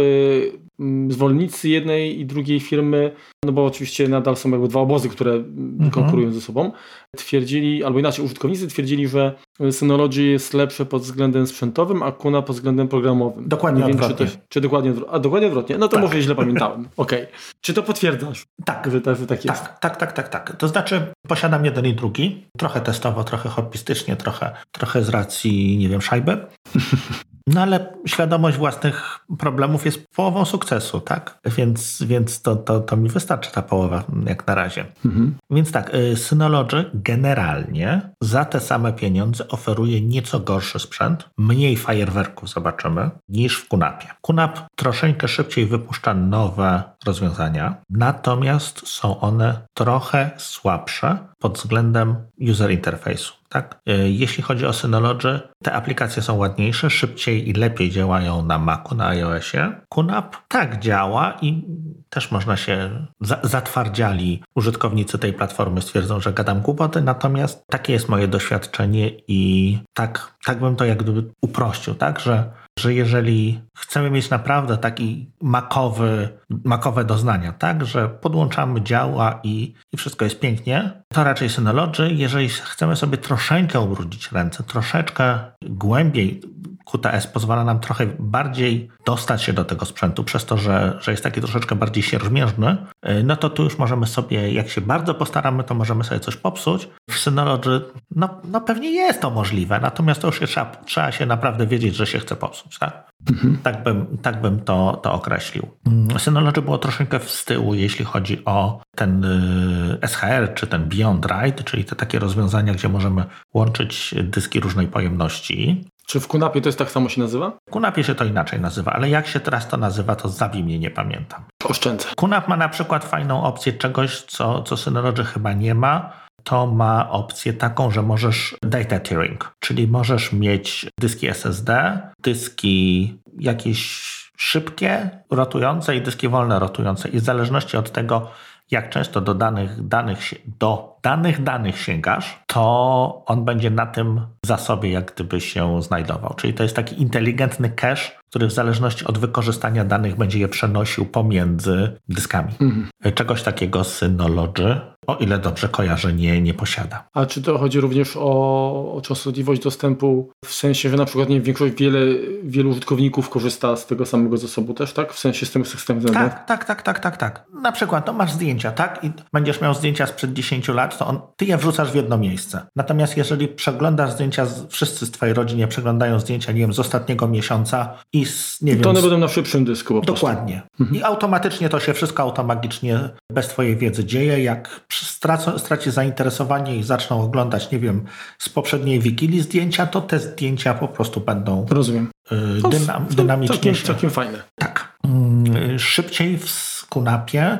yy, 0.79 1.13
zwolennicy 1.13 1.69
jednej 1.69 2.21
i 2.21 2.27
drugiej 2.27 2.61
firmy, 2.61 3.13
no 3.45 3.53
bo 3.53 3.65
oczywiście 3.65 4.09
nadal 4.09 4.37
są 4.37 4.51
jakby 4.51 4.69
dwa 4.69 4.81
obozy, 4.81 5.09
które 5.09 5.33
mhm. 5.33 5.91
konkurują 5.91 6.33
ze 6.33 6.41
sobą, 6.41 6.73
twierdzili, 7.17 7.85
albo 7.85 7.99
inaczej, 7.99 8.25
użytkownicy 8.25 8.69
twierdzili, 8.69 9.09
że 9.09 9.35
Synology 9.71 10.23
jest 10.23 10.55
lepsze 10.55 10.87
pod 10.87 11.03
względem 11.03 11.47
sprzętowym, 11.47 12.03
a 12.03 12.13
Kuna 12.13 12.43
pod 12.43 12.57
względem 12.57 12.89
programowym. 12.89 13.49
Dokładnie 13.49 13.85
Nie 13.85 13.93
odwrotnie. 13.93 14.27
Wiem, 14.27 14.35
czy, 14.35 14.41
czy, 14.49 14.61
dokładnie. 14.61 14.93
A 15.11 15.19
dokładnie 15.19 15.47
odwrotnie. 15.47 15.79
No 15.79 15.89
to 15.89 15.97
tak. 15.97 16.05
może 16.05 16.23
źle 16.23 16.35
pamiętałem. 16.35 16.89
Okej. 16.97 17.23
Okay. 17.23 17.35
Czy 17.61 17.75
to 17.75 17.83
potwierdzasz? 17.83 18.45
Tak. 18.65 18.91
Że, 18.91 19.01
tak, 19.01 19.17
że 19.17 19.27
tak 19.27 19.45
jest? 19.45 19.63
Tak, 19.63 19.79
tak, 19.79 19.97
tak, 19.97 20.13
tak, 20.13 20.29
tak. 20.29 20.57
To 20.57 20.69
znaczy 20.69 21.07
posiadam 21.29 21.65
jeden 21.65 21.87
i 21.87 21.95
drugi. 21.95 22.45
Trochę 22.59 22.81
testowo, 22.81 23.25
trochę 23.25 23.49
hobbystycznie, 23.49 24.17
trochę, 24.17 24.53
trochę 24.73 25.05
z 25.05 25.09
racji, 25.09 25.77
nie 25.79 25.89
wiem, 25.89 26.03
szajby. 26.03 26.47
No 27.47 27.63
ale 27.63 27.93
świadomość 28.07 28.57
własnych 28.57 29.19
problemów 29.39 29.85
jest 29.85 30.09
połową 30.09 30.45
sukcesu, 30.45 31.01
tak? 31.01 31.39
Więc, 31.57 32.03
więc 32.03 32.43
to, 32.43 32.57
to, 32.57 32.81
to 32.81 32.97
mi 32.97 33.09
wystarczy 33.09 33.53
ta 33.53 33.63
połowa, 33.63 34.05
jak 34.27 34.47
na 34.47 34.55
razie. 34.55 34.85
Mhm. 35.05 35.35
Więc 35.51 35.73
tak, 35.73 35.95
y, 35.95 36.17
Synology 36.17 36.91
generalnie 36.95 38.01
za 38.21 38.45
te 38.45 38.61
same 38.61 38.93
pieniądze 38.93 39.49
oferuje 39.49 40.01
nieco 40.01 40.41
gorszy 40.41 40.79
sprzęt, 40.79 41.29
mniej 41.39 41.77
fajerwerków 41.77 42.49
zobaczymy, 42.49 43.11
niż 43.29 43.57
w 43.57 43.69
Kunapie. 43.69 44.07
Kunap 44.21 44.61
troszeczkę 44.77 45.29
szybciej 45.29 45.67
wypuszcza 45.67 46.15
nowe 46.15 46.83
rozwiązania, 47.07 47.77
natomiast 47.91 48.89
są 48.89 49.21
one 49.21 49.67
trochę 49.75 50.31
słabsze 50.37 51.19
pod 51.39 51.59
względem 51.59 52.17
user 52.51 52.71
interface'u. 52.71 53.33
Tak? 53.49 53.81
E, 53.87 54.11
jeśli 54.11 54.43
chodzi 54.43 54.67
o 54.67 54.73
Synology, 54.73 55.41
te 55.63 55.73
aplikacje 55.73 56.23
są 56.23 56.37
ładniejsze, 56.37 56.91
szybciej 56.91 57.49
i 57.49 57.53
lepiej 57.53 57.91
działają 57.91 58.45
na 58.45 58.59
Macu, 58.59 58.95
na 58.95 59.07
iOSie. 59.07 59.73
QNAP 59.89 60.37
tak 60.49 60.81
działa 60.81 61.39
i 61.43 61.65
też 62.11 62.31
można 62.31 62.57
się 62.57 63.07
za 63.21 63.39
zatwardziali. 63.43 64.43
Użytkownicy 64.55 65.19
tej 65.19 65.33
platformy 65.33 65.83
stwierdzą, 65.83 66.21
że 66.21 66.33
gadam 66.33 66.61
głupoty, 66.61 67.01
natomiast 67.01 67.67
takie 67.67 67.93
jest 67.93 68.09
moje 68.09 68.29
doświadczenie 68.29 69.11
i 69.29 69.79
tak, 69.95 70.35
tak 70.45 70.61
bym 70.61 70.77
to 70.77 70.85
jak 70.85 71.03
gdyby 71.03 71.25
uprościł, 71.41 71.95
tak, 71.95 72.21
że 72.21 72.51
że 72.79 72.95
jeżeli 72.95 73.61
chcemy 73.77 74.11
mieć 74.11 74.31
naprawdę 74.31 74.79
taki 74.79 75.31
makowy, 75.43 76.29
makowe 76.65 77.05
doznania, 77.05 77.53
tak, 77.53 77.85
że 77.87 78.09
podłączamy 78.09 78.83
działa 78.83 79.41
i, 79.43 79.75
i 79.93 79.97
wszystko 79.97 80.25
jest 80.25 80.41
pięknie, 80.41 81.03
to 81.09 81.25
raczej 81.25 81.49
Synology. 81.49 82.11
Jeżeli 82.13 82.49
chcemy 82.49 82.97
sobie 82.97 83.19
troszeczkę 83.19 83.81
ubrudzić 83.81 84.33
ręce, 84.33 84.63
troszeczkę 84.63 85.39
głębiej 85.63 86.41
QTS 86.85 87.27
pozwala 87.27 87.65
nam 87.65 87.81
trochę 87.81 88.07
bardziej 88.19 88.91
dostać 89.07 89.43
się 89.43 89.53
do 89.53 89.65
tego 89.65 89.85
sprzętu, 89.85 90.25
przez 90.25 90.45
to, 90.45 90.57
że, 90.57 90.99
że 91.01 91.11
jest 91.11 91.23
taki 91.23 91.41
troszeczkę 91.41 91.75
bardziej 91.75 92.03
sierżmierzny, 92.03 92.77
no 93.25 93.37
to 93.37 93.51
tu 93.51 93.65
już 93.65 93.79
możemy 93.79 94.07
sobie, 94.07 94.53
jak 94.53 94.69
się 94.69 94.81
bardzo 94.81 95.15
postaramy, 95.15 95.65
to 95.65 95.75
możemy 95.75 96.05
sobie 96.05 96.21
coś 96.21 96.37
popsuć. 96.37 96.89
W 97.11 97.19
Synology, 97.19 97.81
no, 98.11 98.41
no 98.45 98.61
pewnie 98.61 98.91
jest 98.91 99.21
to 99.21 99.31
możliwe, 99.31 99.81
natomiast 99.81 100.21
to 100.21 100.27
już 100.27 100.41
trzeba, 100.41 100.71
trzeba 100.87 101.13
się 101.13 101.27
naprawdę 101.27 101.67
wiedzieć, 101.67 101.97
że 101.97 102.07
się 102.07 102.19
chce 102.19 102.37
popsuć. 102.37 102.79
Tak, 102.79 103.11
mhm. 103.31 103.59
tak 103.63 103.83
bym, 103.83 104.19
tak 104.23 104.41
bym 104.41 104.61
to, 104.61 105.01
to 105.03 105.13
określił. 105.13 105.69
Mm, 105.87 106.19
Synology 106.21 106.63
było 106.63 106.79
troszeczkę 106.79 107.21
z 107.21 107.45
tyłu, 107.45 107.75
jeśli 107.75 108.05
chodzi 108.05 108.45
o 108.45 108.81
ten 108.97 109.25
y, 109.25 110.09
SHR, 110.09 110.55
czy 110.55 110.67
ten 110.67 110.89
Beyond 110.89 111.27
Write, 111.27 111.65
czyli 111.65 111.85
te 111.85 111.97
takie 111.97 112.19
rozwiązania, 112.19 112.75
gdzie 112.75 112.89
możemy 112.89 113.25
łączyć 113.55 114.15
dyski 114.23 114.61
różnej 114.61 114.89
pojemności. 114.89 115.85
Czy 116.07 116.21
w 116.21 116.29
Kunapie 116.29 116.61
to 116.61 116.69
jest 116.69 116.79
tak 116.79 116.91
samo 116.91 117.09
się 117.09 117.21
nazywa? 117.21 117.53
W 117.69 117.71
Kunapie 117.71 118.05
się 118.05 118.15
to 118.15 118.25
inaczej 118.25 118.61
nazywa, 118.61 118.93
ale 118.93 119.09
jak 119.09 119.27
się 119.27 119.41
teraz 119.41 119.69
to 119.69 119.77
nazywa, 119.77 120.17
to 120.17 120.29
zabij 120.29 120.65
mnie, 120.65 120.79
nie 120.79 120.91
pamiętam. 120.91 121.45
Oszczędzę. 121.65 122.09
Kunap 122.17 122.49
ma 122.49 122.57
na 122.57 122.69
przykład 122.69 123.05
fajną 123.05 123.43
opcję 123.43 123.73
czegoś, 123.73 124.23
co, 124.23 124.63
co 124.63 124.77
Synology 124.77 125.25
chyba 125.25 125.53
nie 125.53 125.75
ma. 125.75 126.13
To 126.45 126.67
ma 126.67 127.11
opcję 127.11 127.53
taką, 127.53 127.91
że 127.91 128.03
możesz 128.03 128.57
data 128.63 129.01
tiering, 129.01 129.55
czyli 129.61 129.89
możesz 129.89 130.33
mieć 130.33 130.87
dyski 131.01 131.29
SSD, 131.29 132.01
dyski 132.23 133.19
jakieś 133.39 134.15
szybkie, 134.37 135.11
rotujące 135.31 135.97
i 135.97 136.01
dyski 136.01 136.29
wolne 136.29 136.59
rotujące. 136.59 137.09
I 137.09 137.21
w 137.21 137.25
zależności 137.25 137.77
od 137.77 137.93
tego, 137.93 138.31
jak 138.71 138.91
często 138.91 139.21
do 139.21 139.35
danych 139.35 139.89
danych, 139.89 140.19
do 140.61 140.97
danych 141.03 141.43
danych 141.43 141.79
sięgasz, 141.79 142.43
to 142.47 143.23
on 143.27 143.45
będzie 143.45 143.71
na 143.71 143.87
tym 143.87 144.27
zasobie 144.47 144.91
jak 144.91 145.15
gdyby 145.15 145.41
się 145.41 145.83
znajdował. 145.83 146.35
Czyli 146.35 146.55
to 146.55 146.63
jest 146.63 146.77
taki 146.77 147.03
inteligentny 147.03 147.71
cache, 147.71 148.13
który 148.35 148.47
w 148.47 148.53
zależności 148.53 149.05
od 149.05 149.19
wykorzystania 149.19 149.85
danych 149.85 150.17
będzie 150.17 150.39
je 150.39 150.49
przenosił 150.49 151.07
pomiędzy 151.07 152.01
dyskami. 152.09 152.53
Mhm. 152.61 153.15
Czegoś 153.15 153.43
takiego 153.43 153.85
Synology 153.85 154.81
o 155.07 155.17
ile 155.17 155.39
dobrze 155.39 155.69
kojarzę, 155.69 156.13
nie, 156.13 156.43
nie 156.43 156.55
posiada. 156.55 157.09
A 157.15 157.27
czy 157.27 157.43
to 157.43 157.59
chodzi 157.59 157.81
również 157.81 158.17
o, 158.17 158.95
o 158.95 159.01
częstotliwość 159.01 159.63
dostępu, 159.63 160.31
w 160.45 160.55
sensie, 160.55 160.91
że 160.91 160.97
na 160.97 161.05
przykład 161.05 161.29
nie, 161.29 161.41
większość, 161.41 161.75
wiele, 161.75 161.99
wielu 162.43 162.71
użytkowników 162.71 163.31
korzysta 163.31 163.77
z 163.77 163.87
tego 163.87 164.07
samego 164.07 164.37
zasobu 164.37 164.75
też, 164.75 164.93
tak? 164.93 165.13
W 165.13 165.19
sensie 165.19 165.47
z 165.47 165.51
tym 165.51 165.65
systemem 165.65 166.05
Tak, 166.05 166.47
tak, 166.47 166.65
tak, 166.65 166.83
tak, 166.83 166.99
tak, 166.99 167.17
tak. 167.17 167.47
Na 167.63 167.73
przykład, 167.73 168.07
no 168.07 168.13
masz 168.13 168.33
zdjęcia, 168.33 168.73
tak? 168.73 169.05
I 169.05 169.11
będziesz 169.33 169.61
miał 169.61 169.75
zdjęcia 169.75 170.07
sprzed 170.07 170.33
10 170.33 170.69
lat, 170.69 170.99
to 170.99 171.07
on, 171.07 171.21
ty 171.37 171.45
je 171.45 171.57
wrzucasz 171.57 171.93
w 171.93 171.95
jedno 171.95 172.19
miejsce. 172.19 172.67
Natomiast 172.77 173.17
jeżeli 173.17 173.49
przeglądasz 173.49 174.13
zdjęcia, 174.13 174.47
wszyscy 174.69 175.07
z 175.07 175.11
twojej 175.11 175.35
rodziny 175.35 175.69
przeglądają 175.69 176.21
zdjęcia, 176.21 176.53
nie 176.53 176.61
wiem, 176.61 176.73
z 176.73 176.79
ostatniego 176.79 177.29
miesiąca 177.29 177.95
i 178.13 178.24
z, 178.25 178.63
nie 178.63 178.73
wiem... 178.73 178.83
To 178.83 178.91
one 178.91 179.01
będą 179.01 179.19
na 179.19 179.29
szybszym 179.29 179.65
dysku 179.65 180.01
Dokładnie. 180.01 180.63
Mhm. 180.81 181.01
I 181.01 181.03
automatycznie 181.03 181.69
to 181.69 181.81
się 181.81 181.95
wszystko 181.95 182.23
automatycznie 182.23 183.01
bez 183.33 183.49
twojej 183.49 183.77
wiedzy 183.77 184.05
dzieje, 184.05 184.43
jak 184.43 184.81
stracą, 184.93 185.59
straci 185.59 185.91
zainteresowanie 185.91 186.77
i 186.77 186.83
zaczną 186.83 187.23
oglądać, 187.23 187.71
nie 187.71 187.79
wiem, 187.79 188.05
z 188.39 188.49
poprzedniej 188.49 189.01
Wigilii 189.01 189.41
zdjęcia, 189.41 189.87
to 189.87 190.01
te 190.01 190.19
zdjęcia 190.19 190.75
po 190.75 190.89
prostu 190.89 191.21
będą 191.21 191.67
Rozumiem. 191.71 192.11
Y, 192.33 192.69
dynam, 192.71 193.07
dynamicznie 193.11 193.57
całkiem. 193.57 193.75
Całkiem 193.75 194.11
fajne. 194.11 194.43
Tak. 194.59 194.99
Mm, 195.05 195.79
szybciej 195.79 196.39
w 196.39 196.51
Skunapie 196.51 197.59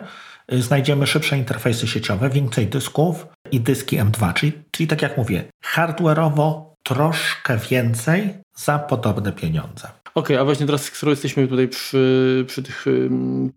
y, 0.53 0.63
znajdziemy 0.63 1.07
szybsze 1.07 1.39
interfejsy 1.39 1.87
sieciowe, 1.87 2.31
więcej 2.31 2.67
dysków 2.67 3.27
i 3.51 3.61
dyski 3.61 3.99
M2, 3.99 4.33
czyli, 4.33 4.53
czyli 4.71 4.87
tak 4.87 5.03
jak 5.03 5.17
mówię, 5.17 5.45
hardware'owo 5.75 6.75
troszkę 6.83 7.59
więcej 7.59 8.35
za 8.57 8.79
podobne 8.79 9.33
pieniądze. 9.33 9.89
Okej, 10.15 10.37
okay, 10.37 10.41
a 10.41 10.45
właśnie 10.45 10.67
teraz, 10.67 10.85
skoro 10.85 11.11
jesteśmy 11.11 11.49
tutaj 11.49 11.69
przy, 11.69 12.45
przy 12.49 12.63
tych 12.63 12.87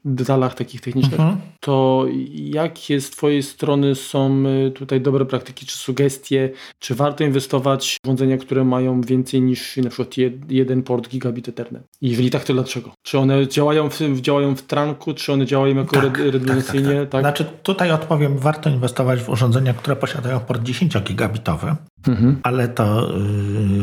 detalach 0.06 0.56
takich 0.56 0.82
technicznych, 0.82 1.20
mhm. 1.20 1.38
to 1.60 2.06
jakie 2.34 3.02
z 3.02 3.10
Twojej 3.10 3.44
strony 3.44 3.96
są 3.96 4.44
y, 4.68 4.72
tutaj 4.72 5.02
dobre 5.02 5.26
praktyki, 5.26 5.66
czy 5.66 5.78
sugestie, 5.78 6.50
czy 6.80 6.96
warto 6.96 7.24
inwestować 7.24 7.98
w 8.04 8.08
urządzenia, 8.08 8.38
które 8.38 8.64
mają 8.64 9.02
więcej 9.02 9.42
niż 9.42 9.78
na 9.78 9.90
przykład 9.90 10.16
jeden 10.50 10.84
port 10.84 11.10
gigabit 11.10 11.50
Ethernet? 11.50 11.84
I 12.02 12.10
jeżeli 12.10 12.30
tak, 12.30 12.44
to 12.44 12.54
dlaczego? 12.54 12.92
Czy 13.04 13.20
one 13.20 13.48
działają 13.48 13.90
w, 13.90 14.22
działają 14.22 14.56
w 14.56 14.62
trunku, 14.62 15.14
czy 15.14 15.34
one 15.34 15.46
działają 15.46 15.76
jako 15.76 16.02
tak, 16.02 16.18
redundancyjnie? 16.18 16.88
Tak, 16.88 16.96
tak, 16.96 17.10
tak. 17.10 17.22
Znaczy 17.22 17.46
tutaj 17.64 17.92
odpowiem, 17.92 18.38
warto 18.38 18.70
inwestować 18.70 19.20
w 19.20 19.30
urządzenia, 19.30 19.74
które 19.74 19.96
posiadają 19.96 20.40
port 20.40 20.64
10 20.64 20.98
gigabitowy, 21.00 21.76
mhm. 22.08 22.40
ale 22.44 22.68
to 22.68 23.12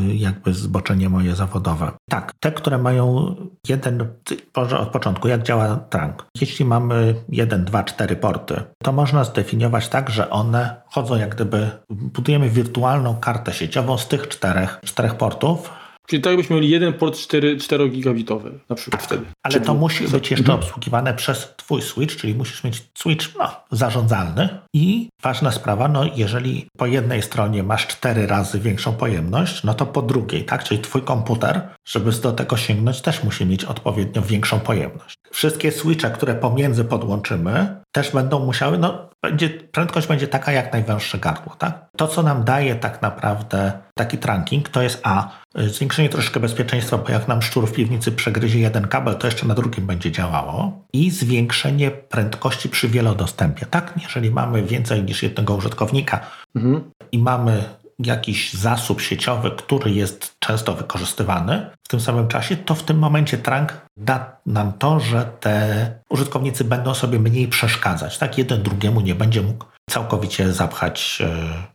yy, 0.07 0.17
jakby 0.17 0.55
zboczenie 0.55 1.09
moje 1.09 1.35
zawodowe. 1.35 1.93
Tak, 2.11 2.33
te, 2.41 2.53
które 2.65 2.79
mają 2.79 3.35
jeden, 3.69 4.09
może 4.57 4.79
od 4.79 4.89
początku, 4.89 5.29
jak 5.29 5.43
działa 5.43 5.77
trunk. 5.77 6.27
Jeśli 6.41 6.65
mamy 6.65 7.15
jeden, 7.29 7.65
dwa, 7.65 7.85
cztery 7.85 8.17
porty, 8.17 8.63
to 8.83 8.93
można 8.93 9.25
zdefiniować 9.25 9.89
tak, 9.89 10.11
że 10.11 10.31
one 10.31 10.83
chodzą 10.87 11.17
jak 11.17 11.35
gdyby, 11.35 11.71
budujemy 11.91 12.49
wirtualną 12.49 13.17
kartę 13.17 13.53
sieciową 13.53 13.99
z 13.99 14.09
tych 14.09 14.29
czterech, 14.29 14.79
czterech 14.85 15.15
portów, 15.15 15.71
Czyli 16.07 16.23
tak 16.23 16.37
byśmy 16.37 16.57
mieli 16.57 16.71
jeden 16.71 16.93
port 16.93 17.19
4, 17.19 17.57
4 17.57 17.89
gigabitowy 17.89 18.59
na 18.69 18.77
przykład 18.77 19.03
wtedy. 19.03 19.25
Ale 19.43 19.61
to 19.61 19.75
musi 19.75 20.09
być 20.09 20.31
jeszcze 20.31 20.53
mhm. 20.53 20.59
obsługiwane 20.59 21.15
przez 21.15 21.55
twój 21.57 21.83
switch, 21.83 22.17
czyli 22.17 22.35
musisz 22.35 22.65
mieć 22.65 22.83
switch 22.95 23.27
no, 23.39 23.51
zarządzalny 23.71 24.49
i 24.75 25.09
ważna 25.23 25.51
sprawa, 25.51 25.89
no 25.89 26.05
jeżeli 26.17 26.67
po 26.77 26.87
jednej 26.87 27.23
stronie 27.23 27.63
masz 27.63 27.87
cztery 27.87 28.27
razy 28.27 28.61
większą 28.61 28.93
pojemność, 28.93 29.65
no 29.65 29.75
to 29.75 29.87
po 29.87 30.03
drugiej, 30.03 30.45
tak? 30.45 30.65
Czyli 30.65 30.81
twój 30.81 31.03
komputer, 31.03 31.69
żeby 31.85 32.13
do 32.13 32.33
tego 32.33 32.57
sięgnąć, 32.57 33.01
też 33.01 33.25
musi 33.25 33.47
mieć 33.47 33.65
odpowiednio 33.65 34.23
większą 34.23 34.61
pojemność. 34.61 35.19
Wszystkie 35.31 35.73
switche, 35.73 36.11
które 36.11 36.35
pomiędzy 36.35 36.85
podłączymy, 36.85 37.84
też 37.95 38.11
będą 38.11 38.47
musiały, 38.47 38.79
no 38.79 39.11
będzie, 39.23 39.51
prędkość 39.51 40.07
będzie 40.07 40.29
taka 40.29 40.53
jak 40.53 40.73
najwęższe 40.73 41.19
gardło. 41.19 41.57
Tak? 41.59 41.87
To, 41.97 42.09
co 42.09 42.23
nam 42.23 42.45
daje 42.45 42.75
tak 42.75 43.03
naprawdę 43.03 43.73
taki 43.95 44.19
trunking, 44.19 44.69
to 44.69 44.83
jest 44.83 45.01
A, 45.03 45.29
zwiększenie 45.55 46.09
troszkę 46.09 46.41
bezpieczeństwa, 46.41 46.99
bo 46.99 47.13
jak 47.13 47.29
nam 47.29 47.43
szczur 47.43 47.67
w 47.69 47.73
piwnicy 47.73 48.13
przegryzie 48.13 48.61
jeden 48.61 48.89
kabel, 48.89 49.15
to 49.15 49.27
jeszcze 49.27 49.47
na 49.47 49.55
drugim 49.55 49.87
będzie 49.87 50.13
działało 50.13 50.85
i 50.93 51.11
zwiększenie 51.11 51.91
prędkości 51.91 52.69
przy 52.69 52.89
wielodostępie. 52.89 53.67
Tak? 53.67 53.95
Jeżeli 54.03 54.31
mamy 54.31 54.63
więcej 54.63 55.03
niż 55.03 55.23
jednego 55.23 55.55
użytkownika 55.55 56.21
mhm. 56.57 56.91
i 57.13 57.19
mamy 57.19 57.65
jakiś 57.99 58.53
zasób 58.53 59.01
sieciowy, 59.01 59.51
który 59.51 59.91
jest 59.91 60.37
często 60.39 60.75
wykorzystywany 60.75 61.71
w 61.83 61.89
tym 61.89 62.01
samym 62.01 62.29
czasie, 62.29 62.57
to 62.57 62.75
w 62.75 62.83
tym 62.83 62.99
momencie 62.99 63.39
trunk 63.39 63.73
da 63.97 64.34
nam 64.47 64.73
to, 64.79 65.01
że 65.01 65.31
te 65.41 65.91
użytkownicy 66.09 66.65
będą 66.65 66.95
sobie 66.95 67.19
mniej 67.19 67.49
przeszkadzać. 67.49 68.19
Tak, 68.19 68.39
jeden 68.39 68.63
drugiemu 68.63 69.01
nie 69.01 69.15
będzie 69.15 69.43
mógł 69.43 69.65
całkowicie 69.91 70.53
zapchać 70.53 71.23
e, 71.25 71.29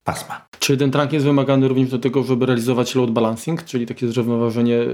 pasma. 0.03 0.45
Czy 0.59 0.77
ten 0.77 0.91
trunk 0.91 1.13
jest 1.13 1.25
wymagany 1.25 1.67
również 1.67 1.89
do 1.89 1.99
tego, 1.99 2.23
żeby 2.23 2.45
realizować 2.45 2.95
load 2.95 3.11
balancing, 3.11 3.63
czyli 3.63 3.85
takie 3.85 4.07
zrównoważenie 4.07 4.73
yy, 4.73 4.89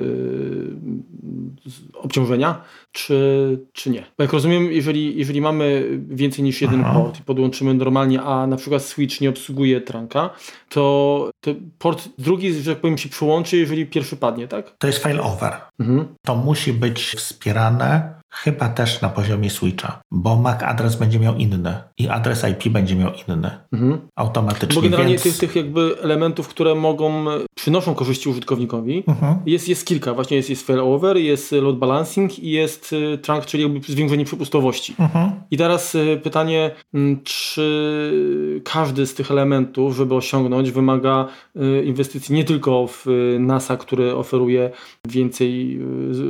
obciążenia, 1.94 2.62
czy, 2.92 3.60
czy 3.74 3.90
nie? 3.90 4.04
Bo 4.18 4.24
jak 4.24 4.34
rozumiem, 4.34 4.72
jeżeli, 4.72 5.18
jeżeli 5.18 5.42
mamy 5.42 5.90
więcej 6.10 6.44
niż 6.44 6.62
jeden 6.62 6.82
Aha. 6.82 6.94
port 6.94 7.20
i 7.20 7.24
podłączymy 7.24 7.74
normalnie, 7.74 8.22
a 8.22 8.48
na 8.48 8.58
przykład 8.58 8.82
switch 8.82 9.22
nie 9.22 9.30
obsługuje 9.30 9.82
trunka, 9.82 10.30
to, 10.70 11.30
to 11.42 11.52
port 11.80 12.10
drugi, 12.18 12.54
że 12.54 12.74
tak 12.74 12.82
powiem, 12.82 12.98
się 12.98 13.10
przyłączy, 13.10 13.58
jeżeli 13.58 13.86
pierwszy 13.86 14.16
padnie, 14.16 14.48
tak? 14.48 14.76
To 14.78 14.88
jest 14.88 15.00
failover. 15.00 15.54
Mhm. 15.80 16.08
To 16.26 16.36
musi 16.36 16.74
być 16.74 17.00
wspierane 17.18 17.65
она 17.68 18.22
Chyba 18.36 18.70
też 18.70 19.02
na 19.02 19.10
poziomie 19.10 19.50
switcha, 19.50 20.02
bo 20.12 20.36
MAC 20.36 20.64
adres 20.64 20.96
będzie 20.96 21.20
miał 21.20 21.36
inny 21.36 21.74
i 21.98 22.08
adres 22.10 22.46
IP 22.52 22.74
będzie 22.74 22.96
miał 22.96 23.12
inny 23.28 23.50
mhm. 23.74 23.98
automatycznie. 24.16 24.76
Bo 24.76 24.82
generalnie 24.82 25.12
więc... 25.12 25.24
tych, 25.24 25.38
tych 25.38 25.56
jakby 25.56 25.96
elementów, 26.02 26.48
które 26.48 26.76
mogą, 26.76 27.26
przynoszą 27.56 27.96
korzyści 27.96 28.30
użytkownikowi, 28.30 29.04
mhm. 29.08 29.36
jest, 29.46 29.70
jest 29.70 29.88
kilka. 29.88 30.14
Właśnie 30.14 30.38
jest, 30.38 30.50
jest 30.50 30.68
failover, 30.68 31.18
jest 31.18 31.52
load 31.52 31.78
balancing 31.78 32.40
i 32.40 32.52
jest 32.52 32.94
y, 32.94 33.18
trunk, 33.18 33.46
czyli 33.46 33.64
jakby 33.64 33.80
zwiększenie 33.80 34.26
przepustowości. 34.26 34.96
Mhm. 35.00 35.32
I 35.52 35.58
teraz 35.58 35.96
y, 35.96 36.20
pytanie, 36.24 36.72
mm, 36.94 37.20
czy 37.24 38.62
każdy 38.64 39.08
z 39.08 39.14
tych 39.14 39.32
elementów, 39.32 39.96
żeby 39.96 40.16
osiągnąć, 40.16 40.72
wymaga 40.72 41.28
y, 41.56 41.84
inwestycji 41.84 42.36
nie 42.36 42.44
tylko 42.44 42.88
w 42.88 43.06
NASA, 43.40 43.78
który 43.78 44.16
oferuje 44.16 44.72
więcej 45.08 45.80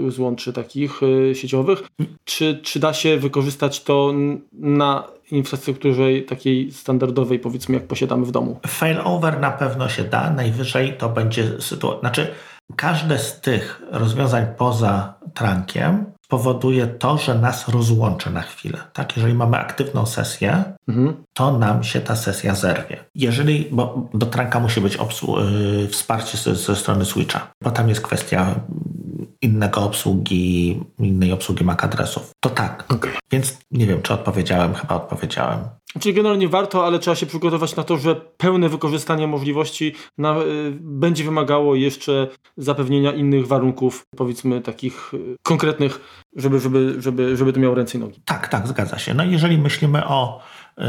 złączy 0.10 0.54
takich 0.54 1.02
sieciowych, 1.34 1.84
czy, 2.24 2.60
czy 2.64 2.80
da 2.80 2.94
się 2.94 3.18
wykorzystać 3.18 3.84
to 3.84 4.14
na 4.54 5.08
infrastrukturze 5.32 6.04
takiej 6.28 6.72
standardowej, 6.72 7.40
powiedzmy, 7.40 7.76
jak 7.76 7.88
posiadamy 7.88 8.26
w 8.26 8.32
domu? 8.32 8.60
Failover 8.68 9.40
na 9.40 9.52
pewno 9.52 9.90
się 9.90 10.04
da, 10.04 10.30
najwyżej 10.30 10.94
to 10.94 11.10
będzie 11.10 11.62
sytuacja. 11.62 12.00
Znaczy, 12.00 12.28
każde 12.76 13.20
z 13.20 13.42
tych 13.42 13.82
rozwiązań 13.92 14.46
poza 14.58 15.14
trunkiem 15.34 16.06
powoduje 16.28 16.88
to, 16.88 17.18
że 17.18 17.36
nas 17.36 17.68
rozłączy 17.68 18.30
na 18.30 18.42
chwilę. 18.42 18.78
Tak? 18.94 19.18
Jeżeli 19.18 19.34
mamy 19.34 19.58
aktywną 19.58 20.06
sesję, 20.06 20.64
mhm. 20.88 21.24
to 21.34 21.58
nam 21.58 21.84
się 21.84 22.02
ta 22.02 22.16
sesja 22.16 22.56
zerwie. 22.56 22.98
Jeżeli, 23.16 23.68
bo 23.72 24.10
do 24.14 24.26
trunka 24.26 24.60
musi 24.60 24.82
być 24.82 24.98
obsłu- 24.98 25.52
yy, 25.52 25.88
wsparcie 25.88 26.38
ze, 26.38 26.56
ze 26.56 26.76
strony 26.76 27.06
switcha, 27.06 27.52
bo 27.64 27.72
tam 27.72 27.90
jest 27.90 28.02
kwestia 28.02 28.56
innego 29.42 29.82
obsługi, 29.82 30.80
innej 31.00 31.32
obsługi 31.32 31.64
MAC 31.64 31.84
adresów. 31.84 32.32
To 32.40 32.50
tak. 32.50 32.86
Okay. 32.90 33.12
Więc 33.32 33.58
nie 33.72 33.86
wiem, 33.86 34.02
czy 34.02 34.14
odpowiedziałem, 34.14 34.74
chyba 34.74 34.96
odpowiedziałem. 34.96 35.60
Czyli 36.00 36.16
generalnie 36.16 36.48
warto, 36.48 36.86
ale 36.86 37.00
trzeba 37.00 37.16
się 37.16 37.26
przygotować 37.26 37.76
na 37.76 37.84
to, 37.84 37.98
że 37.98 38.16
pełne 38.16 38.70
wykorzystanie 38.70 39.28
możliwości 39.28 39.94
na, 40.18 40.40
y, 40.40 40.44
będzie 40.82 41.24
wymagało 41.24 41.76
jeszcze 41.76 42.28
zapewnienia 42.58 43.12
innych 43.12 43.48
warunków, 43.48 44.04
powiedzmy 44.18 44.62
takich 44.62 45.14
y, 45.14 45.36
konkretnych, 45.44 46.00
żeby, 46.36 46.60
żeby, 46.60 46.96
żeby, 47.02 47.38
żeby 47.38 47.54
to 47.54 47.60
miało 47.60 47.76
ręce 47.76 47.98
i 47.98 48.02
nogi. 48.02 48.22
Tak, 48.26 48.48
tak, 48.48 48.68
zgadza 48.68 49.00
się. 49.00 49.14
No 49.14 49.24
jeżeli 49.24 49.58
myślimy 49.58 50.06
o 50.06 50.42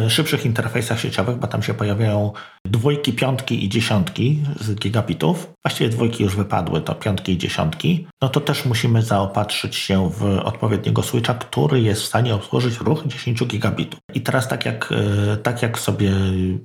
y, 0.06 0.10
szybszych 0.10 0.46
interfejsach 0.46 1.00
sieciowych, 1.00 1.36
bo 1.36 1.46
tam 1.46 1.62
się 1.62 1.74
pojawiają 1.74 2.32
dwójki, 2.66 3.12
piątki 3.12 3.64
i 3.64 3.68
dziesiątki 3.68 4.42
z 4.60 4.74
gigabitów, 4.74 5.52
właściwie 5.64 5.90
dwójki 5.90 6.22
już 6.24 6.36
wypadły, 6.36 6.80
to 6.80 6.94
piątki 6.94 7.32
i 7.32 7.38
dziesiątki, 7.38 8.06
no 8.22 8.28
to 8.28 8.40
też 8.40 8.64
musimy 8.64 9.02
zaopatrzyć 9.02 9.76
się 9.76 10.10
w 10.10 10.24
odpowiedniego 10.44 11.02
switcha, 11.02 11.34
który 11.34 11.80
jest 11.80 12.02
w 12.02 12.06
stanie 12.06 12.34
obsłużyć 12.34 12.80
ruch 12.80 13.06
10 13.06 13.44
gigabitów. 13.44 14.00
I 14.14 14.20
teraz 14.20 14.48
tak 14.48 14.66
jak, 14.66 14.92
e, 15.32 15.36
tak 15.36 15.62
jak 15.62 15.78
sobie 15.78 16.12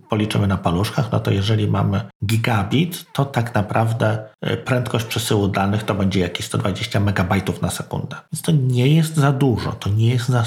policzymy 0.10 0.48
na 0.48 0.58
paluszkach, 0.58 1.12
no 1.12 1.20
to 1.20 1.32
jeżeli 1.32 1.68
mamy 1.68 2.02
gigabit, 2.26 3.06
to 3.14 3.26
tak 3.26 3.56
naprawdę 3.56 4.26
e, 4.42 4.58
prędkość 4.58 5.06
przesyłu 5.06 5.48
danych 5.48 5.84
to 5.84 5.96
będzie 5.96 6.20
jakieś 6.20 6.46
120 6.46 7.00
megabajtów 7.00 7.62
na 7.62 7.70
sekundę. 7.70 8.16
Więc 8.34 8.42
to 8.42 8.52
nie 8.52 8.96
jest 8.96 9.16
za 9.16 9.32
dużo, 9.32 9.72
to 9.72 9.90
nie 9.90 10.10
jest 10.10 10.30
za 10.30 10.44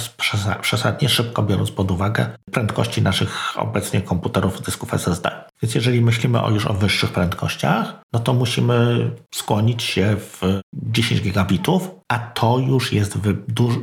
przesadnie 0.60 1.08
szybko, 1.08 1.42
biorąc 1.42 1.70
pod 1.70 1.90
uwagę 1.90 2.26
prędkości 2.52 3.02
naszych 3.02 3.58
obecnie 3.58 4.02
komputerów, 4.02 4.62
dysków 4.62 4.94
SSD. 4.94 5.43
Więc 5.62 5.74
jeżeli 5.74 6.00
myślimy 6.00 6.42
o 6.42 6.50
już 6.50 6.66
o 6.66 6.74
wyższych 6.74 7.12
prędkościach, 7.12 8.02
no 8.12 8.20
to 8.20 8.34
musimy 8.34 9.10
skłonić 9.34 9.82
się 9.82 10.16
w 10.18 10.60
10 10.74 11.20
gigabitów, 11.20 11.90
a 12.08 12.18
to 12.18 12.58
już 12.58 12.92
jest 12.92 13.18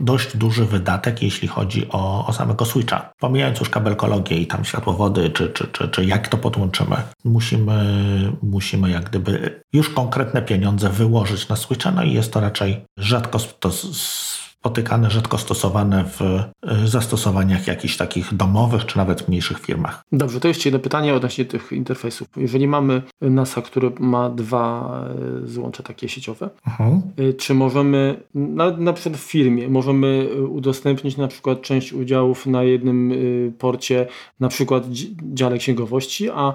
dość 0.01 0.37
duży 0.37 0.65
wydatek, 0.65 1.21
jeśli 1.21 1.47
chodzi 1.47 1.89
o, 1.89 2.27
o 2.27 2.33
samego 2.33 2.65
switcha. 2.65 3.11
Pomijając 3.19 3.59
już 3.59 3.69
kabelkologię 3.69 4.37
i 4.37 4.47
tam 4.47 4.65
światłowody, 4.65 5.29
czy, 5.29 5.49
czy, 5.49 5.67
czy, 5.67 5.89
czy 5.89 6.05
jak 6.05 6.27
to 6.27 6.37
podłączymy, 6.37 6.95
musimy, 7.25 7.83
musimy 8.41 8.91
jak 8.91 9.09
gdyby 9.09 9.63
już 9.73 9.89
konkretne 9.89 10.41
pieniądze 10.41 10.89
wyłożyć 10.89 11.47
na 11.47 11.55
switcha, 11.55 11.91
no 11.91 12.03
i 12.03 12.13
jest 12.13 12.33
to 12.33 12.39
raczej 12.39 12.85
rzadko 12.97 13.39
to 13.39 13.71
spotykane, 14.61 15.09
rzadko 15.09 15.37
stosowane 15.37 16.05
w 16.05 16.21
e, 16.21 16.51
zastosowaniach 16.85 17.67
jakichś 17.67 17.97
takich 17.97 18.33
domowych 18.33 18.85
czy 18.85 18.97
nawet 18.97 19.27
mniejszych 19.27 19.59
firmach. 19.59 20.03
Dobrze, 20.11 20.39
to 20.39 20.47
jeszcze 20.47 20.69
jedno 20.69 20.79
pytanie 20.79 21.13
odnośnie 21.13 21.45
tych 21.45 21.71
interfejsów. 21.71 22.27
Jeżeli 22.37 22.67
mamy 22.67 23.01
NASA, 23.21 23.61
który 23.61 23.91
ma 23.99 24.29
dwa 24.29 24.95
e, 25.43 25.47
złącza 25.47 25.83
takie 25.83 26.09
sieciowe, 26.09 26.49
mhm. 26.67 27.01
E, 27.17 27.33
czy 27.33 27.53
możemy, 27.53 28.23
na, 28.35 28.71
na 28.77 28.93
przykład 28.93 29.17
w 29.21 29.23
firmie, 29.23 29.69
możemy 29.69 30.29
udostępnić 30.49 31.17
na 31.17 31.27
przykład 31.27 31.61
część 31.61 31.93
udziałów 31.93 32.45
na 32.45 32.63
jednym 32.63 33.13
porcie, 33.59 34.07
na 34.39 34.49
przykład 34.49 34.83
dziale 35.33 35.57
księgowości, 35.57 36.29
a 36.29 36.53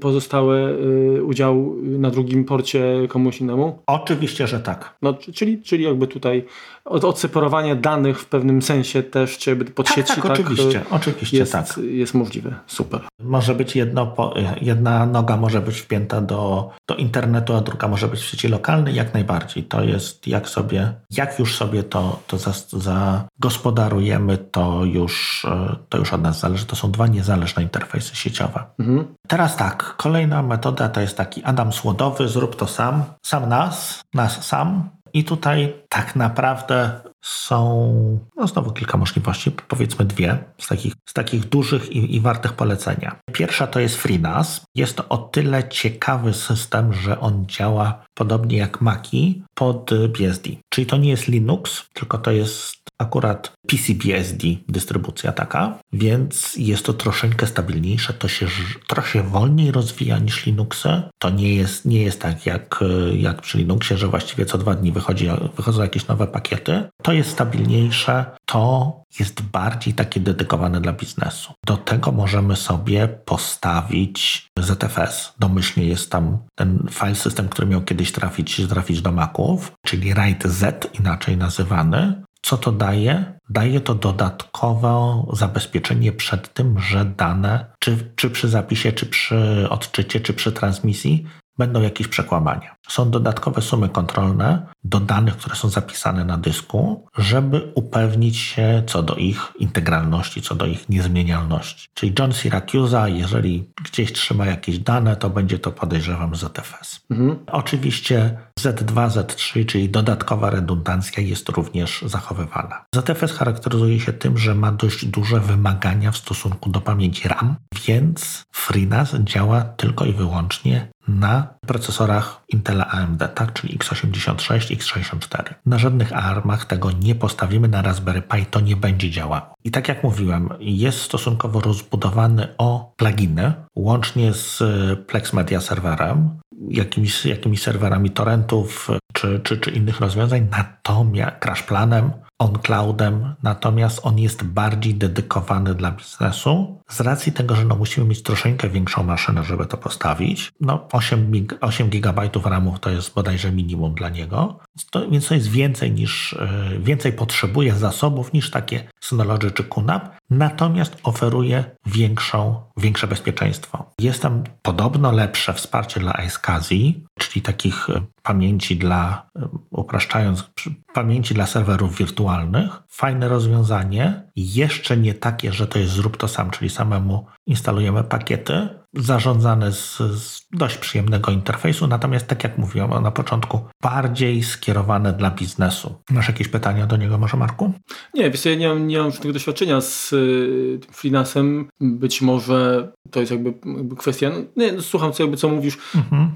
pozostałe 0.00 0.74
udział 1.22 1.76
na 1.82 2.10
drugim 2.10 2.44
porcie 2.44 2.84
komuś 3.08 3.40
innemu? 3.40 3.78
Oczywiście, 3.86 4.46
że 4.46 4.60
tak. 4.60 4.96
No, 5.02 5.14
czyli, 5.14 5.62
czyli 5.62 5.84
jakby 5.84 6.06
tutaj 6.06 6.44
od, 6.84 7.04
odseparowanie 7.04 7.76
danych 7.76 8.20
w 8.20 8.26
pewnym 8.26 8.62
sensie 8.62 9.02
też, 9.02 9.38
czy 9.38 9.56
pod 9.56 9.86
tak, 9.86 9.96
sieci, 9.96 10.14
tak, 10.14 10.22
tak, 10.22 10.32
oczywiście, 10.32 10.82
oczywiście 10.90 11.38
jest, 11.38 11.52
tak. 11.52 11.78
jest 11.78 12.14
możliwe. 12.14 12.54
Super. 12.66 13.00
Może 13.22 13.54
być 13.54 13.76
jedno, 13.76 14.14
jedna 14.60 15.06
noga 15.06 15.36
może 15.36 15.60
być 15.60 15.80
wpięta 15.80 16.20
do, 16.20 16.70
do 16.88 16.96
internetu, 16.96 17.54
a 17.54 17.60
druga 17.60 17.88
może 17.88 18.08
być 18.08 18.20
w 18.20 18.24
sieci 18.24 18.48
lokalnej, 18.48 18.94
jak 18.94 19.14
najbardziej. 19.14 19.64
To 19.64 19.82
jest 19.82 20.26
jak 20.26 20.48
sobie, 20.48 20.92
jak 21.10 21.38
już 21.38 21.56
sobie 21.56 21.82
to, 21.82 22.20
to 22.26 22.36
zagospodarujemy, 22.72 24.38
to 24.38 24.84
już, 24.84 25.46
to 25.88 25.98
już 25.98 26.12
od 26.12 26.22
nas 26.22 26.40
zależy. 26.40 26.66
To 26.66 26.76
są 26.76 26.90
dwa 26.90 27.06
niezależne 27.06 27.62
interfejsy 27.62 28.16
sieciowe. 28.16 28.64
Mhm. 28.78 29.14
Teraz 29.28 29.56
tak, 29.56 29.94
kolejna 29.96 30.42
metoda 30.42 30.88
to 30.88 31.00
jest 31.00 31.16
taki 31.16 31.44
Adam 31.44 31.72
Słodowy, 31.72 32.28
zrób 32.28 32.56
to 32.56 32.66
sam, 32.66 33.04
sam 33.22 33.48
nas, 33.48 34.00
nas 34.14 34.46
sam. 34.46 34.90
I 35.12 35.24
tutaj 35.24 35.74
tak 35.88 36.16
naprawdę 36.16 37.00
są 37.22 38.18
no 38.36 38.46
znowu 38.46 38.72
kilka 38.72 38.98
możliwości, 38.98 39.50
powiedzmy 39.50 40.04
dwie 40.04 40.38
z 40.58 40.68
takich, 40.68 40.94
z 41.08 41.12
takich 41.12 41.48
dużych 41.48 41.92
i, 41.92 42.14
i 42.14 42.20
wartych 42.20 42.52
polecenia. 42.52 43.16
Pierwsza 43.32 43.66
to 43.66 43.80
jest 43.80 43.96
FreeNAS. 43.96 44.64
Jest 44.74 44.96
to 44.96 45.08
o 45.08 45.18
tyle 45.18 45.68
ciekawy 45.68 46.34
system, 46.34 46.92
że 46.92 47.20
on 47.20 47.46
działa 47.46 48.04
podobnie 48.14 48.58
jak 48.58 48.80
Maki 48.80 49.42
pod 49.54 49.90
BSD. 50.08 50.50
Czyli 50.68 50.86
to 50.86 50.96
nie 50.96 51.10
jest 51.10 51.28
Linux, 51.28 51.88
tylko 51.92 52.18
to 52.18 52.30
jest 52.30 52.79
akurat 53.00 53.52
PCBSD 53.66 54.46
dystrybucja 54.68 55.32
taka, 55.32 55.78
więc 55.92 56.56
jest 56.56 56.84
to 56.84 56.92
troszeczkę 56.92 57.46
stabilniejsze, 57.46 58.12
to 58.12 58.28
się 58.28 58.46
trochę 58.88 59.22
wolniej 59.22 59.72
rozwija 59.72 60.18
niż 60.18 60.46
Linuxy. 60.46 61.02
To 61.18 61.30
nie 61.30 61.54
jest, 61.54 61.84
nie 61.84 62.02
jest 62.02 62.20
tak 62.20 62.46
jak, 62.46 62.84
jak 63.16 63.40
przy 63.40 63.58
Linuxie, 63.58 63.98
że 63.98 64.08
właściwie 64.08 64.46
co 64.46 64.58
dwa 64.58 64.74
dni 64.74 64.92
wychodzi, 64.92 65.28
wychodzą 65.56 65.82
jakieś 65.82 66.06
nowe 66.06 66.26
pakiety. 66.26 66.88
To 67.02 67.12
jest 67.12 67.30
stabilniejsze, 67.30 68.24
to 68.46 69.00
jest 69.18 69.42
bardziej 69.42 69.94
takie 69.94 70.20
dedykowane 70.20 70.80
dla 70.80 70.92
biznesu. 70.92 71.52
Do 71.66 71.76
tego 71.76 72.12
możemy 72.12 72.56
sobie 72.56 73.08
postawić 73.08 74.48
ZFS. 74.58 75.32
Domyślnie 75.38 75.86
jest 75.88 76.10
tam 76.10 76.38
ten 76.54 76.86
file 76.90 77.14
system, 77.14 77.48
który 77.48 77.68
miał 77.68 77.82
kiedyś 77.82 78.12
trafić, 78.12 78.66
trafić 78.68 79.02
do 79.02 79.12
Maców, 79.12 79.72
czyli 79.86 80.14
RAID 80.14 80.44
Z 80.44 80.90
inaczej 81.00 81.36
nazywany. 81.36 82.22
Co 82.42 82.56
to 82.56 82.72
daje? 82.72 83.38
Daje 83.50 83.80
to 83.80 83.94
dodatkowe 83.94 85.24
zabezpieczenie 85.32 86.12
przed 86.12 86.54
tym, 86.54 86.78
że 86.78 87.04
dane, 87.04 87.64
czy, 87.78 88.12
czy 88.16 88.30
przy 88.30 88.48
zapisie, 88.48 88.92
czy 88.92 89.06
przy 89.06 89.66
odczycie, 89.70 90.20
czy 90.20 90.32
przy 90.34 90.52
transmisji, 90.52 91.26
będą 91.58 91.82
jakieś 91.82 92.08
przekłamania. 92.08 92.76
są 92.88 93.10
dodatkowe 93.10 93.62
sumy 93.62 93.88
kontrolne 93.88 94.66
do 94.84 95.00
danych, 95.00 95.36
które 95.36 95.56
są 95.56 95.68
zapisane 95.68 96.24
na 96.24 96.38
dysku, 96.38 97.06
żeby 97.18 97.72
upewnić 97.74 98.36
się 98.36 98.82
co 98.86 99.02
do 99.02 99.14
ich 99.14 99.52
integralności, 99.58 100.42
co 100.42 100.54
do 100.54 100.66
ich 100.66 100.88
niezmienialności. 100.88 101.88
Czyli 101.94 102.14
John 102.18 102.32
Syracusa, 102.32 103.08
jeżeli 103.08 103.70
gdzieś 103.84 104.12
trzyma 104.12 104.46
jakieś 104.46 104.78
dane, 104.78 105.16
to 105.16 105.30
będzie 105.30 105.58
to 105.58 105.70
podejrzewam 105.72 106.34
ZFS. 106.34 107.00
Mhm. 107.10 107.38
Oczywiście 107.46 108.38
Z2, 108.60 109.08
Z3, 109.08 109.66
czyli 109.66 109.88
dodatkowa 109.88 110.50
redundancja 110.50 111.22
jest 111.22 111.48
również 111.48 112.04
zachowywana. 112.06 112.84
ZFS 112.94 113.32
charakteryzuje 113.32 114.00
się 114.00 114.12
tym, 114.12 114.38
że 114.38 114.54
ma 114.54 114.72
dość 114.72 115.06
duże 115.06 115.40
wymagania 115.40 116.10
w 116.10 116.16
stosunku 116.16 116.70
do 116.70 116.80
pamięci 116.80 117.28
RAM, 117.28 117.56
więc 117.86 118.44
FreeNAS 118.52 119.14
działa 119.14 119.60
tylko 119.60 120.04
i 120.04 120.12
wyłącznie 120.12 120.90
na 121.18 121.54
procesorach 121.66 122.42
Intela 122.48 122.86
AMD, 122.86 123.22
tak, 123.34 123.52
czyli 123.52 123.78
x86, 123.78 124.76
x64. 124.76 125.54
Na 125.66 125.78
żadnych 125.78 126.12
ARMach 126.12 126.64
tego 126.64 126.90
nie 126.90 127.14
postawimy, 127.14 127.68
na 127.68 127.82
Raspberry 127.82 128.22
Pi 128.22 128.46
to 128.46 128.60
nie 128.60 128.76
będzie 128.76 129.10
działało. 129.10 129.54
I 129.64 129.70
tak 129.70 129.88
jak 129.88 130.04
mówiłem, 130.04 130.48
jest 130.60 131.00
stosunkowo 131.00 131.60
rozbudowany 131.60 132.48
o 132.58 132.92
pluginy, 132.96 133.52
łącznie 133.76 134.32
z 134.32 134.62
Plex 135.06 135.32
Media 135.32 135.60
Serverem, 135.60 136.40
jakimiś, 136.68 137.26
jakimiś 137.26 137.62
serwerami 137.62 138.10
torrentów 138.10 138.88
czy, 139.12 139.40
czy, 139.40 139.58
czy 139.58 139.70
innych 139.70 140.00
rozwiązań, 140.00 140.48
natomiast 140.50 141.36
crash 141.40 141.62
planem, 141.62 142.10
on 142.38 142.58
cloudem, 142.58 143.34
natomiast 143.42 144.00
on 144.02 144.18
jest 144.18 144.42
bardziej 144.44 144.94
dedykowany 144.94 145.74
dla 145.74 145.90
biznesu 145.90 146.79
z 146.90 147.00
racji 147.00 147.32
tego, 147.32 147.56
że 147.56 147.64
no 147.64 147.76
musimy 147.76 148.06
mieć 148.06 148.22
troszeczkę 148.22 148.68
większą 148.68 149.02
maszynę, 149.02 149.44
żeby 149.44 149.66
to 149.66 149.76
postawić. 149.76 150.52
No 150.60 150.88
8, 150.92 151.46
8 151.60 151.88
GB 151.88 152.30
RAMów 152.44 152.80
to 152.80 152.90
jest 152.90 153.14
bodajże 153.14 153.52
minimum 153.52 153.94
dla 153.94 154.08
niego, 154.08 154.58
to, 154.90 155.10
więc 155.10 155.28
to 155.28 155.34
jest 155.34 155.48
więcej 155.48 155.92
niż, 155.92 156.32
e, 156.32 156.48
więcej 156.78 157.12
potrzebuje 157.12 157.74
zasobów 157.74 158.32
niż 158.32 158.50
takie 158.50 158.88
Synology 159.00 159.50
czy 159.50 159.64
QNAP, 159.64 160.16
natomiast 160.30 160.96
oferuje 161.02 161.64
większą, 161.86 162.62
większe 162.76 163.06
bezpieczeństwo. 163.06 163.90
Jest 163.98 164.22
tam 164.22 164.44
podobno 164.62 165.12
lepsze 165.12 165.54
wsparcie 165.54 166.00
dla 166.00 166.12
iSCSI, 166.12 167.04
czyli 167.18 167.42
takich 167.42 167.90
e, 167.90 168.02
pamięci 168.22 168.76
dla, 168.76 169.26
e, 169.36 169.48
upraszczając, 169.70 170.50
pamięci 170.94 171.34
dla 171.34 171.46
serwerów 171.46 171.98
wirtualnych. 171.98 172.82
Fajne 172.88 173.28
rozwiązanie, 173.28 174.22
jeszcze 174.36 174.96
nie 174.96 175.14
takie, 175.14 175.52
że 175.52 175.66
to 175.66 175.78
jest 175.78 175.92
zrób 175.92 176.16
to 176.16 176.28
sam, 176.28 176.50
czyli 176.50 176.70
samemu 176.80 177.26
instalujemy 177.46 178.04
pakiety, 178.04 178.68
zarządzane 178.94 179.72
z, 179.72 179.98
z, 179.98 180.46
dość 180.52 180.78
przyjemnego 180.78 181.32
interfejsu, 181.32 181.86
natomiast 181.86 182.26
tak 182.26 182.44
jak 182.44 182.58
mówiłem 182.58 183.02
na 183.02 183.10
początku, 183.10 183.60
bardziej 183.82 184.42
skierowane 184.42 185.12
dla 185.12 185.30
biznesu. 185.30 185.94
Masz 186.10 186.28
jakieś 186.28 186.48
pytania 186.48 186.86
do 186.86 186.96
niego 186.96 187.18
może, 187.18 187.36
Marku? 187.36 187.72
Nie, 188.14 188.30
wiesz, 188.30 188.44
ja 188.44 188.54
nie 188.54 188.68
mam, 188.68 188.86
nie 188.86 188.98
mam 188.98 189.10
żadnego 189.10 189.32
doświadczenia 189.32 189.80
z 189.80 190.12
y, 190.12 190.80
freelancem. 190.92 191.68
Być 191.80 192.22
może 192.22 192.92
to 193.10 193.20
jest 193.20 193.32
jakby, 193.32 193.54
jakby 193.76 193.96
kwestia, 193.96 194.30
no, 194.30 194.36
nie, 194.56 194.72
no, 194.72 194.82
słucham 194.82 195.12
co, 195.12 195.22
jakby 195.22 195.36
co 195.36 195.48
mówisz. 195.48 195.78
Mhm 195.94 196.34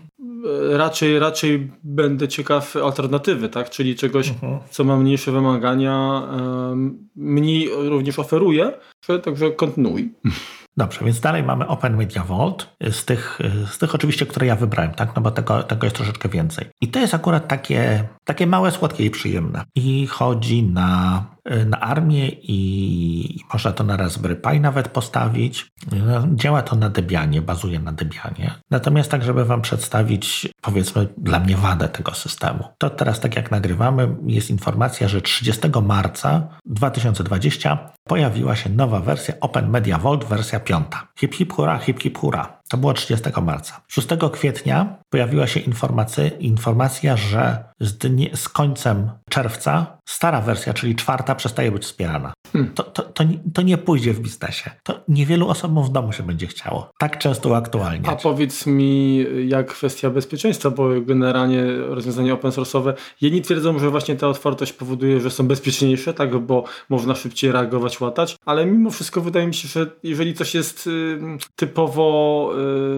raczej, 0.71 1.19
raczej 1.19 1.73
będę 1.85 2.29
ciekaw 2.29 2.77
alternatywy, 2.77 3.49
tak? 3.49 3.71
czyli 3.71 3.97
czegoś, 3.97 4.29
mhm. 4.29 4.59
co 4.71 4.85
ma 4.85 4.97
mniejsze 4.97 5.33
wymagania, 5.33 6.23
mniej 7.17 7.71
również 7.75 8.19
oferuje, 8.19 8.73
także 9.23 9.51
kontynuuj. 9.51 10.15
Dobrze, 10.77 11.05
więc 11.05 11.21
dalej 11.21 11.43
mamy 11.43 11.67
Open 11.67 11.97
Media 11.97 12.25
Vault, 12.25 12.77
z 12.91 13.05
tych, 13.05 13.39
z 13.71 13.79
tych 13.79 13.95
oczywiście, 13.95 14.27
które 14.27 14.47
ja 14.47 14.57
wybrałem, 14.57 14.95
tak? 14.95 15.17
no 15.17 15.23
bo 15.23 15.31
tego, 15.31 15.63
tego 15.63 15.87
jest 15.87 15.97
troszeczkę 15.97 16.29
więcej. 16.29 16.67
I 16.81 16.89
to 16.89 17.01
jest 17.01 17.15
akurat 17.15 17.49
takie, 17.49 18.09
takie 18.25 18.47
małe, 18.47 18.71
słodkie 18.71 19.05
i 19.05 19.11
przyjemne. 19.11 19.65
I 19.75 20.07
chodzi 20.07 20.63
na 20.63 21.25
na 21.67 21.81
armię 21.81 22.29
i 22.29 23.41
można 23.53 23.73
to 23.73 23.85
na 23.85 23.97
Raspberry 23.97 24.37
Pi 24.37 24.61
nawet 24.61 24.89
postawić. 24.89 25.67
No, 26.07 26.27
działa 26.35 26.63
to 26.63 26.77
na 26.77 26.91
Debianie, 26.91 27.43
bazuje 27.43 27.79
na 27.79 27.93
Debianie. 27.93 28.55
Natomiast 28.71 29.11
tak, 29.11 29.23
żeby 29.23 29.45
Wam 29.45 29.63
przedstawić, 29.63 30.49
powiedzmy, 30.61 31.09
dla 31.19 31.41
mnie 31.41 31.57
wadę 31.57 31.89
tego 31.89 32.15
systemu. 32.15 32.65
To 32.79 32.91
teraz, 32.91 33.21
tak 33.21 33.37
jak 33.37 33.51
nagrywamy, 33.51 34.17
jest 34.27 34.51
informacja, 34.51 35.09
że 35.09 35.21
30 35.21 35.63
marca 35.83 36.49
2020 36.67 37.93
pojawiła 38.05 38.57
się 38.57 38.71
nowa 38.71 39.01
wersja 39.01 39.35
Open 39.41 39.71
Media 39.71 39.99
Vault, 39.99 40.25
wersja 40.25 40.61
5. 40.61 40.87
Hip 41.19 41.35
hip 41.35 41.53
hura, 41.53 41.79
hip 41.79 42.03
hip 42.03 42.19
hura. 42.19 42.61
To 42.69 42.77
było 42.77 42.93
30 42.93 43.25
marca. 43.43 43.81
6 43.89 44.09
kwietnia 44.33 44.97
pojawiła 45.11 45.47
się 45.47 45.61
informacja, 46.41 47.17
że 47.17 47.65
z, 47.81 47.99
dni, 47.99 48.31
z 48.35 48.49
końcem 48.49 49.11
czerwca 49.31 49.99
stara 50.09 50.41
wersja, 50.41 50.75
czyli 50.75 50.97
czwarta, 50.97 51.35
przestaje 51.35 51.73
być 51.73 51.83
wspierana. 51.83 52.33
Hmm. 52.53 52.75
To, 52.75 52.83
to, 52.83 53.03
to, 53.03 53.25
nie, 53.25 53.39
to, 53.55 53.63
nie 53.63 53.79
pójdzie 53.79 54.13
w 54.13 54.21
biznesie. 54.21 54.71
To 54.83 55.01
niewielu 55.09 55.49
osobom 55.49 55.85
w 55.85 55.91
domu 55.91 56.13
się 56.13 56.23
będzie 56.23 56.47
chciało. 56.47 56.91
Tak 56.99 57.19
często 57.19 57.49
uaktualniać. 57.49 58.13
A 58.13 58.17
powiedz 58.17 58.67
mi, 58.67 59.27
jak 59.47 59.67
kwestia 59.67 60.11
bezpieczeństwa, 60.11 60.71
bo 60.71 60.89
generalnie 61.01 61.65
rozwiązania 61.77 62.33
open 62.33 62.51
source'owe, 62.51 62.93
jedni 63.21 63.43
twierdzą, 63.43 63.79
że 63.79 63.91
właśnie 63.91 64.17
ta 64.17 64.29
otwartość 64.29 64.73
powoduje, 64.73 65.21
że 65.21 65.31
są 65.31 65.47
bezpieczniejsze, 65.47 66.15
tak, 66.15 66.39
bo 66.39 66.65
można 66.89 67.15
szybciej 67.15 67.53
reagować, 67.53 68.01
łatać, 68.01 68.37
ale 68.47 68.67
mimo 68.67 68.91
wszystko 68.91 69.21
wydaje 69.21 69.47
mi 69.47 69.55
się, 69.55 69.69
że 69.69 69.91
jeżeli 70.03 70.35
coś 70.35 70.55
jest 70.55 70.89
typowo, 71.57 72.51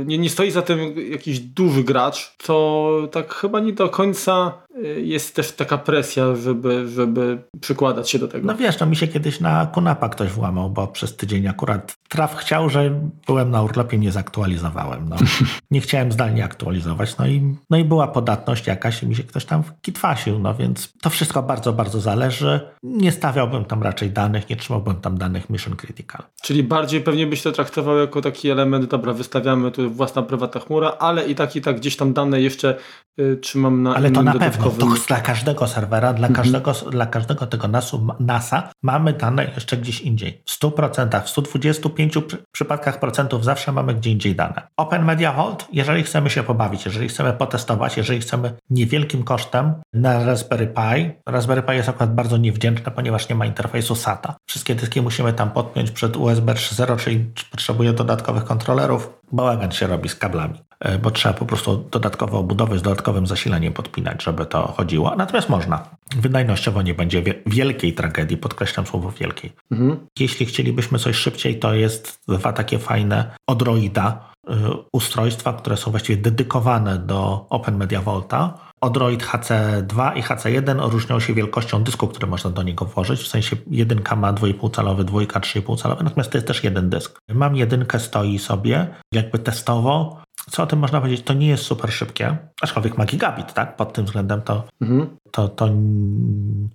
nie, 0.06 0.18
nie 0.18 0.30
stoi 0.30 0.50
za 0.50 0.62
tym 0.62 1.10
jakiś 1.10 1.40
duży 1.40 1.84
gracz, 1.84 2.36
to 2.46 3.08
tak 3.12 3.34
chyba 3.34 3.60
nie 3.60 3.72
do 3.72 3.88
końca 3.88 4.52
y, 4.65 4.65
jest 4.96 5.36
też 5.36 5.52
taka 5.52 5.78
presja, 5.78 6.36
żeby, 6.36 6.88
żeby 6.88 7.38
przykładać 7.60 8.10
się 8.10 8.18
do 8.18 8.28
tego. 8.28 8.46
No 8.46 8.54
wiesz, 8.54 8.80
no 8.80 8.86
mi 8.86 8.96
się 8.96 9.08
kiedyś 9.08 9.40
na 9.40 9.66
Kunapa 9.66 10.08
ktoś 10.08 10.30
włamał, 10.30 10.70
bo 10.70 10.86
przez 10.86 11.16
tydzień 11.16 11.48
akurat 11.48 11.96
traf 12.08 12.36
chciał, 12.36 12.70
że 12.70 13.00
byłem 13.26 13.50
na 13.50 13.62
urlopie, 13.62 13.98
nie 13.98 14.12
zaktualizowałem. 14.12 15.08
No. 15.08 15.16
nie 15.70 15.80
chciałem 15.80 16.12
zdalnie 16.12 16.44
aktualizować, 16.44 17.18
no 17.18 17.26
i, 17.26 17.54
no 17.70 17.76
i 17.76 17.84
była 17.84 18.08
podatność 18.08 18.66
jakaś 18.66 19.02
i 19.02 19.06
mi 19.06 19.16
się 19.16 19.22
ktoś 19.22 19.44
tam 19.44 19.62
kitwasił, 19.82 20.38
no 20.38 20.54
więc 20.54 20.92
to 21.02 21.10
wszystko 21.10 21.42
bardzo, 21.42 21.72
bardzo 21.72 22.00
zależy. 22.00 22.60
Nie 22.82 23.12
stawiałbym 23.12 23.64
tam 23.64 23.82
raczej 23.82 24.10
danych, 24.10 24.50
nie 24.50 24.56
trzymałbym 24.56 24.94
tam 24.94 25.18
danych 25.18 25.50
mission 25.50 25.76
critical. 25.76 26.22
Czyli 26.42 26.62
bardziej 26.62 27.00
pewnie 27.00 27.26
byś 27.26 27.42
to 27.42 27.52
traktował 27.52 27.98
jako 27.98 28.22
taki 28.22 28.50
element, 28.50 28.84
dobra, 28.84 29.12
wystawiamy 29.12 29.70
tu 29.70 29.90
własna 29.90 30.22
prywatna 30.22 30.60
chmura, 30.60 30.96
ale 30.98 31.26
i 31.26 31.34
tak 31.34 31.56
i 31.56 31.60
tak 31.60 31.76
gdzieś 31.76 31.96
tam 31.96 32.12
dane 32.12 32.40
jeszcze 32.40 32.76
y, 33.20 33.36
trzymam 33.36 33.82
na 33.82 33.94
Ale 33.94 34.10
to 34.10 34.22
na 34.22 34.32
pewno, 34.32 34.65
to 34.70 34.86
dla 35.08 35.20
każdego 35.20 35.66
serwera, 35.66 36.12
dla, 36.12 36.28
mhm. 36.28 36.44
każdego, 36.44 36.72
dla 36.90 37.06
każdego 37.06 37.46
tego 37.46 37.68
NASu, 37.68 38.06
NASA 38.20 38.70
mamy 38.82 39.12
dane 39.12 39.44
jeszcze 39.54 39.76
gdzieś 39.76 40.00
indziej. 40.00 40.42
W 40.46 40.60
100%, 40.60 41.22
w 41.22 41.28
125 41.28 42.14
przypadkach 42.52 43.00
procentów 43.00 43.44
zawsze 43.44 43.72
mamy 43.72 43.94
gdzie 43.94 44.10
indziej 44.10 44.34
dane. 44.34 44.68
Open 44.76 45.04
Media 45.04 45.32
Vault, 45.32 45.68
jeżeli 45.72 46.02
chcemy 46.02 46.30
się 46.30 46.42
pobawić, 46.42 46.84
jeżeli 46.84 47.08
chcemy 47.08 47.32
potestować, 47.32 47.96
jeżeli 47.96 48.20
chcemy 48.20 48.52
niewielkim 48.70 49.22
kosztem 49.24 49.74
na 49.92 50.24
Raspberry 50.24 50.66
Pi, 50.66 51.10
Raspberry 51.26 51.62
Pi 51.62 51.72
jest 51.72 51.88
akurat 51.88 52.14
bardzo 52.14 52.36
niewdzięczne, 52.36 52.92
ponieważ 52.92 53.28
nie 53.28 53.34
ma 53.34 53.46
interfejsu 53.46 53.94
SATA. 53.94 54.36
Wszystkie 54.48 54.74
dyski 54.74 55.02
musimy 55.02 55.32
tam 55.32 55.50
podpiąć 55.50 55.90
przed 55.90 56.16
USB 56.16 56.54
3.0, 56.54 56.98
czyli 56.98 57.30
potrzebuje 57.50 57.92
dodatkowych 57.92 58.44
kontrolerów. 58.44 59.10
Bałagan 59.32 59.72
się 59.72 59.86
robi 59.86 60.08
z 60.08 60.14
kablami, 60.14 60.60
bo 61.02 61.10
trzeba 61.10 61.34
po 61.34 61.46
prostu 61.46 61.88
dodatkowe 61.90 62.38
obudowy 62.38 62.78
z 62.78 62.82
dodatkowym 62.82 63.26
zasilaniem 63.26 63.72
podpinać, 63.72 64.22
żeby 64.22 64.46
to 64.46 64.72
chodziło. 64.76 65.16
Natomiast 65.16 65.48
można. 65.48 65.88
Wydajnościowo 66.16 66.82
nie 66.82 66.94
będzie 66.94 67.22
wielkiej 67.46 67.92
tragedii, 67.92 68.36
podkreślam 68.36 68.86
słowo 68.86 69.10
wielkiej. 69.10 69.52
Mhm. 69.70 70.06
Jeśli 70.18 70.46
chcielibyśmy 70.46 70.98
coś 70.98 71.16
szybciej, 71.16 71.58
to 71.58 71.74
jest 71.74 72.22
dwa 72.28 72.52
takie 72.52 72.78
fajne 72.78 73.36
Odroida 73.46 74.30
y, 74.50 74.52
ustrojstwa, 74.92 75.52
które 75.52 75.76
są 75.76 75.90
właściwie 75.90 76.22
dedykowane 76.22 76.98
do 76.98 77.46
Open 77.50 77.76
Media 77.76 78.00
Volta 78.02 78.66
Odroid 78.80 79.22
HC2 79.22 80.16
i 80.16 80.22
HC1 80.22 80.90
różnią 80.90 81.20
się 81.20 81.34
wielkością 81.34 81.82
dysku, 81.82 82.08
który 82.08 82.26
można 82.26 82.50
do 82.50 82.62
niego 82.62 82.84
włożyć. 82.84 83.20
W 83.20 83.28
sensie 83.28 83.56
jedynka 83.70 84.16
ma 84.16 84.32
2,5 84.32 84.74
calowy, 84.74 85.04
dwójka 85.04 85.40
3,5 85.40 85.82
calowy, 85.82 86.04
natomiast 86.04 86.30
to 86.30 86.38
jest 86.38 86.46
też 86.46 86.64
jeden 86.64 86.90
dysk. 86.90 87.18
Mam 87.28 87.56
jedynkę, 87.56 87.98
stoi 87.98 88.38
sobie, 88.38 88.86
jakby 89.12 89.38
testowo. 89.38 90.22
Co 90.50 90.62
o 90.62 90.66
tym 90.66 90.78
można 90.78 91.00
powiedzieć? 91.00 91.26
To 91.26 91.34
nie 91.34 91.46
jest 91.46 91.62
super 91.62 91.92
szybkie, 91.92 92.36
aczkolwiek 92.62 92.98
ma 92.98 93.04
gigabit, 93.04 93.52
tak? 93.52 93.76
Pod 93.76 93.92
tym 93.92 94.04
względem 94.04 94.42
to, 94.42 94.64
mhm. 94.80 95.16
to, 95.30 95.48
to 95.48 95.68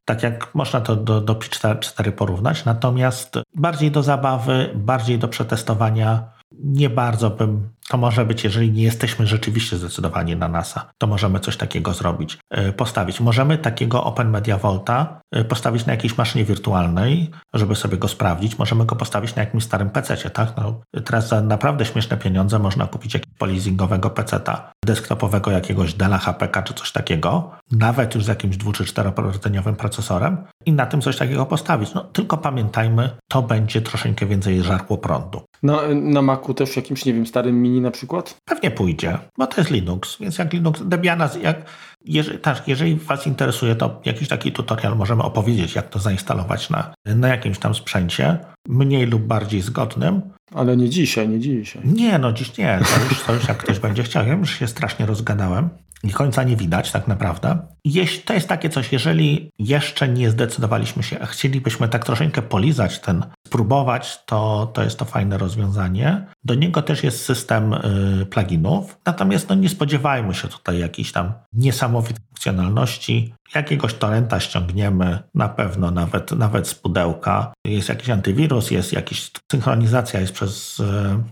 tak 0.06 0.24
jak 0.24 0.56
można 0.56 0.82
to 0.82 0.96
do, 0.96 1.22
do 1.22 1.36
Pi 1.36 1.50
4 1.80 2.12
porównać, 2.12 2.66
natomiast 2.66 3.40
bardziej 3.56 3.92
do 3.92 4.04
zabawy, 4.04 4.72
bardziej 4.76 5.20
do 5.20 5.28
przetestowania 5.28 6.41
nie 6.64 6.90
bardzo 6.90 7.30
bym 7.30 7.70
to 7.92 7.98
może 7.98 8.26
być, 8.26 8.44
jeżeli 8.44 8.72
nie 8.72 8.84
jesteśmy 8.84 9.28
rzeczywiście 9.28 9.78
zdecydowani 9.78 10.36
na 10.36 10.48
NASA, 10.48 10.92
to 10.98 11.08
możemy 11.08 11.40
coś 11.40 11.58
takiego 11.58 11.94
zrobić, 11.94 12.38
e, 12.50 12.74
postawić. 12.74 13.20
Możemy 13.20 13.58
takiego 13.58 14.04
Open 14.04 14.30
Media 14.30 14.58
Volta 14.58 15.22
e, 15.32 15.44
postawić 15.44 15.86
na 15.86 15.94
jakiejś 15.94 16.18
maszynie 16.18 16.46
wirtualnej, 16.46 17.32
żeby 17.54 17.76
sobie 17.76 17.98
go 17.98 18.08
sprawdzić. 18.08 18.60
Możemy 18.60 18.86
go 18.86 18.96
postawić 18.96 19.36
na 19.36 19.44
jakimś 19.44 19.64
starym 19.64 19.90
PC, 19.90 20.30
tak? 20.30 20.54
No, 20.58 20.82
teraz 21.06 21.28
za 21.28 21.42
naprawdę 21.42 21.86
śmieszne 21.86 22.18
pieniądze 22.18 22.60
można 22.60 22.88
kupić 22.88 23.14
jakiegoś 23.14 23.38
polizingowego 23.38 24.10
PC-ta, 24.10 24.72
desktopowego 24.86 25.52
jakiegoś 25.52 25.94
Della 25.94 26.18
HPK 26.18 26.64
czy 26.64 26.74
coś 26.74 26.92
takiego, 26.92 27.52
nawet 27.72 28.16
już 28.16 28.24
z 28.24 28.28
jakimś 28.28 28.58
dwu 28.58 28.72
czy 28.72 28.86
czterorodzeniowych 28.86 29.78
procesorem 29.78 30.38
i 30.66 30.74
na 30.74 30.86
tym 30.86 31.02
coś 31.02 31.18
takiego 31.18 31.46
postawić. 31.46 31.94
No, 31.94 32.04
tylko 32.04 32.38
pamiętajmy, 32.38 33.10
to 33.28 33.42
będzie 33.42 33.82
troszeczkę 33.82 34.26
więcej 34.26 34.64
żarło 34.64 34.98
prądu. 34.98 35.42
Na, 35.64 35.82
na 35.94 36.22
Macu 36.22 36.54
też 36.54 36.76
jakimś, 36.76 37.06
nie 37.06 37.14
wiem, 37.14 37.28
starym 37.28 37.62
mini 37.62 37.82
na 37.82 37.92
przykład? 37.92 38.38
Pewnie 38.46 38.72
pójdzie, 38.72 39.18
bo 39.38 39.48
to 39.48 39.62
jest 39.62 39.72
Linux, 39.72 40.18
więc 40.20 40.38
jak 40.38 40.54
Linux, 40.54 40.82
Debiana, 40.86 41.30
jak, 41.42 41.66
jeżeli, 42.06 42.40
tak, 42.40 42.68
jeżeli 42.68 42.96
Was 42.96 43.28
interesuje, 43.28 43.76
to 43.76 44.02
jakiś 44.06 44.28
taki 44.28 44.52
tutorial 44.52 44.98
możemy 44.98 45.24
opowiedzieć, 45.24 45.76
jak 45.76 45.90
to 45.90 46.00
zainstalować 46.00 46.70
na, 46.70 46.94
na 47.06 47.28
jakimś 47.28 47.60
tam 47.60 47.76
sprzęcie, 47.76 48.38
mniej 48.68 49.06
lub 49.06 49.22
bardziej 49.22 49.62
zgodnym. 49.62 50.22
Ale 50.54 50.78
nie 50.78 50.90
dzisiaj, 50.90 51.30
nie 51.30 51.40
dzisiaj. 51.40 51.82
Nie, 51.86 52.20
no 52.20 52.34
dziś 52.34 52.58
nie, 52.58 52.80
to 52.80 53.04
już, 53.10 53.24
to 53.24 53.34
już 53.34 53.48
jak 53.48 53.58
ktoś 53.58 53.80
będzie 53.80 54.04
chciał, 54.04 54.28
ja 54.28 54.34
już 54.34 54.60
się 54.60 54.68
strasznie 54.68 55.06
rozgadałem 55.06 55.70
i 56.04 56.12
końca 56.12 56.44
nie 56.44 56.56
widać 56.56 56.92
tak 56.92 57.08
naprawdę. 57.08 57.58
Jeśli, 57.86 58.24
to 58.24 58.34
jest 58.34 58.48
takie 58.48 58.70
coś, 58.70 58.92
jeżeli 58.92 59.52
jeszcze 59.60 60.10
nie 60.10 60.30
zdecydowaliśmy 60.30 61.04
się, 61.04 61.20
a 61.20 61.26
chcielibyśmy 61.26 61.88
tak 61.88 62.06
troszeczkę 62.06 62.42
polizać 62.42 63.00
ten, 63.00 63.26
spróbować, 63.48 64.26
to, 64.26 64.72
to 64.74 64.84
jest 64.84 65.00
to 65.00 65.06
fajne 65.06 65.38
rozwiązanie. 65.38 66.28
Do 66.44 66.56
niego 66.56 66.82
też 66.82 67.04
jest 67.04 67.26
system 67.26 67.74
y, 67.74 68.26
pluginów, 68.26 68.98
natomiast 69.06 69.50
no, 69.50 69.56
nie 69.56 69.70
spodziewajmy 69.70 70.34
się 70.34 70.48
tutaj 70.48 70.80
jakichś 70.80 71.12
tam 71.12 71.34
niesamowitych 71.54 72.26
funkcjonalności. 72.26 73.34
Jakiegoś 73.56 73.94
torrenta 73.94 74.40
ściągniemy, 74.40 75.20
na 75.36 75.50
pewno 75.50 75.92
nawet, 75.92 76.32
nawet 76.32 76.68
z 76.68 76.76
pudełka. 76.76 77.54
Jest 77.66 77.90
jakiś 77.90 78.10
antywirus, 78.10 78.72
jest 78.72 78.94
jakaś 78.94 79.32
synchronizacja 79.52 80.20
jest 80.20 80.34
przez, 80.34 80.80
y, 80.80 80.84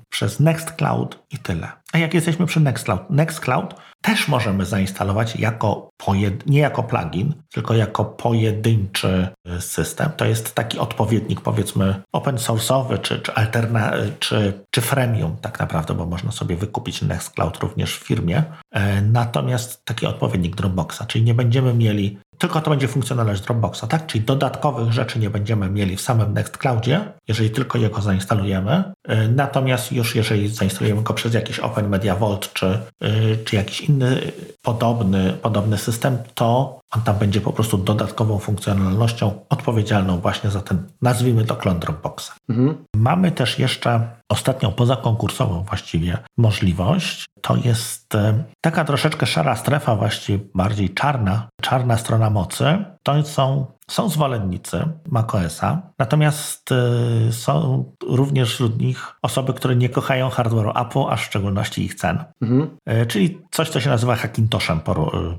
przez 0.09 0.39
Nextcloud 0.39 1.23
i 1.31 1.37
tyle. 1.37 1.67
A 1.93 1.97
jak 1.97 2.13
jesteśmy 2.13 2.45
przy 2.45 2.59
Nextcloud, 2.59 3.09
Nextcloud 3.09 3.75
też 4.01 4.27
możemy 4.27 4.65
zainstalować 4.65 5.35
jako 5.35 5.89
pojed... 5.97 6.45
nie 6.45 6.59
jako 6.59 6.83
plugin, 6.83 7.33
tylko 7.53 7.73
jako 7.73 8.05
pojedynczy 8.05 9.07
e, 9.07 9.29
system. 9.59 10.11
To 10.17 10.25
jest 10.25 10.55
taki 10.55 10.79
odpowiednik 10.79 11.41
powiedzmy 11.41 12.01
open 12.11 12.35
source'owy 12.35 13.01
czy, 13.01 13.19
czy, 13.19 13.33
alterna... 13.33 13.91
czy, 14.19 14.53
czy 14.71 14.81
freemium 14.81 15.37
tak 15.41 15.59
naprawdę, 15.59 15.93
bo 15.93 16.05
można 16.05 16.31
sobie 16.31 16.55
wykupić 16.55 17.01
Nextcloud 17.01 17.57
również 17.57 17.97
w 17.97 18.03
firmie. 18.03 18.43
E, 18.71 19.01
natomiast 19.01 19.85
taki 19.85 20.05
odpowiednik 20.05 20.55
Dropboxa, 20.55 21.01
czyli 21.07 21.23
nie 21.23 21.33
będziemy 21.33 21.73
mieli 21.73 22.19
tylko 22.39 22.61
to 22.61 22.69
będzie 22.69 22.87
funkcjonalność 22.87 23.41
Dropboxa, 23.41 23.81
tak? 23.89 24.05
Czyli 24.05 24.25
dodatkowych 24.25 24.93
rzeczy 24.93 25.19
nie 25.19 25.29
będziemy 25.29 25.69
mieli 25.69 25.95
w 25.95 26.01
samym 26.01 26.33
Nextcloudzie, 26.33 27.01
jeżeli 27.27 27.49
tylko 27.49 27.77
jego 27.77 28.01
zainstalujemy. 28.01 28.83
Y, 29.09 29.29
natomiast 29.35 29.91
już 29.91 30.15
jeżeli 30.15 30.47
zainstalujemy 30.47 31.03
go 31.03 31.13
przez 31.13 31.33
jakiś 31.33 31.59
Open 31.59 31.89
Media 31.89 32.15
Vault 32.15 32.53
czy, 32.53 32.79
y, 33.03 33.37
czy 33.45 33.55
jakiś 33.55 33.81
inny 33.81 34.31
podobny, 34.61 35.33
podobny 35.41 35.77
system, 35.77 36.17
to 36.33 36.79
on 36.95 37.01
tam 37.01 37.15
będzie 37.15 37.41
po 37.41 37.53
prostu 37.53 37.77
dodatkową 37.77 38.39
funkcjonalnością 38.39 39.45
odpowiedzialną 39.49 40.19
właśnie 40.19 40.49
za 40.49 40.61
ten, 40.61 40.87
nazwijmy 41.01 41.45
to 41.45 41.55
klon 41.55 41.79
Dropboxa. 41.79 42.31
Mhm. 42.49 42.85
Mamy 42.95 43.31
też 43.31 43.59
jeszcze 43.59 44.09
ostatnią 44.31 44.71
pozakonkursową 44.71 45.63
właściwie 45.63 46.17
możliwość. 46.37 47.25
To 47.41 47.55
jest 47.55 48.15
e, 48.15 48.43
taka 48.61 48.85
troszeczkę 48.85 49.25
szara 49.25 49.55
strefa, 49.55 49.95
właściwie 49.95 50.39
bardziej 50.55 50.89
czarna, 50.89 51.47
czarna 51.61 51.97
strona 51.97 52.29
mocy. 52.29 52.85
To 53.03 53.23
są 53.23 53.65
są 53.89 54.09
zwolennicy 54.09 54.85
macOSa, 55.07 55.81
natomiast 55.99 56.71
y, 56.71 57.33
są 57.33 57.85
również 58.03 58.53
wśród 58.53 58.81
nich 58.81 59.15
osoby, 59.21 59.53
które 59.53 59.75
nie 59.75 59.89
kochają 59.89 60.29
hardware'u 60.29 60.81
Apple, 60.81 61.03
a 61.09 61.15
w 61.15 61.21
szczególności 61.21 61.85
ich 61.85 61.95
cen. 61.95 62.23
Mhm. 62.41 62.77
Y, 62.89 63.05
czyli 63.05 63.41
coś, 63.51 63.69
co 63.69 63.79
się 63.79 63.89
nazywa 63.89 64.15
Hackintoshem, 64.15 64.77
y, 64.77 64.81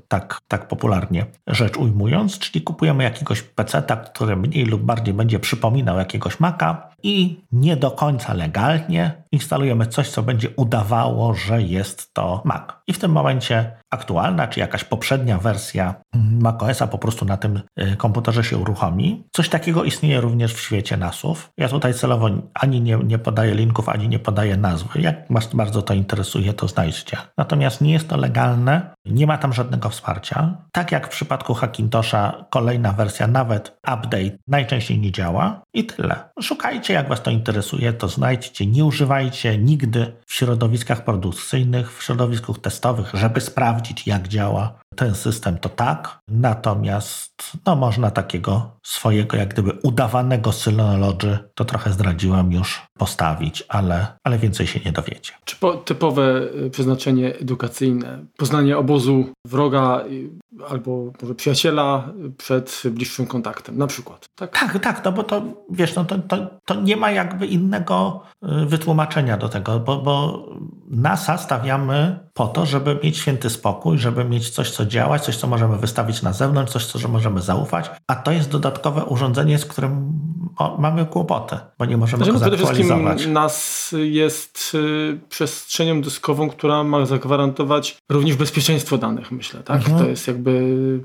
tak, 0.09 0.39
tak 0.49 0.69
popularnie 0.69 1.27
rzecz 1.47 1.77
ujmując, 1.77 2.39
czyli 2.39 2.63
kupujemy 2.63 3.05
jakiegoś 3.05 3.43
PC-ta, 3.43 3.97
który 3.97 4.37
mniej 4.37 4.65
lub 4.65 4.83
bardziej 4.83 5.15
będzie 5.15 5.39
przypominał 5.39 5.99
jakiegoś 5.99 6.41
Maca 6.41 6.91
i 7.03 7.45
nie 7.53 7.77
do 7.77 7.91
końca 7.91 8.35
legalnie 8.35 9.23
instalujemy 9.33 9.87
coś, 9.87 10.09
co 10.09 10.23
będzie 10.23 10.49
udawało, 10.57 11.35
że 11.35 11.63
jest 11.63 12.15
to 12.15 12.43
Mac. 12.45 12.63
I 12.87 12.93
w 12.93 12.99
tym 12.99 13.13
momencie 13.13 13.77
aktualna 13.91 14.47
czy 14.49 14.61
jakaś 14.61 14.85
poprzednia 14.85 15.39
wersja 15.39 15.95
macOSa 16.15 16.87
po 16.87 16.99
prostu 16.99 17.25
na 17.25 17.37
tym 17.37 17.61
komputerze 17.97 18.45
się 18.45 18.59
uruchomi. 18.59 19.25
Coś 19.33 19.49
takiego 19.49 19.85
istnieje 19.85 20.21
również 20.21 20.55
w 20.55 20.61
świecie 20.61 20.97
NASów. 20.97 21.51
Ja 21.59 21.69
tutaj 21.69 21.95
celowo 21.95 22.29
ani 22.55 22.81
nie, 22.81 22.97
nie 22.97 23.19
podaję 23.19 23.55
linków, 23.55 23.89
ani 23.89 24.09
nie 24.09 24.19
podaję 24.19 24.57
nazwy. 24.57 25.01
Jak 25.01 25.17
Was 25.31 25.55
bardzo 25.55 25.83
to 25.83 25.95
interesuje, 25.95 26.53
to 26.53 26.69
znajdźcie. 26.69 27.17
Natomiast 27.39 27.81
nie 27.81 27.93
jest 27.93 28.09
to 28.09 28.17
legalne, 28.17 28.95
nie 29.07 29.27
ma 29.27 29.39
tam 29.39 29.53
żadnego 29.53 29.89
wsparcia. 29.89 30.57
Tak 30.73 30.93
jak 30.93 31.07
w 31.07 31.11
przypadku 31.11 31.55
Hackintosha, 31.55 32.47
kolejna 32.51 32.93
wersja, 32.93 33.27
nawet 33.27 33.79
update, 33.83 34.39
najczęściej 34.49 34.99
nie 34.99 35.13
działa 35.13 35.63
i 35.75 35.85
tyle. 35.85 36.17
Szukajcie, 36.43 36.95
jak 36.95 37.09
Was 37.09 37.23
to 37.23 37.31
interesuje, 37.31 37.93
to 37.93 38.09
znajdźcie. 38.09 38.67
Nie 38.67 38.85
używajcie 38.85 39.59
nigdy 39.59 40.13
w 40.27 40.35
środowiskach 40.35 41.05
produkcyjnych, 41.05 41.99
w 41.99 42.03
środowiskach 42.03 42.59
testowych, 42.59 43.11
żeby 43.15 43.41
sprawdzić, 43.41 43.80
jak 44.07 44.29
działa 44.29 44.81
ten 44.97 45.15
system, 45.15 45.59
to 45.59 45.69
tak. 45.69 46.19
Natomiast 46.29 47.53
no, 47.67 47.77
można 47.77 48.11
takiego 48.11 48.77
swojego, 48.83 49.37
jak 49.37 49.49
gdyby 49.49 49.73
udawanego 49.83 50.53
Synology, 50.53 51.39
to 51.55 51.65
trochę 51.65 51.93
zdradziłam 51.93 52.53
już, 52.53 52.83
postawić, 52.99 53.65
ale, 53.69 54.07
ale 54.25 54.39
więcej 54.39 54.67
się 54.67 54.81
nie 54.85 54.93
dowiecie. 54.93 55.33
Czy 55.45 55.57
po, 55.57 55.73
typowe 55.73 56.43
y, 56.67 56.71
przeznaczenie 56.71 57.35
edukacyjne, 57.35 58.25
poznanie 58.37 58.79
obozu 58.79 59.25
wroga 59.47 60.05
y, 60.11 60.31
albo 60.69 61.13
może 61.23 61.35
przyjaciela 61.35 62.09
przed 62.39 62.83
bliższym 62.85 63.27
kontaktem, 63.27 63.79
na 63.79 63.87
przykład. 63.87 64.29
Tak, 64.35 64.59
tak, 64.59 64.79
tak 64.79 65.05
no 65.05 65.13
bo 65.13 65.23
to 65.23 65.43
wiesz, 65.71 65.95
no 65.95 66.05
to, 66.05 66.19
to, 66.19 66.37
to 66.65 66.81
nie 66.81 66.97
ma 66.97 67.11
jakby 67.11 67.47
innego 67.47 68.23
y, 68.63 68.67
wytłumaczenia 68.67 69.37
do 69.37 69.49
tego, 69.49 69.81
bo, 69.81 70.03
bo 70.03 70.47
NASA 70.91 71.39
stawiamy 71.39 72.19
po 72.35 72.47
to, 72.47 72.67
żeby 72.67 72.99
mieć 73.05 73.19
święty 73.19 73.51
spokój, 73.51 73.99
żeby 73.99 74.25
mieć 74.25 74.51
coś, 74.51 74.71
co 74.71 74.87
działać, 74.87 75.25
coś, 75.25 75.37
co 75.37 75.47
możemy 75.47 75.77
wystawić 75.77 76.23
na 76.23 76.33
zewnątrz, 76.33 76.73
coś, 76.73 76.87
co 76.87 77.09
możemy 77.09 77.41
zaufać, 77.41 77.91
a 78.07 78.15
to 78.15 78.33
jest 78.33 78.51
dodatkowe 78.51 79.05
urządzenie, 79.05 79.59
z 79.59 79.67
którym 79.67 80.13
o, 80.57 80.77
mamy 80.79 81.07
kłopoty, 81.07 81.57
bo 81.79 81.85
nie 81.85 81.97
możemy 81.97 82.25
znaczy, 82.25 82.39
go 82.39 82.45
no, 82.45 82.51
zaktualizować. 82.51 82.99
Przede 82.99 83.15
wszystkim 83.15 83.33
NAS 83.33 83.95
jest 84.03 84.73
y, 84.75 85.21
przestrzenią 85.29 86.03
dyskową, 86.03 86.51
która 86.51 86.85
ma 86.85 87.07
zagwarantować 87.07 87.99
również 88.09 88.37
bezpieczeństwo 88.37 88.99
danych, 88.99 89.33
myślę, 89.33 89.61
tak? 89.63 89.77
Mhm. 89.77 89.99
To 89.99 90.09
jest 90.09 90.29
jakby 90.29 90.50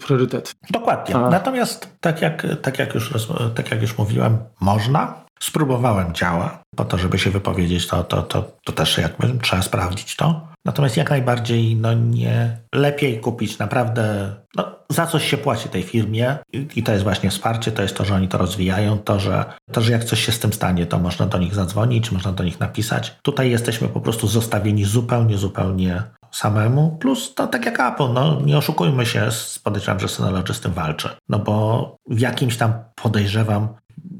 priorytet. 0.05 0.55
Dokładnie. 0.69 1.15
A. 1.15 1.29
Natomiast 1.29 1.89
tak 2.01 2.21
jak, 2.21 2.47
tak, 2.61 2.79
jak 2.79 2.95
już, 2.95 3.13
tak 3.55 3.71
jak 3.71 3.81
już 3.81 3.97
mówiłem, 3.97 4.37
można. 4.59 5.25
Spróbowałem, 5.39 6.13
działa. 6.13 6.59
Po 6.75 6.85
to, 6.85 6.97
żeby 6.97 7.19
się 7.19 7.29
wypowiedzieć, 7.29 7.87
to, 7.87 8.03
to, 8.03 8.21
to, 8.21 8.51
to 8.63 8.73
też 8.73 8.97
jakby 8.97 9.39
trzeba 9.39 9.61
sprawdzić 9.61 10.15
to. 10.15 10.47
Natomiast 10.65 10.97
jak 10.97 11.09
najbardziej 11.09 11.75
no 11.75 11.93
nie 11.93 12.57
lepiej 12.75 13.19
kupić 13.19 13.59
naprawdę 13.59 14.35
no, 14.55 14.75
za 14.89 15.07
coś 15.07 15.29
się 15.29 15.37
płaci 15.37 15.69
tej 15.69 15.83
firmie 15.83 16.37
I, 16.53 16.67
i 16.75 16.83
to 16.83 16.91
jest 16.91 17.03
właśnie 17.03 17.29
wsparcie, 17.29 17.71
to 17.71 17.81
jest 17.81 17.97
to, 17.97 18.05
że 18.05 18.15
oni 18.15 18.27
to 18.27 18.37
rozwijają, 18.37 18.97
to 18.97 19.19
że, 19.19 19.45
to, 19.71 19.81
że 19.81 19.91
jak 19.91 20.03
coś 20.03 20.25
się 20.25 20.31
z 20.31 20.39
tym 20.39 20.53
stanie, 20.53 20.85
to 20.85 20.99
można 20.99 21.25
do 21.25 21.37
nich 21.37 21.55
zadzwonić, 21.55 22.11
można 22.11 22.31
do 22.31 22.43
nich 22.43 22.59
napisać. 22.59 23.15
Tutaj 23.21 23.51
jesteśmy 23.51 23.87
po 23.87 24.01
prostu 24.01 24.27
zostawieni 24.27 24.85
zupełnie, 24.85 25.37
zupełnie 25.37 26.03
samemu, 26.35 26.97
plus 26.99 27.33
to 27.33 27.47
tak 27.47 27.65
jak 27.65 27.79
Apple, 27.79 28.13
no 28.13 28.41
nie 28.41 28.57
oszukujmy 28.57 29.05
się, 29.05 29.29
podejrzewam, 29.63 29.99
że 29.99 30.07
Synology 30.07 30.53
z 30.53 30.59
tym 30.59 30.71
walczy, 30.71 31.09
no 31.29 31.39
bo 31.39 31.97
w 32.07 32.19
jakimś 32.19 32.57
tam 32.57 32.73
podejrzewam 32.95 33.67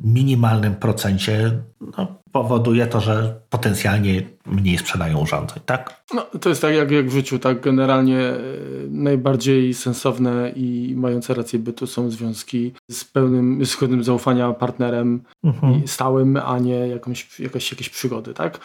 minimalnym 0.04 0.76
procencie 0.76 1.52
no, 1.98 2.08
powoduje 2.36 2.88
to, 2.88 3.02
że 3.02 3.40
potencjalnie 3.50 4.24
mniej 4.46 4.78
sprzedają 4.78 5.18
urządzeń, 5.18 5.60
tak? 5.66 6.04
No, 6.14 6.22
to 6.42 6.50
jest 6.50 6.62
tak 6.62 6.76
jak, 6.76 6.92
jak 6.92 7.10
w 7.10 7.12
życiu, 7.12 7.40
tak? 7.40 7.62
Generalnie 7.62 8.20
e, 8.20 8.38
najbardziej 8.90 9.74
sensowne 9.74 10.52
i 10.56 10.94
mające 10.98 11.34
rację 11.34 11.60
bytu 11.60 11.88
są 11.88 12.12
związki 12.12 12.74
z 12.92 13.06
pełnym, 13.06 13.66
z 13.66 13.78
pełnym 13.78 14.04
zaufania 14.04 14.54
partnerem 14.54 15.24
mhm. 15.44 15.88
stałym, 15.88 16.38
a 16.46 16.60
nie 16.60 16.88
jakąś, 16.88 17.40
jakaś, 17.40 17.72
jakieś 17.72 17.90
przygody, 17.90 18.34
tak? 18.34 18.60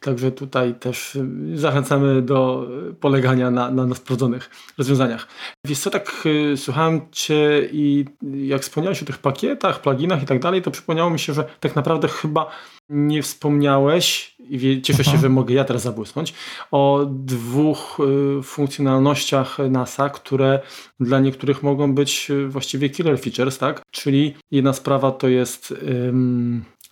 Także 0.00 0.32
tutaj 0.32 0.74
też 0.74 1.16
e, 1.16 1.26
zachęcamy 1.58 2.22
do 2.22 2.68
polegania 3.00 3.50
na, 3.50 3.70
na, 3.70 3.86
na 3.86 3.94
sprawdzonych 3.94 4.50
rozwiązaniach. 4.78 5.28
Wiesz 5.66 5.78
co, 5.78 5.90
tak 5.90 6.12
y, 6.26 6.56
słuchałem 6.56 7.00
Cię 7.12 7.68
i 7.72 8.04
jak 8.22 8.62
wspomniałeś 8.62 9.02
o 9.02 9.06
tych 9.06 9.18
pakietach, 9.18 9.82
pluginach 9.82 10.22
i 10.22 10.26
tak 10.26 10.40
dalej, 10.40 10.62
to 10.62 10.70
przypomniało 10.70 11.10
mi 11.10 11.18
się, 11.18 11.34
że 11.34 11.44
tak 11.60 11.76
naprawdę 11.76 12.08
chyba 12.08 12.50
nie 12.88 13.22
wspomniałeś 13.22 14.36
i 14.38 14.82
cieszę 14.82 15.04
się, 15.04 15.18
że 15.18 15.28
mogę 15.28 15.54
ja 15.54 15.64
teraz 15.64 15.82
zabłysnąć, 15.82 16.34
o 16.70 17.06
dwóch 17.10 17.98
y, 18.38 18.42
funkcjonalnościach 18.42 19.58
NASA, 19.70 20.10
które 20.10 20.60
dla 21.00 21.20
niektórych 21.20 21.62
mogą 21.62 21.94
być 21.94 22.30
y, 22.30 22.48
właściwie 22.48 22.90
killer 22.90 23.20
features, 23.20 23.58
tak? 23.58 23.82
Czyli 23.90 24.34
jedna 24.50 24.72
sprawa 24.72 25.10
to 25.10 25.28
jest 25.28 25.74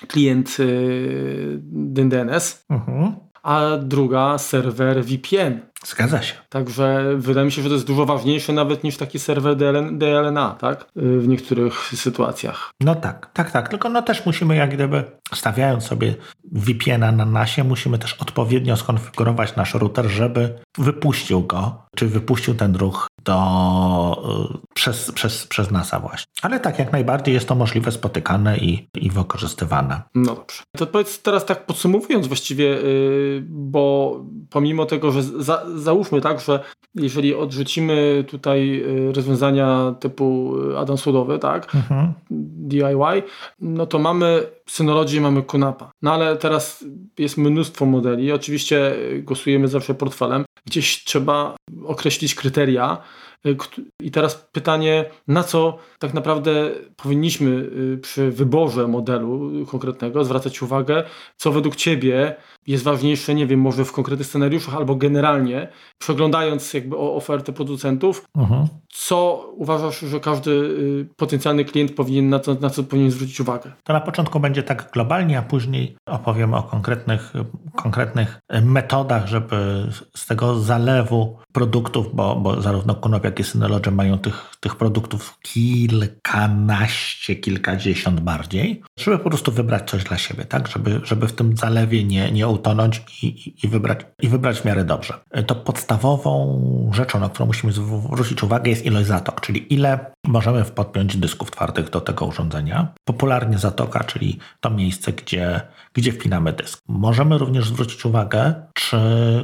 klient 0.09 0.57
y, 0.61 1.59
DNS, 1.73 2.65
mhm. 2.71 3.15
a 3.43 3.77
druga 3.77 4.39
serwer 4.39 5.05
VPN. 5.05 5.61
Zgadza 5.87 6.23
się. 6.23 6.35
Także 6.49 7.05
wydaje 7.17 7.47
mi 7.47 7.53
się, 7.53 7.63
że 7.63 7.69
to 7.69 7.75
jest 7.75 7.87
dużo 7.87 8.07
ważniejsze 8.07 8.53
nawet 8.53 8.85
niż 8.85 8.97
taki 8.97 9.19
serwer 9.19 9.57
DLNA, 9.93 10.57
tak? 10.61 10.87
W 10.97 11.29
niektórych 11.29 11.75
sytuacjach. 11.95 12.71
No 12.81 12.95
tak, 12.95 13.31
tak, 13.33 13.51
tak. 13.51 13.69
Tylko 13.69 13.89
no 13.89 14.03
też 14.03 14.27
musimy 14.27 14.57
jak 14.57 14.75
gdyby 14.75 15.05
stawiając 15.35 15.85
sobie 15.85 16.15
VPN-a 16.53 17.13
na 17.13 17.25
nasie, 17.25 17.65
musimy 17.65 17.99
też 17.99 18.15
odpowiednio 18.15 18.77
skonfigurować 18.77 19.57
nasz 19.57 19.75
router, 19.75 20.07
żeby 20.07 20.59
wypuścił 20.79 21.47
go, 21.47 21.83
czy 21.97 22.07
wypuścił 22.07 22.55
ten 22.55 22.77
ruch 22.77 23.07
do, 23.25 24.51
y, 24.55 24.75
przez, 24.75 25.13
przez, 25.13 25.47
przez 25.47 25.71
NASA 25.71 26.01
właśnie. 26.01 26.27
Ale 26.43 26.61
tak, 26.61 26.79
jak 26.79 26.93
najbardziej 26.93 27.35
jest 27.35 27.49
to 27.49 27.55
możliwe, 27.55 27.93
spotykane 27.93 28.59
i, 28.59 28.89
i 28.97 29.11
wykorzystywane. 29.11 30.03
No 30.15 30.35
dobrze. 30.35 30.63
To 30.77 30.87
powiedz 30.87 31.23
teraz 31.23 31.47
tak 31.47 31.67
podsumowując 31.67 32.27
właściwie, 32.27 32.65
yy, 32.65 33.43
bo 33.49 34.17
pomimo 34.51 34.87
tego, 34.87 35.13
że 35.13 35.23
za, 35.23 35.67
załóżmy 35.77 36.21
tak, 36.21 36.41
że 36.41 36.65
jeżeli 36.95 37.35
odrzucimy 37.35 38.25
tutaj 38.29 38.83
y, 39.09 39.13
rozwiązania 39.13 39.95
typu 40.01 40.57
y, 40.71 40.79
add-on 40.79 40.97
tak, 41.41 41.75
mhm. 41.75 42.13
DIY, 42.31 43.23
no 43.61 43.87
to 43.87 43.99
mamy 43.99 44.47
Synology, 44.67 45.21
mamy 45.21 45.43
Kunapa. 45.43 45.91
No 46.03 46.13
ale 46.13 46.37
teraz 46.37 46.85
jest 47.19 47.39
mnóstwo 47.39 47.87
modeli. 47.87 48.33
Oczywiście 48.33 48.97
głosujemy 49.23 49.69
zawsze 49.69 49.95
portfelem. 49.95 50.45
Gdzieś 50.67 51.05
trzeba 51.05 51.57
określić 51.87 52.35
kryteria, 52.35 53.03
Y, 53.47 53.57
I 54.01 54.11
teraz 54.11 54.49
pytanie, 54.53 55.05
na 55.29 55.43
co 55.43 55.79
tak 55.99 56.15
naprawdę 56.15 56.71
powinniśmy 56.97 57.51
y, 57.51 57.99
przy 58.03 58.31
wyborze 58.31 58.89
modelu 58.89 59.67
konkretnego 59.67 60.25
zwracać 60.25 60.63
uwagę, 60.63 61.05
co 61.37 61.53
według 61.53 61.77
Ciebie 61.77 62.37
jest 62.71 62.85
ważniejsze, 62.85 63.35
nie 63.35 63.47
wiem, 63.47 63.61
może 63.61 63.85
w 63.85 63.93
konkretnych 63.93 64.27
scenariuszach 64.27 64.75
albo 64.75 64.95
generalnie, 64.95 65.69
przeglądając 65.99 66.75
jakby 66.75 66.97
ofertę 66.97 67.53
producentów, 67.53 68.25
uh-huh. 68.37 68.67
co 68.89 69.47
uważasz, 69.57 70.01
że 70.01 70.21
każdy 70.21 70.51
y, 70.51 71.07
potencjalny 71.17 71.65
klient 71.65 71.93
powinien 71.93 72.29
na 72.29 72.41
co, 72.41 72.55
na 72.55 72.71
co 72.71 72.85
powinien 72.85 73.11
zwrócić 73.11 73.41
uwagę? 73.41 73.73
To 73.85 73.93
na 73.93 74.01
początku 74.01 74.41
będzie 74.41 74.63
tak 74.63 74.91
globalnie, 74.93 75.39
a 75.39 75.43
później 75.43 75.97
opowiem 76.07 76.55
o 76.55 76.63
konkretnych, 76.63 77.33
konkretnych 77.77 78.41
metodach, 78.63 79.27
żeby 79.27 79.87
z 80.17 80.27
tego 80.27 80.61
zalewu 80.61 81.39
produktów, 81.53 82.15
bo, 82.15 82.37
bo 82.37 82.61
zarówno 82.61 82.95
Kunop, 82.95 83.25
jak 83.25 83.41
i 83.41 83.45
Synology 83.45 83.91
mają 83.91 84.19
tych, 84.19 84.51
tych 84.61 84.77
produktów 84.77 85.39
kilkanaście, 85.43 87.37
kilkadziesiąt 87.37 88.21
bardziej, 88.21 88.83
żeby 88.99 89.19
po 89.19 89.29
prostu 89.31 89.53
wybrać 89.53 89.91
coś 89.91 90.05
dla 90.05 90.19
siebie, 90.19 90.45
tak? 90.45 90.69
Żeby, 90.69 91.01
żeby 91.05 91.29
w 91.29 91.33
tym 91.33 91.57
zalewie 91.57 92.05
nie, 92.05 92.33
nie 92.33 92.49
utonąć 92.61 93.03
i, 93.23 93.55
i, 93.63 93.69
wybrać, 93.69 94.01
i 94.23 94.29
wybrać 94.29 94.61
w 94.61 94.65
miarę 94.65 94.85
dobrze. 94.85 95.15
To 95.47 95.55
podstawową 95.55 96.61
rzeczą, 96.95 97.21
na 97.21 97.29
którą 97.29 97.47
musimy 97.47 97.73
zwrócić 97.73 98.43
uwagę 98.43 98.71
jest 98.71 98.87
ilość 98.87 99.07
zatok, 99.07 99.41
czyli 99.41 99.75
ile 99.75 100.13
możemy 100.27 100.65
podpiąć 100.65 101.17
dysków 101.17 101.51
twardych 101.51 101.91
do 101.91 102.01
tego 102.01 102.27
urządzenia. 102.27 102.95
Popularnie 103.05 103.59
zatoka, 103.59 104.05
czyli 104.05 104.39
to 104.61 104.71
miejsce, 104.71 105.13
gdzie, 105.13 105.61
gdzie 105.95 106.13
wpinamy 106.13 106.53
dysk. 106.53 106.79
Możemy 106.89 107.39
również 107.39 107.69
zwrócić 107.69 108.05
uwagę, 108.05 108.55
czy 108.75 108.99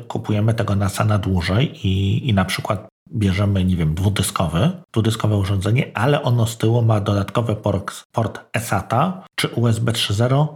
kupujemy 0.08 0.54
tego 0.54 0.76
NASA 0.76 1.04
na 1.04 1.18
dłużej 1.18 1.86
i, 1.86 2.28
i 2.28 2.34
na 2.34 2.44
przykład 2.44 2.88
bierzemy, 3.14 3.64
nie 3.64 3.76
wiem, 3.76 3.94
dwudyskowy, 3.94 4.70
dwudyskowe 4.92 5.36
urządzenie, 5.36 5.90
ale 5.94 6.22
ono 6.22 6.46
z 6.46 6.58
tyłu 6.58 6.82
ma 6.82 7.00
dodatkowy 7.00 7.56
port, 7.56 8.04
port 8.12 8.40
eSATA 8.52 9.24
czy 9.34 9.48
USB 9.48 9.92
3.0, 9.92 10.46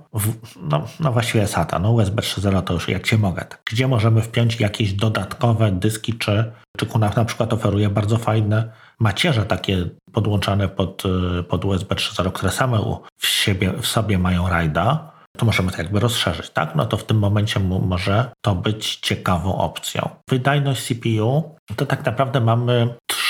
no, 0.62 0.84
no 1.00 1.12
właściwie 1.12 1.42
eSATA, 1.42 1.78
no 1.78 1.90
USB 1.90 2.22
3.0 2.22 2.62
to 2.62 2.74
już 2.74 2.88
jak 2.88 3.06
się 3.06 3.18
mogę, 3.18 3.44
gdzie 3.64 3.88
możemy 3.88 4.22
wpiąć 4.22 4.60
jakieś 4.60 4.92
dodatkowe 4.92 5.72
dyski, 5.72 6.14
czy, 6.14 6.52
czy 6.76 6.86
Kunaf 6.86 7.16
na 7.16 7.24
przykład 7.24 7.52
oferuje 7.52 7.88
bardzo 7.88 8.16
fajne 8.16 8.72
macierze 8.98 9.44
takie 9.44 9.86
podłączane 10.12 10.68
pod, 10.68 11.02
pod 11.48 11.64
USB 11.64 11.94
3.0, 11.94 12.32
które 12.32 12.52
same 12.52 13.00
w, 13.16 13.26
siebie, 13.26 13.72
w 13.80 13.86
sobie 13.86 14.18
mają 14.18 14.48
rajda, 14.48 15.12
to 15.36 15.46
możemy 15.46 15.72
to 15.72 15.78
jakby 15.78 16.00
rozszerzyć, 16.00 16.50
tak? 16.50 16.74
No 16.74 16.86
to 16.86 16.96
w 16.96 17.04
tym 17.04 17.18
momencie 17.18 17.60
może 17.60 18.32
to 18.44 18.54
być 18.54 18.96
ciekawą 18.96 19.58
opcją. 19.58 20.08
Wydajność 20.28 20.86
CPU 20.86 21.56
to 21.76 21.86
tak 21.86 22.06
naprawdę 22.06 22.40
mamy 22.40 22.94
trzy 23.06 23.29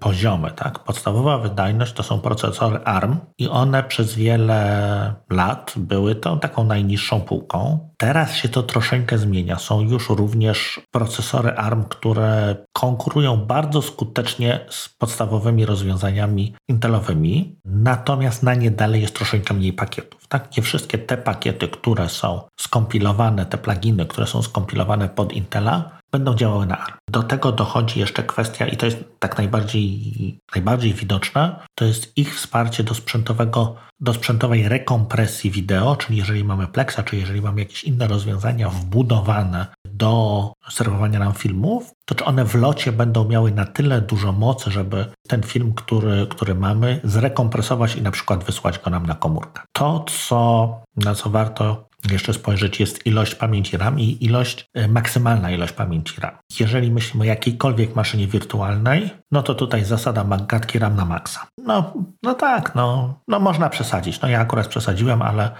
poziomy, 0.00 0.50
tak? 0.50 0.78
Podstawowa 0.78 1.38
wydajność 1.38 1.92
to 1.92 2.02
są 2.02 2.20
procesory 2.20 2.78
ARM 2.84 3.16
i 3.38 3.48
one 3.48 3.82
przez 3.82 4.14
wiele 4.14 5.14
lat 5.30 5.74
były 5.76 6.14
tą 6.14 6.38
taką 6.38 6.64
najniższą 6.64 7.20
półką. 7.20 7.90
Teraz 7.96 8.34
się 8.34 8.48
to 8.48 8.62
troszeczkę 8.62 9.18
zmienia. 9.18 9.58
Są 9.58 9.80
już 9.80 10.08
również 10.08 10.80
procesory 10.90 11.50
ARM, 11.50 11.84
które 11.84 12.56
konkurują 12.72 13.36
bardzo 13.36 13.82
skutecznie 13.82 14.60
z 14.68 14.88
podstawowymi 14.88 15.66
rozwiązaniami 15.66 16.54
intelowymi, 16.68 17.56
natomiast 17.64 18.42
na 18.42 18.54
nie 18.54 18.70
dalej 18.70 19.02
jest 19.02 19.14
troszeczkę 19.14 19.54
mniej 19.54 19.72
pakietów. 19.72 20.26
Tak? 20.28 20.56
Nie 20.56 20.62
wszystkie 20.62 20.98
te 20.98 21.16
pakiety, 21.16 21.68
które 21.68 22.08
są 22.08 22.40
skompilowane, 22.60 23.46
te 23.46 23.58
pluginy, 23.58 24.06
które 24.06 24.26
są 24.26 24.42
skompilowane 24.42 25.08
pod 25.08 25.32
Intela, 25.32 25.99
będą 26.12 26.34
działały 26.34 26.66
na 26.66 26.78
ARM. 26.78 26.96
Do 27.10 27.22
tego 27.22 27.52
dochodzi 27.52 28.00
jeszcze 28.00 28.22
kwestia, 28.22 28.66
i 28.66 28.76
to 28.76 28.86
jest 28.86 28.98
tak 29.18 29.38
najbardziej, 29.38 30.38
najbardziej 30.54 30.94
widoczne, 30.94 31.56
to 31.74 31.84
jest 31.84 32.18
ich 32.18 32.36
wsparcie 32.36 32.84
do 32.84 32.94
sprzętowego, 32.94 33.76
do 34.00 34.14
sprzętowej 34.14 34.68
rekompresji 34.68 35.50
wideo, 35.50 35.96
czyli 35.96 36.18
jeżeli 36.18 36.44
mamy 36.44 36.66
Plexa, 36.66 37.02
czy 37.04 37.16
jeżeli 37.16 37.42
mamy 37.42 37.60
jakieś 37.60 37.84
inne 37.84 38.08
rozwiązania 38.08 38.68
wbudowane 38.70 39.66
do 39.86 40.52
serwowania 40.70 41.18
nam 41.18 41.32
filmów, 41.32 41.92
to 42.04 42.14
czy 42.14 42.24
one 42.24 42.44
w 42.44 42.54
locie 42.54 42.92
będą 42.92 43.28
miały 43.28 43.52
na 43.52 43.64
tyle 43.64 44.00
dużo 44.00 44.32
mocy, 44.32 44.70
żeby 44.70 45.06
ten 45.28 45.42
film, 45.42 45.74
który, 45.74 46.26
który 46.30 46.54
mamy, 46.54 47.00
zrekompresować 47.04 47.96
i 47.96 48.02
na 48.02 48.10
przykład 48.10 48.44
wysłać 48.44 48.78
go 48.78 48.90
nam 48.90 49.06
na 49.06 49.14
komórkę. 49.14 49.62
To, 49.72 50.04
co, 50.08 50.82
na 50.96 51.14
co 51.14 51.30
warto 51.30 51.89
jeszcze 52.10 52.32
spojrzeć, 52.32 52.80
jest 52.80 53.06
ilość 53.06 53.34
pamięci 53.34 53.76
RAM 53.76 54.00
i 54.00 54.18
ilość, 54.20 54.66
e, 54.74 54.88
maksymalna 54.88 55.50
ilość 55.50 55.72
pamięci 55.72 56.20
RAM. 56.20 56.30
Jeżeli 56.60 56.90
myślimy 56.90 57.24
o 57.24 57.26
jakiejkolwiek 57.26 57.96
maszynie 57.96 58.26
wirtualnej, 58.26 59.10
no 59.32 59.42
to 59.42 59.54
tutaj 59.54 59.84
zasada 59.84 60.24
gadki 60.48 60.78
RAM 60.78 60.96
na 60.96 61.04
maksa. 61.04 61.46
No, 61.66 61.94
no 62.22 62.34
tak, 62.34 62.74
no, 62.74 63.14
no 63.28 63.40
można 63.40 63.68
przesadzić. 63.68 64.20
No 64.20 64.28
ja 64.28 64.40
akurat 64.40 64.66
przesadziłem, 64.66 65.22
ale... 65.22 65.50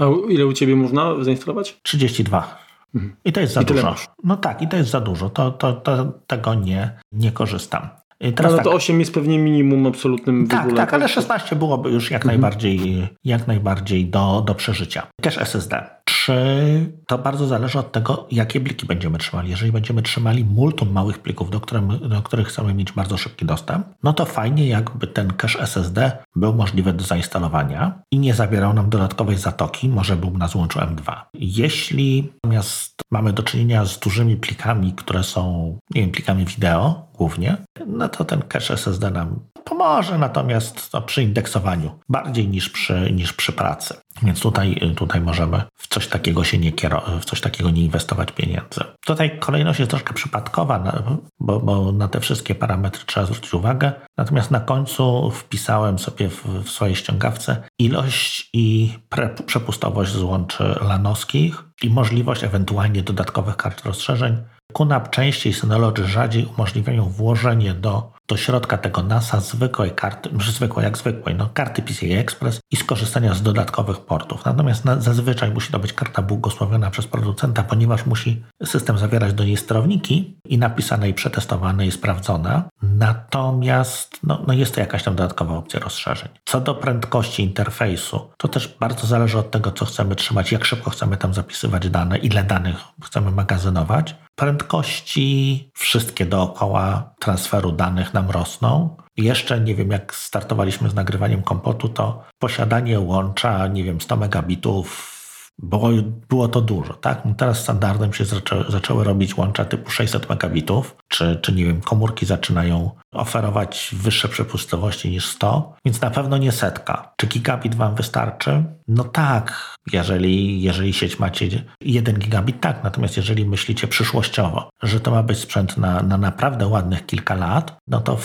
A 0.00 0.04
ile 0.28 0.46
u 0.46 0.52
Ciebie 0.52 0.76
można 0.76 1.24
zainstalować? 1.24 1.78
32. 1.82 2.58
Mhm. 2.94 3.16
I 3.24 3.32
to 3.32 3.40
jest 3.40 3.54
za 3.54 3.62
dużo. 3.62 3.94
No 4.24 4.36
tak, 4.36 4.62
i 4.62 4.68
to 4.68 4.76
jest 4.76 4.90
za 4.90 5.00
dużo. 5.00 5.30
To, 5.30 5.50
to, 5.50 5.72
to 5.72 6.12
tego 6.26 6.54
nie, 6.54 6.90
nie 7.12 7.32
korzystam. 7.32 7.88
Teraz 8.18 8.52
no, 8.52 8.58
no 8.58 8.64
to 8.64 8.70
tak. 8.70 8.76
8 8.76 9.00
jest 9.00 9.14
pewnie 9.14 9.38
minimum 9.38 9.86
absolutnym 9.86 10.46
tak. 10.48 10.72
Tak, 10.76 10.94
ale 10.94 11.08
16 11.08 11.56
byłoby 11.56 11.90
już 11.90 12.10
jak 12.10 12.22
mhm. 12.22 12.40
najbardziej, 12.40 13.08
jak 13.24 13.46
najbardziej 13.46 14.06
do, 14.06 14.42
do 14.46 14.54
przeżycia. 14.54 15.06
Też 15.22 15.38
SSD. 15.38 15.95
Czy 16.26 16.92
to 17.06 17.18
bardzo 17.18 17.46
zależy 17.46 17.78
od 17.78 17.92
tego, 17.92 18.26
jakie 18.30 18.60
pliki 18.60 18.86
będziemy 18.86 19.18
trzymali. 19.18 19.50
Jeżeli 19.50 19.72
będziemy 19.72 20.02
trzymali 20.02 20.44
multum 20.44 20.92
małych 20.92 21.18
plików, 21.18 21.50
do, 21.50 21.60
którym, 21.60 22.08
do 22.08 22.22
których 22.22 22.48
chcemy 22.48 22.74
mieć 22.74 22.92
bardzo 22.92 23.16
szybki 23.16 23.44
dostęp, 23.44 23.86
no 24.02 24.12
to 24.12 24.24
fajnie 24.24 24.68
jakby 24.68 25.06
ten 25.06 25.32
cache 25.32 25.60
SSD 25.60 26.18
był 26.36 26.54
możliwy 26.54 26.92
do 26.92 27.04
zainstalowania 27.04 28.02
i 28.10 28.18
nie 28.18 28.34
zabierał 28.34 28.74
nam 28.74 28.90
dodatkowej 28.90 29.36
zatoki, 29.36 29.88
może 29.88 30.16
był 30.16 30.38
na 30.38 30.48
złączu 30.48 30.78
M2. 30.78 31.16
Jeśli 31.34 32.32
natomiast 32.34 33.02
mamy 33.10 33.32
do 33.32 33.42
czynienia 33.42 33.84
z 33.84 33.98
dużymi 33.98 34.36
plikami, 34.36 34.92
które 34.92 35.22
są, 35.24 35.78
nie 35.94 36.00
wiem, 36.00 36.10
plikami 36.10 36.44
wideo 36.44 37.08
głównie, 37.14 37.56
no 37.86 38.08
to 38.08 38.24
ten 38.24 38.42
cache 38.42 38.74
SSD 38.74 39.10
nam 39.10 39.40
pomoże 39.66 40.18
natomiast 40.18 40.92
no, 40.92 41.02
przy 41.02 41.22
indeksowaniu 41.22 41.98
bardziej 42.08 42.48
niż 42.48 42.70
przy, 42.70 43.12
niż 43.12 43.32
przy 43.32 43.52
pracy. 43.52 43.94
Więc 44.22 44.40
tutaj, 44.40 44.92
tutaj 44.96 45.20
możemy 45.20 45.62
w 45.76 45.88
coś 45.88 46.08
takiego 46.08 46.44
się 46.44 46.58
nie 46.58 46.72
w 47.20 47.24
coś 47.24 47.40
takiego 47.40 47.70
nie 47.70 47.82
inwestować 47.82 48.32
pieniędzy. 48.32 48.80
Tutaj 49.06 49.38
kolejność 49.38 49.78
jest 49.78 49.90
troszkę 49.90 50.14
przypadkowa, 50.14 51.02
bo, 51.40 51.60
bo 51.60 51.92
na 51.92 52.08
te 52.08 52.20
wszystkie 52.20 52.54
parametry 52.54 53.02
trzeba 53.06 53.26
zwrócić 53.26 53.54
uwagę. 53.54 53.92
Natomiast 54.16 54.50
na 54.50 54.60
końcu 54.60 55.30
wpisałem 55.30 55.98
sobie 55.98 56.28
w, 56.28 56.46
w 56.46 56.70
swojej 56.70 56.96
ściągawce 56.96 57.62
ilość 57.78 58.50
i 58.52 58.94
pre, 59.08 59.28
przepustowość 59.28 60.12
złączy 60.12 60.74
lanowskich 60.80 61.64
i 61.82 61.90
możliwość 61.90 62.44
ewentualnie 62.44 63.02
dodatkowych 63.02 63.56
kart 63.56 63.84
rozszerzeń 63.84 64.36
QNAP 64.72 65.10
częściej, 65.10 65.52
Synology 65.52 66.06
rzadziej 66.06 66.46
umożliwiają 66.46 67.04
włożenie 67.04 67.74
do 67.74 68.15
do 68.28 68.36
środka 68.36 68.78
tego 68.78 69.02
NASA 69.02 69.40
zwykłej 69.40 69.90
karty, 69.90 70.30
zwykłej 70.50 70.84
jak 70.84 70.98
zwykłej, 70.98 71.34
no 71.34 71.48
karty 71.54 71.82
PCI 71.82 72.12
Express 72.12 72.60
i 72.70 72.76
skorzystania 72.76 73.34
z 73.34 73.42
dodatkowych 73.42 74.00
portów. 74.00 74.44
Natomiast 74.44 74.84
na, 74.84 75.00
zazwyczaj 75.00 75.50
musi 75.50 75.72
to 75.72 75.78
być 75.78 75.92
karta 75.92 76.22
błogosławiona 76.22 76.90
przez 76.90 77.06
producenta, 77.06 77.62
ponieważ 77.62 78.06
musi 78.06 78.42
system 78.64 78.98
zawierać 78.98 79.32
do 79.32 79.44
niej 79.44 79.56
sterowniki 79.56 80.38
i 80.44 80.58
napisane 80.58 81.08
i 81.08 81.14
przetestowane 81.14 81.86
i 81.86 81.90
sprawdzone. 81.90 82.62
Natomiast 82.82 84.18
no, 84.22 84.42
no 84.46 84.54
jest 84.54 84.74
to 84.74 84.80
jakaś 84.80 85.02
tam 85.02 85.16
dodatkowa 85.16 85.56
opcja 85.56 85.80
rozszerzeń. 85.80 86.28
Co 86.44 86.60
do 86.60 86.74
prędkości 86.74 87.42
interfejsu, 87.42 88.30
to 88.36 88.48
też 88.48 88.76
bardzo 88.80 89.06
zależy 89.06 89.38
od 89.38 89.50
tego, 89.50 89.72
co 89.72 89.84
chcemy 89.84 90.16
trzymać, 90.16 90.52
jak 90.52 90.64
szybko 90.64 90.90
chcemy 90.90 91.16
tam 91.16 91.34
zapisywać 91.34 91.90
dane, 91.90 92.18
ile 92.18 92.44
danych 92.44 92.76
chcemy 93.04 93.30
magazynować. 93.30 94.14
Prędkości 94.34 95.70
wszystkie 95.74 96.26
dookoła 96.26 97.14
transferu 97.20 97.72
danych 97.72 98.14
nam 98.16 98.30
rosną. 98.30 98.96
Jeszcze 99.16 99.60
nie 99.60 99.74
wiem, 99.74 99.90
jak 99.90 100.14
startowaliśmy 100.14 100.90
z 100.90 100.94
nagrywaniem 100.94 101.42
kompotu, 101.42 101.88
to 101.88 102.24
posiadanie 102.38 103.00
łącza, 103.00 103.66
nie 103.66 103.84
wiem, 103.84 104.00
100 104.00 104.16
megabitów 104.16 105.15
bo 105.58 105.88
było 106.28 106.48
to 106.48 106.60
dużo, 106.60 106.94
tak? 106.94 107.24
No 107.24 107.34
teraz 107.34 107.62
standardem 107.62 108.12
się 108.12 108.24
zaczęły, 108.24 108.64
zaczęły 108.68 109.04
robić 109.04 109.36
łącza 109.36 109.64
typu 109.64 109.90
600 109.90 110.28
megabitów, 110.28 110.96
czy, 111.08 111.38
czy 111.42 111.52
nie 111.52 111.64
wiem, 111.64 111.80
komórki 111.80 112.26
zaczynają 112.26 112.90
oferować 113.12 113.94
wyższe 113.98 114.28
przepustowości 114.28 115.10
niż 115.10 115.26
100, 115.26 115.74
więc 115.84 116.00
na 116.00 116.10
pewno 116.10 116.38
nie 116.38 116.52
setka. 116.52 117.12
Czy 117.16 117.26
gigabit 117.26 117.74
Wam 117.74 117.94
wystarczy? 117.94 118.64
No 118.88 119.04
tak, 119.04 119.74
jeżeli, 119.92 120.62
jeżeli 120.62 120.92
sieć 120.92 121.18
macie 121.18 121.64
1 121.80 122.18
gigabit, 122.18 122.60
tak. 122.60 122.84
Natomiast 122.84 123.16
jeżeli 123.16 123.46
myślicie 123.46 123.88
przyszłościowo, 123.88 124.70
że 124.82 125.00
to 125.00 125.10
ma 125.10 125.22
być 125.22 125.38
sprzęt 125.38 125.76
na, 125.76 126.02
na 126.02 126.18
naprawdę 126.18 126.66
ładnych 126.66 127.06
kilka 127.06 127.34
lat, 127.34 127.76
no 127.86 128.00
to 128.00 128.18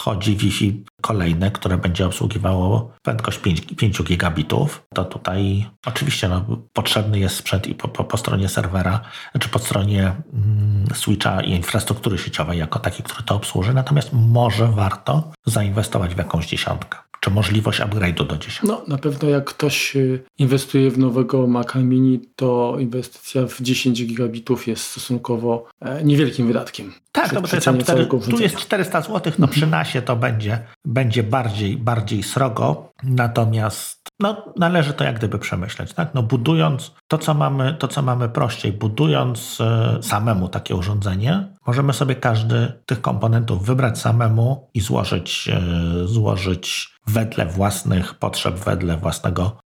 wchodzi 0.00 0.36
Wi-Fi 0.36 0.84
kolejne, 1.00 1.50
które 1.50 1.78
będzie 1.78 2.06
obsługiwało 2.06 2.92
prędkość 3.02 3.38
5, 3.38 3.60
5 3.60 4.02
gigabitów, 4.02 4.82
to 4.94 5.04
tutaj 5.04 5.66
oczywiście 5.86 6.28
no, 6.28 6.44
potrzebny 6.72 7.18
jest 7.18 7.36
sprzęt 7.36 7.66
i 7.66 7.74
po, 7.74 7.88
po, 7.88 8.04
po 8.04 8.16
stronie 8.16 8.48
serwera, 8.48 9.00
czy 9.40 9.48
po 9.48 9.58
stronie 9.58 10.02
mm, 10.32 10.86
switcha 10.94 11.40
i 11.40 11.50
infrastruktury 11.50 12.18
sieciowej 12.18 12.58
jako 12.58 12.78
taki, 12.78 13.02
który 13.02 13.22
to 13.22 13.34
obsłuży, 13.34 13.74
natomiast 13.74 14.10
może 14.12 14.66
warto 14.66 15.32
zainwestować 15.46 16.14
w 16.14 16.18
jakąś 16.18 16.46
dziesiątkę 16.46 16.98
czy 17.20 17.30
możliwość 17.30 17.80
upgrade'u 17.80 18.26
do 18.26 18.36
10? 18.36 18.60
No, 18.62 18.82
na 18.88 18.98
pewno 18.98 19.28
jak 19.28 19.44
ktoś 19.44 19.96
y, 19.96 20.24
inwestuje 20.38 20.90
w 20.90 20.98
nowego 20.98 21.46
Maca 21.46 21.78
Mini, 21.78 22.20
to 22.36 22.76
inwestycja 22.78 23.46
w 23.46 23.60
10 23.60 24.06
gigabitów 24.06 24.66
jest 24.66 24.82
stosunkowo 24.82 25.68
e, 25.80 26.04
niewielkim 26.04 26.46
wydatkiem. 26.46 26.92
Tak, 27.22 27.32
no 27.32 27.40
bo 27.40 27.48
to 27.48 27.56
jest 27.56 27.64
tam 27.64 27.78
4, 27.78 28.06
tu 28.06 28.40
jest 28.40 28.56
400 28.56 29.00
zł, 29.00 29.32
no 29.38 29.48
przy 29.48 29.66
nasie 29.66 30.02
to 30.02 30.16
będzie, 30.16 30.58
będzie 30.84 31.22
bardziej, 31.22 31.76
bardziej 31.76 32.22
srogo, 32.22 32.92
natomiast 33.02 34.00
no, 34.20 34.44
należy 34.56 34.92
to 34.92 35.04
jak 35.04 35.18
gdyby 35.18 35.38
przemyśleć. 35.38 35.92
Tak? 35.92 36.14
No, 36.14 36.22
budując 36.22 36.94
to 37.08 37.18
co, 37.18 37.34
mamy, 37.34 37.74
to, 37.74 37.88
co 37.88 38.02
mamy 38.02 38.28
prościej, 38.28 38.72
budując 38.72 39.58
e, 39.60 39.98
samemu 40.02 40.48
takie 40.48 40.76
urządzenie, 40.76 41.54
możemy 41.66 41.92
sobie 41.92 42.14
każdy 42.14 42.72
tych 42.86 43.00
komponentów 43.00 43.66
wybrać 43.66 43.98
samemu 43.98 44.70
i 44.74 44.80
złożyć, 44.80 45.48
e, 45.48 45.60
złożyć 46.06 46.94
wedle 47.06 47.46
własnych 47.46 48.14
potrzeb, 48.14 48.54
wedle 48.54 48.96
własnego 48.96 49.59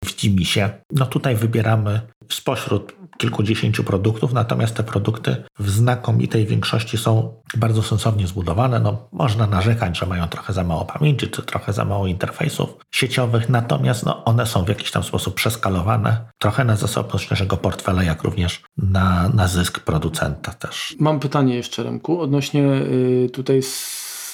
się. 0.43 0.69
No 0.91 1.05
tutaj 1.05 1.35
wybieramy 1.35 2.01
spośród 2.29 2.93
kilkudziesięciu 3.17 3.83
produktów, 3.83 4.33
natomiast 4.33 4.75
te 4.75 4.83
produkty 4.83 5.35
w 5.59 5.69
znakomitej 5.69 6.45
większości 6.45 6.97
są 6.97 7.41
bardzo 7.57 7.83
sensownie 7.83 8.27
zbudowane. 8.27 8.79
No, 8.79 9.09
można 9.11 9.47
narzekać, 9.47 9.97
że 9.97 10.05
mają 10.05 10.27
trochę 10.27 10.53
za 10.53 10.63
mało 10.63 10.85
pamięci, 10.85 11.27
czy 11.27 11.41
trochę 11.41 11.73
za 11.73 11.85
mało 11.85 12.07
interfejsów 12.07 12.69
sieciowych, 12.91 13.49
natomiast 13.49 14.05
no, 14.05 14.25
one 14.25 14.45
są 14.45 14.63
w 14.63 14.69
jakiś 14.69 14.91
tam 14.91 15.03
sposób 15.03 15.35
przeskalowane, 15.35 16.25
trochę 16.37 16.65
na 16.65 16.75
zasobność 16.75 17.29
naszego 17.29 17.57
portfela, 17.57 18.03
jak 18.03 18.23
również 18.23 18.63
na, 18.77 19.29
na 19.29 19.47
zysk 19.47 19.79
producenta 19.79 20.53
też. 20.53 20.95
Mam 20.99 21.19
pytanie 21.19 21.55
jeszcze, 21.55 21.83
Remku, 21.83 22.21
odnośnie 22.21 22.63
y, 22.63 23.29
tutaj 23.33 23.61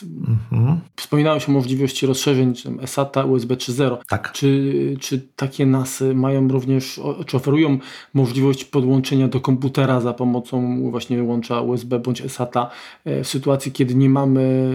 Mhm. 0.03 0.79
Wspominałeś 0.95 1.49
o 1.49 1.51
możliwości 1.51 2.05
rozszerzeń 2.05 2.53
SATA, 2.85 3.25
USB 3.25 3.55
3.0. 3.55 3.97
Tak. 4.09 4.31
Czy, 4.31 4.73
czy 4.99 5.27
takie 5.35 5.65
NASy 5.65 6.15
mają 6.15 6.47
również, 6.47 7.01
czy 7.25 7.37
oferują 7.37 7.79
możliwość 8.13 8.63
podłączenia 8.63 9.27
do 9.27 9.41
komputera 9.41 10.01
za 10.01 10.13
pomocą 10.13 10.81
właśnie 10.91 11.23
łącza 11.23 11.61
USB 11.61 11.99
bądź 11.99 12.31
SATA 12.31 12.69
e, 13.05 13.23
w 13.23 13.27
sytuacji, 13.27 13.71
kiedy 13.71 13.95
nie 13.95 14.09
mamy, 14.09 14.73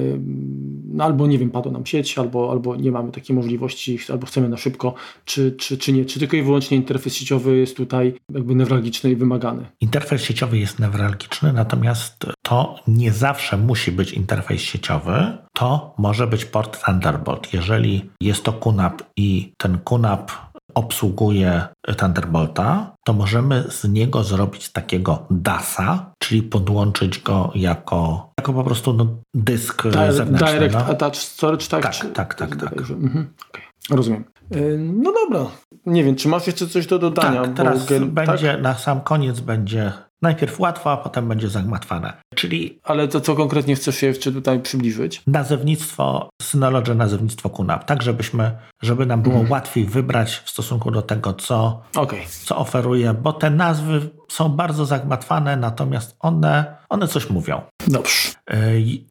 no 0.85 1.05
albo 1.05 1.27
nie 1.27 1.39
wiem, 1.39 1.51
padła 1.51 1.73
nam 1.73 1.87
sieć, 1.87 2.19
albo, 2.19 2.51
albo 2.51 2.77
nie 2.77 2.93
mamy 2.93 3.13
takiej 3.13 3.37
możliwości, 3.37 3.99
albo 4.09 4.27
chcemy 4.27 4.49
na 4.49 4.57
szybko, 4.57 4.95
czy, 5.25 5.53
czy, 5.53 5.79
czy 5.79 5.93
nie? 5.93 6.05
Czy 6.05 6.19
tylko 6.19 6.37
i 6.37 6.43
wyłącznie 6.43 6.77
interfejs 6.77 7.17
sieciowy 7.17 7.57
jest 7.57 7.77
tutaj 7.77 8.15
jakby 8.35 8.55
newralgiczny 8.55 9.11
i 9.11 9.17
wymagany? 9.17 9.67
Interfejs 9.81 10.23
sieciowy 10.23 10.59
jest 10.59 10.79
newralgiczny, 10.79 11.53
natomiast 11.53 12.27
to 12.53 12.75
nie 12.87 13.13
zawsze 13.13 13.57
musi 13.57 13.93
być 13.93 14.13
interfejs 14.13 14.63
sieciowy, 14.63 15.39
to 15.53 15.95
może 15.99 16.27
być 16.27 16.45
port 16.45 16.85
Thunderbolt. 16.85 17.53
Jeżeli 17.53 18.11
jest 18.21 18.43
to 18.45 18.53
QNAP 18.53 19.03
i 19.17 19.53
ten 19.59 19.79
QNAP 19.79 20.33
obsługuje 20.75 21.67
Thunderbolta, 21.99 22.95
to 23.05 23.13
możemy 23.13 23.65
z 23.69 23.85
niego 23.85 24.25
zrobić 24.25 24.73
takiego 24.73 25.27
DASa, 25.31 26.13
czyli 26.19 26.43
podłączyć 26.43 27.19
go 27.19 27.53
jako, 27.55 28.31
jako 28.39 28.53
po 28.53 28.65
prostu 28.65 28.93
no, 28.93 29.07
dysk 29.35 29.83
Di 29.83 30.13
zewnętrzny. 30.13 30.53
Direct 30.53 30.75
no. 30.75 30.87
Attached 30.87 31.23
Storage, 31.23 31.67
tak? 31.67 31.83
Tak, 31.83 32.13
tak, 32.15 32.35
tak. 32.35 32.57
tak. 32.57 32.73
Mhm. 32.91 33.33
Okay. 33.51 33.63
Rozumiem. 33.91 34.25
Y, 34.57 34.79
no 34.79 35.13
dobra. 35.13 35.47
Nie 35.87 36.05
wiem, 36.05 36.17
czy 36.17 36.29
masz 36.29 36.47
jeszcze 36.47 36.67
coś 36.67 36.87
do 36.87 36.99
dodania? 36.99 37.43
Tak, 37.43 37.55
teraz 37.55 37.87
będzie, 38.07 38.53
tak? 38.53 38.63
na 38.63 38.75
sam 38.75 39.01
koniec 39.01 39.41
będzie 39.41 39.93
Najpierw 40.23 40.61
łatwo, 40.61 40.93
a 40.93 40.97
potem 40.97 41.29
będzie 41.29 41.49
zagmatwane. 41.49 42.13
Czyli. 42.35 42.79
Ale 42.85 43.09
to 43.09 43.21
co 43.21 43.35
konkretnie 43.35 43.75
chcesz 43.75 43.97
się 43.97 44.07
jeszcze 44.07 44.33
tutaj 44.33 44.61
przybliżyć? 44.61 45.23
Nazewnictwo, 45.27 46.31
Synology, 46.43 46.95
nazewnictwo 46.95 47.51
QNAP, 47.51 47.85
tak 47.85 48.03
żebyśmy, 48.03 48.51
żeby 48.83 49.07
nam 49.07 49.23
było 49.23 49.37
mm. 49.37 49.51
łatwiej 49.51 49.85
wybrać 49.85 50.43
w 50.45 50.51
stosunku 50.51 50.91
do 50.91 51.03
tego, 51.03 51.35
co, 51.35 51.83
okay. 51.97 52.21
co 52.45 52.57
oferuje, 52.57 53.15
bo 53.15 53.33
te 53.33 53.51
nazwy 53.51 54.09
są 54.33 54.49
bardzo 54.49 54.87
zagmatwane, 54.87 55.57
natomiast 55.57 56.17
one, 56.21 56.77
one 56.89 57.09
coś 57.09 57.31
mówią. 57.31 57.63
Dobrze. 57.89 58.33
E, 58.51 58.57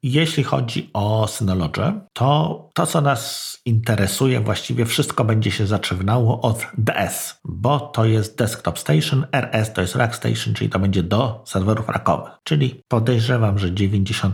jeśli 0.03 0.43
chodzi 0.43 0.89
o 0.93 1.27
Synology, 1.27 1.93
to 2.13 2.69
to, 2.73 2.87
co 2.87 3.01
nas 3.01 3.51
interesuje, 3.65 4.39
właściwie 4.39 4.85
wszystko 4.85 5.23
będzie 5.23 5.51
się 5.51 5.67
zaczynało 5.67 6.41
od 6.41 6.67
DS, 6.77 7.39
bo 7.45 7.79
to 7.79 8.05
jest 8.05 8.37
Desktop 8.37 8.79
Station, 8.79 9.25
RS 9.31 9.73
to 9.73 9.81
jest 9.81 9.95
Rack 9.95 10.15
Station, 10.15 10.53
czyli 10.53 10.69
to 10.69 10.79
będzie 10.79 11.03
do 11.03 11.43
serwerów 11.45 11.89
rackowych. 11.89 12.31
Czyli 12.43 12.81
podejrzewam, 12.87 13.59
że 13.59 13.71
95% 13.71 14.31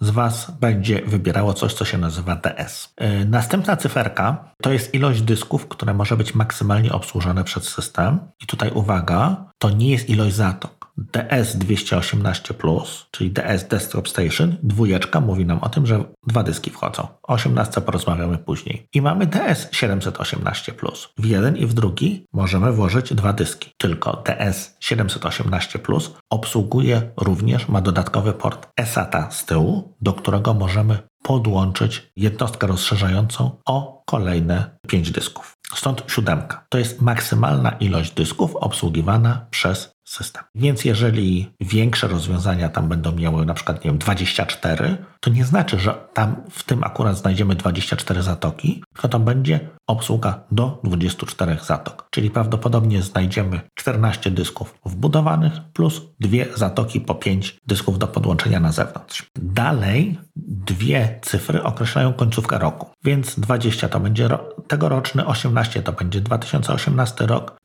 z 0.00 0.10
Was 0.10 0.50
będzie 0.60 1.02
wybierało 1.06 1.54
coś, 1.54 1.74
co 1.74 1.84
się 1.84 1.98
nazywa 1.98 2.36
DS. 2.36 2.92
E, 2.96 3.24
następna 3.24 3.76
cyferka 3.76 4.52
to 4.62 4.72
jest 4.72 4.94
ilość 4.94 5.22
dysków, 5.22 5.68
które 5.68 5.94
może 5.94 6.16
być 6.16 6.34
maksymalnie 6.34 6.92
obsłużone 6.92 7.44
przez 7.44 7.68
system. 7.68 8.18
I 8.42 8.46
tutaj 8.46 8.70
uwaga, 8.70 9.51
to 9.62 9.70
nie 9.70 9.90
jest 9.90 10.08
ilość 10.08 10.34
zatok. 10.34 10.92
DS218, 11.12 13.04
czyli 13.10 13.30
DS 13.30 13.68
Desktop 13.68 14.08
Station, 14.08 14.56
dwójeczka 14.62 15.20
mówi 15.20 15.46
nam 15.46 15.58
o 15.58 15.68
tym, 15.68 15.86
że 15.86 16.04
dwa 16.26 16.42
dyski 16.42 16.70
wchodzą. 16.70 17.08
O 17.22 17.32
18 17.32 17.80
porozmawiamy 17.80 18.38
później. 18.38 18.86
I 18.94 19.02
mamy 19.02 19.26
DS718. 19.26 20.72
W 21.18 21.24
jeden 21.24 21.56
i 21.56 21.66
w 21.66 21.74
drugi 21.74 22.26
możemy 22.32 22.72
włożyć 22.72 23.14
dwa 23.14 23.32
dyski. 23.32 23.70
Tylko 23.78 24.22
DS718 24.24 26.10
obsługuje 26.30 27.02
również, 27.16 27.68
ma 27.68 27.80
dodatkowy 27.80 28.32
port 28.32 28.68
eSATA 28.76 29.30
z 29.30 29.44
tyłu, 29.44 29.96
do 30.00 30.12
którego 30.12 30.54
możemy 30.54 30.98
podłączyć 31.22 32.12
jednostkę 32.16 32.66
rozszerzającą 32.66 33.50
o 33.66 34.02
kolejne 34.06 34.78
5 34.88 35.10
dysków. 35.10 35.56
Stąd 35.74 36.04
siódemka. 36.08 36.64
To 36.68 36.78
jest 36.78 37.00
maksymalna 37.00 37.70
ilość 37.70 38.10
dysków 38.10 38.56
obsługiwana 38.56 39.46
przez 39.50 39.92
system. 40.04 40.44
Więc 40.54 40.84
jeżeli 40.84 41.52
większe 41.60 42.08
rozwiązania 42.08 42.68
tam 42.68 42.88
będą 42.88 43.12
miały 43.12 43.46
na 43.46 43.54
przykład, 43.54 43.84
nie 43.84 43.90
wiem, 43.90 43.98
24, 43.98 44.96
to 45.20 45.30
nie 45.30 45.44
znaczy, 45.44 45.78
że 45.78 46.08
tam 46.14 46.36
w 46.50 46.62
tym 46.62 46.84
akurat 46.84 47.18
znajdziemy 47.18 47.54
24 47.54 48.22
zatoki, 48.22 48.82
tylko 48.94 49.08
tam 49.08 49.24
będzie 49.24 49.60
obsługa 49.86 50.40
do 50.50 50.80
24 50.84 51.58
zatok. 51.62 52.06
Czyli 52.10 52.30
prawdopodobnie 52.30 53.02
znajdziemy 53.02 53.60
14 53.74 54.30
dysków 54.30 54.78
wbudowanych 54.86 55.52
plus 55.72 56.02
dwie 56.20 56.46
zatoki 56.54 57.00
po 57.00 57.14
5 57.14 57.58
dysków 57.66 57.98
do 57.98 58.06
podłączenia 58.06 58.60
na 58.60 58.72
zewnątrz. 58.72 59.30
Dalej 59.36 60.18
dwie 60.36 61.18
cyfry 61.22 61.62
określają 61.62 62.12
końcówkę 62.12 62.58
roku. 62.58 62.90
Więc 63.04 63.40
20 63.40 63.88
to 63.88 64.00
będzie 64.00 64.28
ro 64.28 64.48
tegoroczny, 64.68 65.26
18 65.26 65.82
to 65.82 65.92
będzie 65.92 66.20
2018 66.20 67.26
rok, 67.26 67.56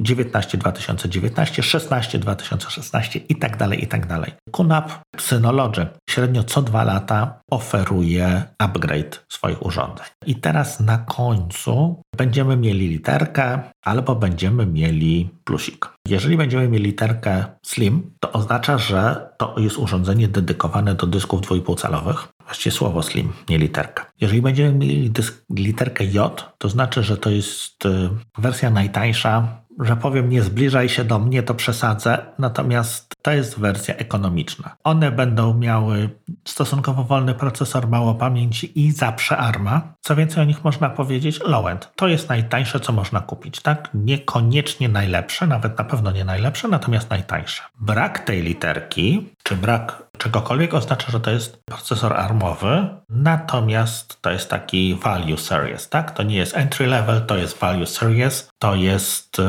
19 0.00 0.58
2019, 0.58 1.62
16 1.62 2.18
2016 2.18 3.18
i 3.18 3.36
tak 3.36 3.56
dalej, 3.56 3.84
i 3.84 3.86
tak 3.86 4.06
dalej. 4.06 4.32
QNAP 4.52 4.92
Synology 5.18 5.86
średnio 6.10 6.44
co 6.44 6.62
dwa 6.62 6.84
lata 6.84 7.40
oferuje 7.50 8.42
upgrade 8.58 9.24
swoich 9.32 9.66
urządzeń. 9.66 10.06
I 10.26 10.36
teraz 10.36 10.80
na 10.80 10.98
końcu 10.98 12.02
będziemy 12.16 12.56
mieli 12.56 12.88
literkę 12.88 13.60
albo 13.82 14.14
będziemy 14.14 14.66
mieli 14.66 15.28
plusik. 15.44 15.88
Jeżeli 16.08 16.36
będziemy 16.36 16.68
mieli 16.68 16.84
literkę 16.84 17.44
Slim, 17.62 18.10
to 18.20 18.32
oznacza, 18.32 18.78
że 18.78 19.28
to 19.38 19.54
jest 19.58 19.78
urządzenie 19.78 20.28
dedykowane 20.28 20.94
do 20.94 21.06
dysków 21.06 21.40
2,5 21.40 21.80
calowych. 21.80 22.28
Właściwie 22.44 22.76
słowo 22.76 23.02
Slim, 23.02 23.32
nie 23.48 23.58
literka. 23.58 24.10
Jeżeli 24.20 24.42
będziemy 24.42 24.78
mieli 24.78 25.10
dysk, 25.10 25.44
literkę 25.50 26.04
J, 26.04 26.54
to 26.58 26.68
znaczy, 26.68 27.02
że 27.02 27.16
to 27.16 27.30
jest 27.30 27.86
y, 27.86 28.08
wersja 28.38 28.70
najtańsza 28.70 29.65
że 29.80 29.96
powiem, 29.96 30.28
nie 30.30 30.42
zbliżaj 30.42 30.88
się 30.88 31.04
do 31.04 31.18
mnie, 31.18 31.42
to 31.42 31.54
przesadzę, 31.54 32.18
natomiast 32.38 33.14
to 33.22 33.30
jest 33.30 33.58
wersja 33.58 33.94
ekonomiczna. 33.94 34.76
One 34.84 35.12
będą 35.12 35.54
miały 35.54 36.10
stosunkowo 36.44 37.04
wolny 37.04 37.34
procesor, 37.34 37.88
mało 37.88 38.14
pamięci 38.14 38.86
i 38.86 38.92
zawsze 38.92 39.36
ARMA. 39.36 39.94
Co 40.00 40.16
więcej 40.16 40.42
o 40.42 40.46
nich 40.46 40.64
można 40.64 40.90
powiedzieć, 40.90 41.40
low-end. 41.40 41.90
To 41.96 42.08
jest 42.08 42.28
najtańsze, 42.28 42.80
co 42.80 42.92
można 42.92 43.20
kupić, 43.20 43.60
tak? 43.60 43.90
Niekoniecznie 43.94 44.88
najlepsze, 44.88 45.46
nawet 45.46 45.78
na 45.78 45.84
pewno 45.84 46.12
nie 46.12 46.24
najlepsze, 46.24 46.68
natomiast 46.68 47.10
najtańsze. 47.10 47.62
Brak 47.80 48.18
tej 48.18 48.42
literki, 48.42 49.28
czy 49.42 49.56
brak 49.56 50.02
czegokolwiek 50.18 50.74
oznacza, 50.74 51.12
że 51.12 51.20
to 51.20 51.30
jest 51.30 51.64
procesor 51.64 52.12
armowy, 52.12 52.88
natomiast 53.08 54.22
to 54.22 54.30
jest 54.30 54.50
taki 54.50 54.94
value 54.94 55.36
series, 55.36 55.88
tak? 55.88 56.10
To 56.10 56.22
nie 56.22 56.36
jest 56.36 56.56
entry 56.56 56.86
level, 56.86 57.26
to 57.26 57.36
jest 57.36 57.58
value 57.58 57.86
series, 57.86 58.48
to 58.58 58.74
jest 58.74 59.38
yy, 59.38 59.44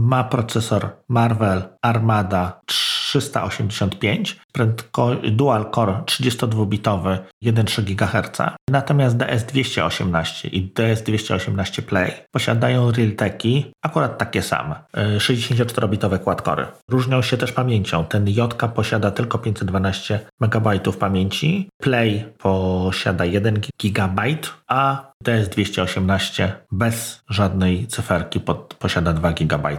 ma 0.00 0.26
procesor 0.28 1.04
Marvel 1.06 1.76
Armada 1.82 2.60
385, 2.66 4.40
prędko, 4.52 5.14
dual 5.14 5.70
core 5.70 6.02
32-bitowy 6.06 7.18
1,3 7.42 7.82
GHz. 7.82 8.38
Natomiast 8.70 9.16
DS218 9.16 10.48
i 10.52 10.72
DS218 10.74 11.82
Play 11.82 12.12
posiadają 12.30 12.90
Realteki 12.90 13.72
akurat 13.82 14.18
takie 14.18 14.42
same, 14.42 14.74
64-bitowe 15.16 16.18
quad-cory. 16.18 16.66
Różnią 16.88 17.22
się 17.22 17.36
też 17.36 17.52
pamięcią. 17.52 18.04
Ten 18.04 18.28
J 18.28 18.54
posiada 18.74 19.10
tylko 19.10 19.38
512 19.38 20.20
MB 20.40 20.92
pamięci, 20.98 21.68
Play 21.82 22.24
posiada 22.38 23.24
1 23.24 23.60
GB, 23.82 24.22
a 24.68 25.10
DS218 25.24 26.48
bez 26.72 27.22
żadnej 27.28 27.86
cyferki 27.86 28.40
pod, 28.40 28.74
posiada 28.74 29.12
2 29.12 29.32
GB 29.32 29.78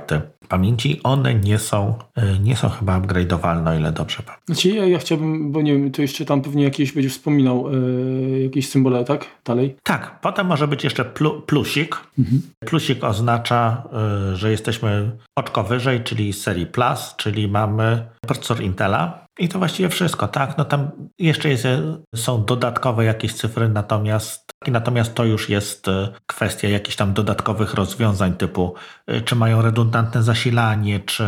pamięci. 0.51 0.99
One 1.03 1.35
nie 1.35 1.59
są, 1.59 1.93
e, 2.15 2.39
nie 2.39 2.55
są 2.55 2.69
chyba 2.69 2.99
upgrade'owalne, 2.99 3.69
o 3.69 3.79
ile 3.79 3.91
dobrze 3.91 4.17
pamiętam. 4.17 4.45
Znaczy 4.45 4.69
ja, 4.69 4.85
ja 4.85 4.99
chciałbym, 4.99 5.51
bo 5.51 5.61
nie 5.61 5.73
wiem, 5.73 5.91
to 5.91 6.01
jeszcze 6.01 6.25
tam 6.25 6.41
pewnie 6.41 6.63
jakieś 6.63 6.93
będzie 6.93 7.09
wspominał 7.09 7.71
yy, 7.71 8.39
jakieś 8.43 8.69
symbole, 8.69 9.05
tak? 9.05 9.25
Dalej? 9.45 9.75
Tak, 9.83 10.19
potem 10.21 10.47
może 10.47 10.67
być 10.67 10.83
jeszcze 10.83 11.05
plu, 11.05 11.41
plusik. 11.41 11.97
Mhm. 12.19 12.41
Plusik 12.65 13.03
oznacza, 13.03 13.83
yy, 14.29 14.35
że 14.35 14.51
jesteśmy 14.51 15.11
oczko 15.35 15.63
wyżej, 15.63 16.03
czyli 16.03 16.33
serii 16.33 16.65
Plus, 16.65 17.15
czyli 17.17 17.47
mamy 17.47 18.05
procesor 18.27 18.61
Intela. 18.61 19.25
I 19.39 19.49
to 19.49 19.59
właściwie 19.59 19.89
wszystko, 19.89 20.27
tak? 20.27 20.57
No 20.57 20.65
tam 20.65 20.91
jeszcze 21.19 21.49
jest, 21.49 21.67
są 22.15 22.45
dodatkowe 22.45 23.05
jakieś 23.05 23.33
cyfry, 23.33 23.69
natomiast 23.69 24.51
Natomiast 24.67 25.15
to 25.15 25.25
już 25.25 25.49
jest 25.49 25.87
e, 25.87 26.09
kwestia 26.27 26.67
jakichś 26.67 26.95
tam 26.95 27.13
dodatkowych 27.13 27.73
rozwiązań 27.73 28.33
typu 28.33 28.73
e, 29.07 29.21
czy 29.21 29.35
mają 29.35 29.61
redundantne 29.61 30.23
zasilanie, 30.23 30.99
czy 30.99 31.25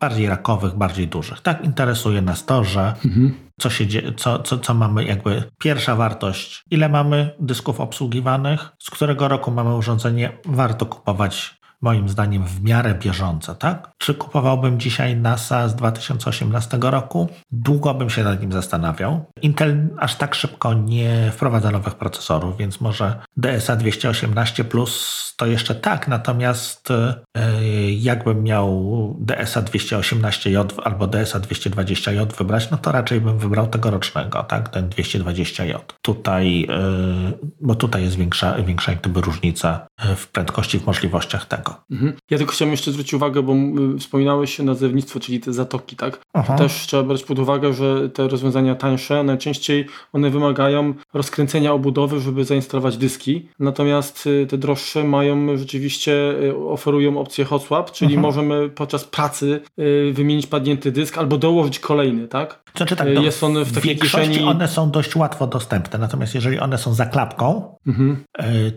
bardziej 0.00 0.28
rakowych, 0.28 0.74
bardziej 0.74 1.08
dużych. 1.08 1.40
Tak 1.40 1.64
interesuje 1.64 2.22
nas 2.22 2.46
to, 2.46 2.64
że 2.64 2.94
mhm. 3.04 3.34
co 3.60 3.70
się 3.70 3.86
dzieje, 3.86 4.12
co, 4.16 4.38
co, 4.38 4.58
co 4.58 4.74
mamy 4.74 5.04
jakby 5.04 5.42
pierwsza 5.58 5.96
wartość, 5.96 6.64
ile 6.70 6.88
mamy 6.88 7.30
dysków 7.40 7.80
obsługiwanych, 7.80 8.72
z 8.78 8.90
którego 8.90 9.28
roku 9.28 9.50
mamy 9.50 9.76
urządzenie, 9.76 10.38
warto 10.44 10.86
kupować 10.86 11.56
moim 11.82 12.08
zdaniem 12.08 12.44
w 12.44 12.62
miarę 12.62 12.94
bieżące, 12.94 13.54
tak? 13.54 13.90
Czy 13.98 14.14
kupowałbym 14.14 14.80
dzisiaj 14.80 15.16
NASA 15.16 15.68
z 15.68 15.76
2018 15.76 16.78
roku? 16.80 17.28
Długo 17.50 17.94
bym 17.94 18.10
się 18.10 18.24
nad 18.24 18.40
nim 18.40 18.52
zastanawiał. 18.52 19.24
Intel 19.42 19.88
aż 19.98 20.14
tak 20.14 20.34
szybko 20.34 20.74
nie 20.74 21.30
wprowadza 21.32 21.70
nowych 21.70 21.94
procesorów, 21.94 22.56
więc 22.56 22.80
może 22.80 23.14
DSA 23.36 23.76
218 23.76 24.64
Plus 24.64 25.26
to 25.36 25.46
jeszcze 25.46 25.74
tak, 25.74 26.08
natomiast 26.08 26.88
yy, 26.90 27.92
jakbym 27.92 28.42
miał 28.42 29.16
DSA 29.20 29.62
218J 29.62 30.72
albo 30.84 31.06
DSA 31.06 31.40
220J 31.40 32.36
wybrać, 32.36 32.70
no 32.70 32.78
to 32.78 32.92
raczej 32.92 33.20
bym 33.20 33.38
wybrał 33.38 33.66
tegorocznego, 33.66 34.42
tak? 34.42 34.68
Ten 34.68 34.88
220J. 34.88 35.78
Tutaj, 36.02 36.60
yy, 36.60 37.38
bo 37.60 37.74
tutaj 37.74 38.02
jest 38.02 38.16
większa, 38.16 38.54
większa 38.62 38.92
jak 38.92 39.00
gdyby 39.00 39.20
różnica 39.20 39.86
w 40.16 40.26
prędkości, 40.26 40.78
w 40.78 40.86
możliwościach 40.86 41.46
tego. 41.46 41.75
Mhm. 41.90 42.12
Ja 42.30 42.38
tylko 42.38 42.52
chciałem 42.52 42.72
jeszcze 42.72 42.92
zwrócić 42.92 43.14
uwagę, 43.14 43.42
bo 43.42 43.54
wspominałeś 43.98 44.56
się 44.56 44.62
nazewnictwo, 44.62 45.20
czyli 45.20 45.40
te 45.40 45.52
zatoki, 45.52 45.96
tak? 45.96 46.20
Też 46.58 46.72
trzeba 46.72 47.02
brać 47.02 47.24
pod 47.24 47.38
uwagę, 47.38 47.72
że 47.72 48.10
te 48.10 48.28
rozwiązania 48.28 48.74
tańsze, 48.74 49.22
najczęściej 49.22 49.86
one 50.12 50.30
wymagają 50.30 50.94
rozkręcenia 51.14 51.72
obudowy, 51.72 52.20
żeby 52.20 52.44
zainstalować 52.44 52.96
dyski, 52.96 53.48
natomiast 53.58 54.26
y, 54.26 54.46
te 54.46 54.58
droższe 54.58 55.04
mają 55.04 55.56
rzeczywiście, 55.56 56.12
y, 56.42 56.56
oferują 56.56 57.18
opcję 57.18 57.44
hot 57.44 57.68
czyli 57.92 58.14
mhm. 58.14 58.22
możemy 58.22 58.68
podczas 58.68 59.04
pracy 59.04 59.60
y, 59.78 60.12
wymienić 60.14 60.46
padnięty 60.46 60.92
dysk 60.92 61.18
albo 61.18 61.38
dołożyć 61.38 61.78
kolejny, 61.78 62.28
tak? 62.28 62.66
Znaczy 62.76 62.96
tak, 62.96 63.08
jest 63.08 63.44
on 63.44 63.64
w 63.64 63.72
takiej 63.72 63.96
kieszeni... 63.96 64.42
one 64.42 64.68
są 64.68 64.90
dość 64.90 65.16
łatwo 65.16 65.46
dostępne, 65.46 65.98
natomiast 65.98 66.34
jeżeli 66.34 66.58
one 66.58 66.78
są 66.78 66.94
za 66.94 67.06
klapką, 67.06 67.76
mhm. 67.86 68.24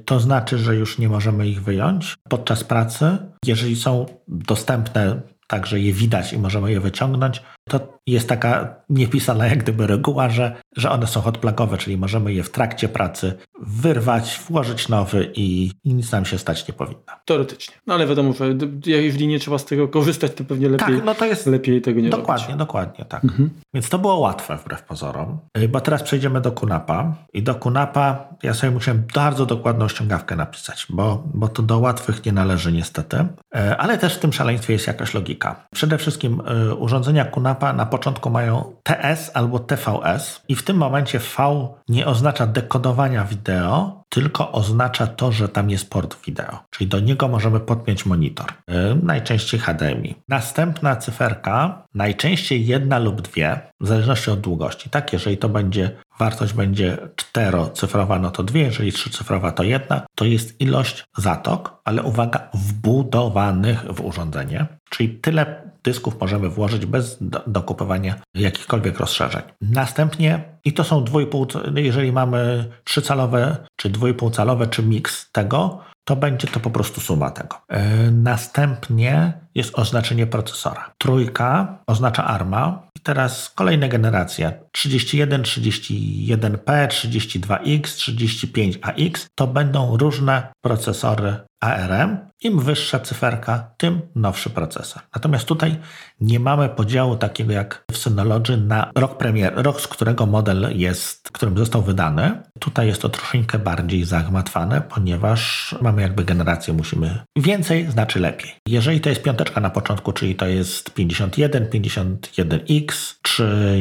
to 0.06 0.20
znaczy, 0.20 0.58
że 0.58 0.76
już 0.76 0.98
nie 0.98 1.10
możemy 1.10 1.48
ich 1.48 1.64
wyjąć 1.64 2.16
podczas 2.30 2.64
pracy 2.64 2.79
pracy, 2.80 3.18
jeżeli 3.46 3.76
są 3.76 4.06
dostępne 4.28 5.22
tak, 5.48 5.66
że 5.66 5.80
je 5.80 5.94
widać 5.94 6.34
i 6.34 6.38
możemy 6.38 6.72
je 6.72 6.80
wyciągnąć, 6.80 7.42
to 7.70 8.00
jest 8.08 8.30
taka 8.30 8.76
niepisana 8.90 9.48
jak 9.48 9.60
gdyby 9.60 9.88
reguła, 9.88 10.30
że, 10.30 10.56
że 10.78 10.92
one 10.92 11.08
są 11.08 11.22
hotplagowe, 11.22 11.78
czyli 11.78 11.98
możemy 11.98 12.34
je 12.34 12.44
w 12.44 12.50
trakcie 12.50 12.90
pracy 12.90 13.34
wyrwać, 13.62 14.42
włożyć 14.50 14.90
nowy 14.90 15.32
i, 15.36 15.72
i 15.84 15.94
nic 15.94 16.12
nam 16.12 16.26
się 16.26 16.38
stać 16.38 16.68
nie 16.68 16.74
powinno. 16.74 17.02
Teoretycznie. 17.26 17.76
No 17.88 17.94
ale 17.94 18.08
wiadomo, 18.08 18.34
że 18.34 18.46
jeżeli 18.86 19.28
nie 19.28 19.40
trzeba 19.40 19.58
z 19.58 19.66
tego 19.66 19.88
korzystać, 19.88 20.34
to 20.34 20.44
pewnie 20.44 20.70
lepiej, 20.70 20.96
tak, 20.96 21.06
no 21.06 21.16
to 21.16 21.26
jest 21.26 21.46
lepiej 21.48 21.82
tego 21.82 22.02
nie 22.02 22.10
Dokładnie, 22.10 22.46
robić. 22.46 22.58
dokładnie, 22.60 23.06
tak. 23.06 23.24
Mhm. 23.24 23.50
Więc 23.74 23.90
to 23.90 24.00
było 24.00 24.20
łatwe 24.20 24.58
wbrew 24.58 24.84
pozorom. 24.84 25.38
Bo 25.70 25.82
teraz 25.82 26.04
przejdziemy 26.04 26.42
do 26.42 26.52
Kunapa 26.52 27.16
i 27.34 27.44
do 27.44 27.56
Kunapa 27.56 28.28
ja 28.44 28.54
sobie 28.54 28.72
musiałem 28.72 29.04
bardzo 29.16 29.46
dokładną 29.46 29.88
ściągawkę 29.88 30.36
napisać, 30.36 30.86
bo, 30.90 31.24
bo 31.34 31.48
to 31.48 31.64
do 31.64 31.80
łatwych 31.80 32.26
nie 32.26 32.32
należy 32.32 32.72
niestety. 32.72 33.18
Y, 33.18 33.78
ale 33.78 33.98
też 33.98 34.16
w 34.16 34.20
tym 34.20 34.34
szaleństwie 34.34 34.74
jest 34.74 34.88
jakaś 34.88 35.14
logika. 35.14 35.68
Przede 35.74 35.98
wszystkim 35.98 36.42
y, 36.72 36.76
urządzenia 36.76 37.26
Kunapa 37.26 37.59
na 37.62 37.86
początku 37.86 38.30
mają 38.30 38.74
TS 38.84 39.32
albo 39.34 39.60
TVS 39.60 40.42
i 40.48 40.56
w 40.56 40.64
tym 40.64 40.78
momencie 40.78 41.20
V 41.20 41.68
nie 41.90 42.06
oznacza 42.06 42.48
dekodowania 42.48 43.24
wideo, 43.24 44.04
tylko 44.10 44.52
oznacza 44.52 45.08
to, 45.08 45.32
że 45.32 45.50
tam 45.50 45.70
jest 45.70 45.90
port 45.90 46.26
wideo, 46.26 46.60
czyli 46.70 46.88
do 46.88 47.00
niego 47.00 47.28
możemy 47.28 47.60
podpiąć 47.60 48.06
monitor, 48.06 48.46
yy, 48.68 49.00
najczęściej 49.04 49.60
HDMI. 49.60 50.16
Następna 50.28 50.96
cyferka, 50.96 51.84
najczęściej 51.94 52.66
jedna 52.66 53.00
lub 53.00 53.22
dwie, 53.22 53.60
w 53.82 53.88
zależności 53.88 54.32
od 54.32 54.40
długości. 54.40 54.90
Tak, 54.90 55.14
jeżeli 55.14 55.38
to 55.38 55.50
będzie 55.50 55.92
wartość 56.20 56.54
będzie 56.54 56.98
czterocyfrowa, 57.16 58.20
no 58.20 58.32
to 58.32 58.44
dwie, 58.44 58.62
jeżeli 58.62 58.92
trzycyfrowa, 58.92 59.52
to 59.52 59.64
jedna. 59.64 60.02
To 60.16 60.26
jest 60.26 60.62
ilość 60.62 61.06
zatok, 61.18 61.82
ale 61.84 62.04
uwaga, 62.04 62.50
wbudowanych 62.54 63.84
w 63.94 64.02
urządzenie, 64.06 64.66
czyli 64.90 65.10
tyle 65.10 65.69
dysków 65.84 66.22
możemy 66.22 66.50
włożyć 66.50 66.86
bez 66.86 67.18
dokupywania 67.48 68.16
jakichkolwiek 68.36 69.00
rozszerzeń. 69.00 69.42
Następnie, 69.62 70.44
i 70.66 70.74
to 70.74 70.84
są 70.84 71.04
dwójpół, 71.04 71.48
jeżeli 71.76 72.12
mamy 72.12 72.70
trzycalowe, 72.84 73.58
czy 73.76 73.90
dwójpółcalowe, 73.90 74.68
czy 74.68 74.84
miks 74.84 75.32
tego, 75.32 75.80
to 76.10 76.16
będzie 76.16 76.48
to 76.48 76.60
po 76.60 76.70
prostu 76.70 77.02
suma 77.02 77.32
tego. 77.32 77.62
Yy, 77.72 78.12
następnie 78.12 79.34
jest 79.56 79.80
oznaczenie 79.80 80.28
procesora. 80.28 80.92
Trójka 80.98 81.78
oznacza 81.88 82.26
ARMA. 82.26 82.88
I 82.98 83.00
teraz 83.00 83.50
kolejna 83.50 83.88
generacja 83.88 84.54
31, 84.72 85.42
31P, 85.42 86.88
32X, 86.88 87.82
35AX 87.82 89.28
to 89.36 89.48
będą 89.48 89.98
różne 89.98 90.52
procesory 90.64 91.36
ARM. 91.60 92.18
Im 92.42 92.60
wyższa 92.60 93.00
cyferka, 93.00 93.72
tym 93.78 94.02
nowszy 94.16 94.50
procesor. 94.50 95.02
Natomiast 95.16 95.46
tutaj 95.46 95.76
nie 96.22 96.40
mamy 96.40 96.70
podziału 96.70 97.16
takiego 97.16 97.54
jak 97.54 97.84
w 97.92 97.98
Synology 97.98 98.58
na 98.58 98.92
rok 98.96 99.18
premier, 99.18 99.54
rok 99.56 99.82
z 99.82 99.88
którego 99.88 100.26
model 100.26 100.78
jest, 100.78 101.30
którym 101.32 101.58
został 101.58 101.82
wydany. 101.82 102.42
Tutaj 102.60 102.88
jest 102.88 103.02
to 103.02 103.10
troszeczkę 103.10 103.60
bardziej 103.60 104.06
zagmatwane, 104.06 104.82
ponieważ 104.82 105.76
mamy 105.82 106.02
jakby 106.02 106.26
generację, 106.26 106.74
musimy 106.74 107.20
więcej 107.36 107.92
znaczy 107.92 108.20
lepiej. 108.20 108.52
Jeżeli 108.68 109.02
to 109.02 109.10
jest 109.10 109.24
piąteczka 109.24 109.62
na 109.62 109.70
początku, 109.70 110.14
czyli 110.14 110.36
to 110.36 110.48
jest 110.48 110.94
51, 110.94 111.66
51X, 111.66 113.16
czy 113.22 113.78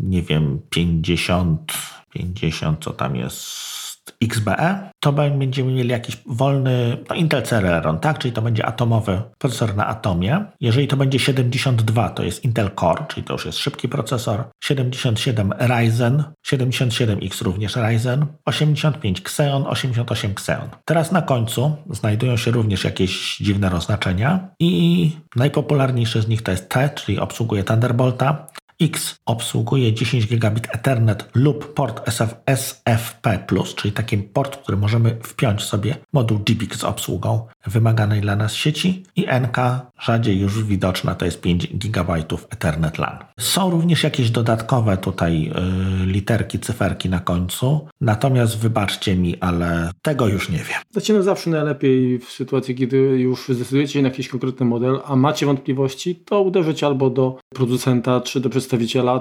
nie 0.00 0.22
wiem, 0.22 0.60
50, 0.70 1.72
50, 2.12 2.84
co 2.84 2.90
tam 2.90 3.16
jest 3.16 3.79
XBE, 4.22 4.90
to 5.00 5.12
będziemy 5.12 5.72
mieli 5.72 5.88
jakiś 5.88 6.18
wolny, 6.26 6.96
no 7.08 7.14
Intel 7.14 7.42
Celeron, 7.42 7.98
tak? 7.98 8.18
Czyli 8.18 8.32
to 8.32 8.42
będzie 8.42 8.66
atomowy 8.66 9.22
procesor 9.38 9.76
na 9.76 9.86
atomie. 9.86 10.44
Jeżeli 10.60 10.88
to 10.88 10.96
będzie 10.96 11.18
72, 11.18 12.08
to 12.08 12.22
jest 12.22 12.44
Intel 12.44 12.70
Core, 12.80 13.04
czyli 13.08 13.26
to 13.26 13.32
już 13.32 13.46
jest 13.46 13.58
szybki 13.58 13.88
procesor. 13.88 14.44
77 14.64 15.52
Ryzen, 15.58 16.24
77X 16.46 17.42
również 17.42 17.76
Ryzen, 17.76 18.26
85 18.44 19.20
Xeon, 19.20 19.66
88 19.66 20.30
Xeon. 20.30 20.68
Teraz 20.84 21.12
na 21.12 21.22
końcu 21.22 21.76
znajdują 21.90 22.36
się 22.36 22.50
również 22.50 22.84
jakieś 22.84 23.36
dziwne 23.36 23.68
rozznaczenia 23.68 24.48
i 24.60 25.12
najpopularniejszy 25.36 26.22
z 26.22 26.28
nich 26.28 26.42
to 26.42 26.50
jest 26.50 26.68
T, 26.68 26.90
czyli 26.94 27.18
obsługuje 27.18 27.64
Thunderbolta. 27.64 28.46
X 28.80 29.20
obsługuje 29.26 29.92
10 29.92 30.26
gigabit 30.26 30.68
Ethernet 30.74 31.28
lub 31.34 31.74
port 31.74 32.08
SF, 32.08 32.34
SFP+, 32.46 33.38
czyli 33.76 33.92
taki 33.92 34.18
port, 34.18 34.56
który 34.56 34.78
możemy 34.78 35.16
wpiąć 35.22 35.62
sobie 35.62 35.96
moduł 36.12 36.38
GPIC 36.38 36.76
z 36.76 36.84
obsługą 36.84 37.46
wymaganej 37.66 38.20
dla 38.20 38.36
nas 38.36 38.54
sieci 38.54 39.02
i 39.16 39.26
NK, 39.42 39.56
rzadziej 40.00 40.40
już 40.40 40.64
widoczna, 40.64 41.14
to 41.14 41.24
jest 41.24 41.40
5 41.40 41.66
GB 41.66 42.24
Ethernet 42.50 42.98
LAN. 42.98 43.18
Są 43.40 43.70
również 43.70 44.02
jakieś 44.02 44.30
dodatkowe 44.30 44.96
tutaj 44.96 45.42
yy, 45.42 46.06
literki, 46.06 46.58
cyferki 46.58 47.08
na 47.08 47.20
końcu, 47.20 47.88
natomiast 48.00 48.58
wybaczcie 48.58 49.16
mi, 49.16 49.40
ale 49.40 49.90
tego 50.02 50.28
już 50.28 50.48
nie 50.48 50.58
wiem. 50.58 51.06
No 51.14 51.22
zawsze 51.22 51.50
najlepiej 51.50 52.18
w 52.18 52.24
sytuacji, 52.24 52.74
kiedy 52.74 52.96
już 52.96 53.48
zdecydujecie 53.48 53.92
się 53.92 54.02
na 54.02 54.08
jakiś 54.08 54.28
konkretny 54.28 54.66
model, 54.66 55.00
a 55.04 55.16
macie 55.16 55.46
wątpliwości, 55.46 56.16
to 56.16 56.40
uderzyć 56.42 56.84
albo 56.84 57.10
do 57.10 57.38
producenta, 57.54 58.20
czy 58.20 58.40
do 58.40 58.50
przedstawiciela, 58.50 58.69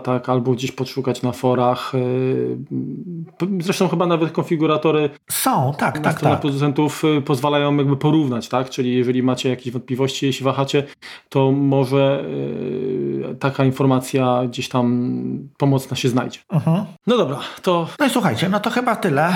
tak, 0.04 0.30
albo 0.30 0.52
gdzieś 0.52 0.72
podszukać 0.72 1.22
na 1.22 1.32
forach. 1.32 1.92
Yy, 3.42 3.60
zresztą 3.60 3.88
chyba 3.88 4.06
nawet 4.06 4.32
konfiguratory 4.32 5.10
są, 5.32 5.74
tak, 5.78 6.00
tak, 6.00 6.22
tak. 6.22 6.40
producentów 6.40 7.04
yy, 7.04 7.22
pozwalają 7.22 7.78
jakby 7.78 7.98
porównać, 7.98 8.50
tak, 8.50 8.70
czyli 8.70 8.94
jeżeli 8.94 9.24
macie 9.24 9.50
jakieś 9.50 9.74
wątpliwości, 9.74 10.26
jeśli 10.26 10.44
wahacie, 10.44 10.84
to 11.30 11.52
może 11.52 12.24
yy, 12.28 13.36
taka 13.40 13.66
informacja 13.66 14.42
gdzieś 14.48 14.70
tam 14.70 15.10
pomocna 15.58 15.98
się 15.98 16.10
znajdzie. 16.10 16.40
Mhm. 16.50 16.86
No 17.08 17.18
dobra, 17.18 17.40
to... 17.62 17.88
No 18.00 18.06
i 18.06 18.10
słuchajcie, 18.10 18.50
no 18.50 18.60
to 18.60 18.70
chyba 18.70 18.96
tyle. 18.96 19.34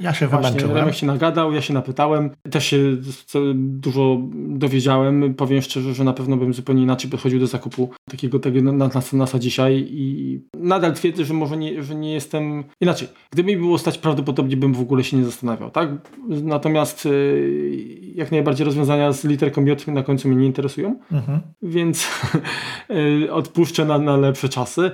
Ja 0.00 0.14
się 0.14 0.26
Właśnie, 0.26 0.50
wymęczyłem. 0.50 0.76
Remek 0.76 0.94
się 0.94 1.06
nagadał, 1.06 1.52
ja 1.52 1.60
się 1.60 1.74
napytałem. 1.74 2.30
Też 2.50 2.66
się 2.66 2.78
dużo 3.54 4.18
dowiedziałem. 4.32 5.34
Powiem 5.34 5.62
szczerze, 5.62 5.94
że 5.94 6.04
na 6.04 6.12
pewno 6.12 6.36
bym 6.36 6.54
zupełnie 6.54 6.82
inaczej 6.82 7.10
podchodził 7.10 7.40
do 7.40 7.46
zakupu 7.46 7.90
takiego 8.10 8.38
tego 8.38 8.72
NASA 9.12 9.38
dzisiaj 9.38 9.86
i 9.90 10.40
nadal 10.54 10.94
twierdzę, 10.94 11.24
że 11.24 11.34
może 11.34 11.56
nie, 11.56 11.82
że 11.82 11.94
nie 11.94 12.12
jestem... 12.12 12.64
Inaczej, 12.80 13.08
gdyby 13.30 13.48
mi 13.48 13.56
było 13.56 13.78
stać, 13.78 13.98
prawdopodobnie 13.98 14.56
bym 14.56 14.74
w 14.74 14.80
ogóle 14.80 15.04
się 15.04 15.16
nie 15.16 15.24
zastanawiał, 15.24 15.70
tak? 15.70 15.88
Natomiast 16.28 17.06
y, 17.06 18.12
jak 18.14 18.32
najbardziej 18.32 18.64
rozwiązania 18.64 19.12
z 19.12 19.24
literką 19.24 19.64
J 19.64 19.88
na 19.88 20.02
końcu 20.02 20.28
mnie 20.28 20.36
nie 20.36 20.46
interesują, 20.46 20.98
mhm. 21.12 21.40
więc 21.62 22.08
y, 22.90 23.32
odpuszczę 23.32 23.84
na, 23.84 23.98
na 23.98 24.16
lepsze 24.16 24.48
czasy. 24.48 24.90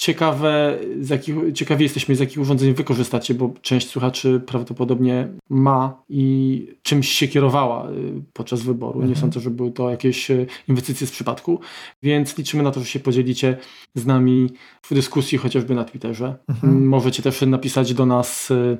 Ciekawe, 0.00 0.78
z 1.00 1.08
jakich, 1.08 1.34
ciekawi 1.54 1.82
jesteśmy, 1.82 2.16
z 2.16 2.20
jakich 2.20 2.38
urządzeń 2.38 2.74
wykorzystacie, 2.74 3.34
bo 3.34 3.52
część 3.62 3.88
słuchaczy 3.88 4.40
prawdopodobnie 4.46 5.28
ma 5.50 6.02
i 6.08 6.66
czymś 6.82 7.08
się 7.08 7.28
kierowała 7.28 7.90
y, 7.90 8.22
podczas 8.32 8.62
wyboru. 8.62 8.92
Mhm. 8.92 9.10
Nie 9.10 9.16
sądzę, 9.16 9.40
że 9.40 9.50
były 9.50 9.72
to 9.72 9.90
jakieś 9.90 10.30
y, 10.30 10.46
inwestycje 10.68 11.06
z 11.06 11.10
przypadku, 11.10 11.60
więc 12.02 12.38
liczymy 12.38 12.62
na 12.62 12.70
to, 12.70 12.80
że 12.80 12.86
się 12.86 13.00
podzielicie 13.00 13.56
z 13.94 14.06
nami 14.06 14.50
w 14.82 14.94
dyskusji 14.94 15.38
chociażby 15.38 15.74
na 15.74 15.84
Twitterze. 15.84 16.36
Mhm. 16.48 16.86
Możecie 16.86 17.22
też 17.22 17.40
napisać 17.40 17.94
do 17.94 18.06
nas 18.06 18.50
y, 18.50 18.78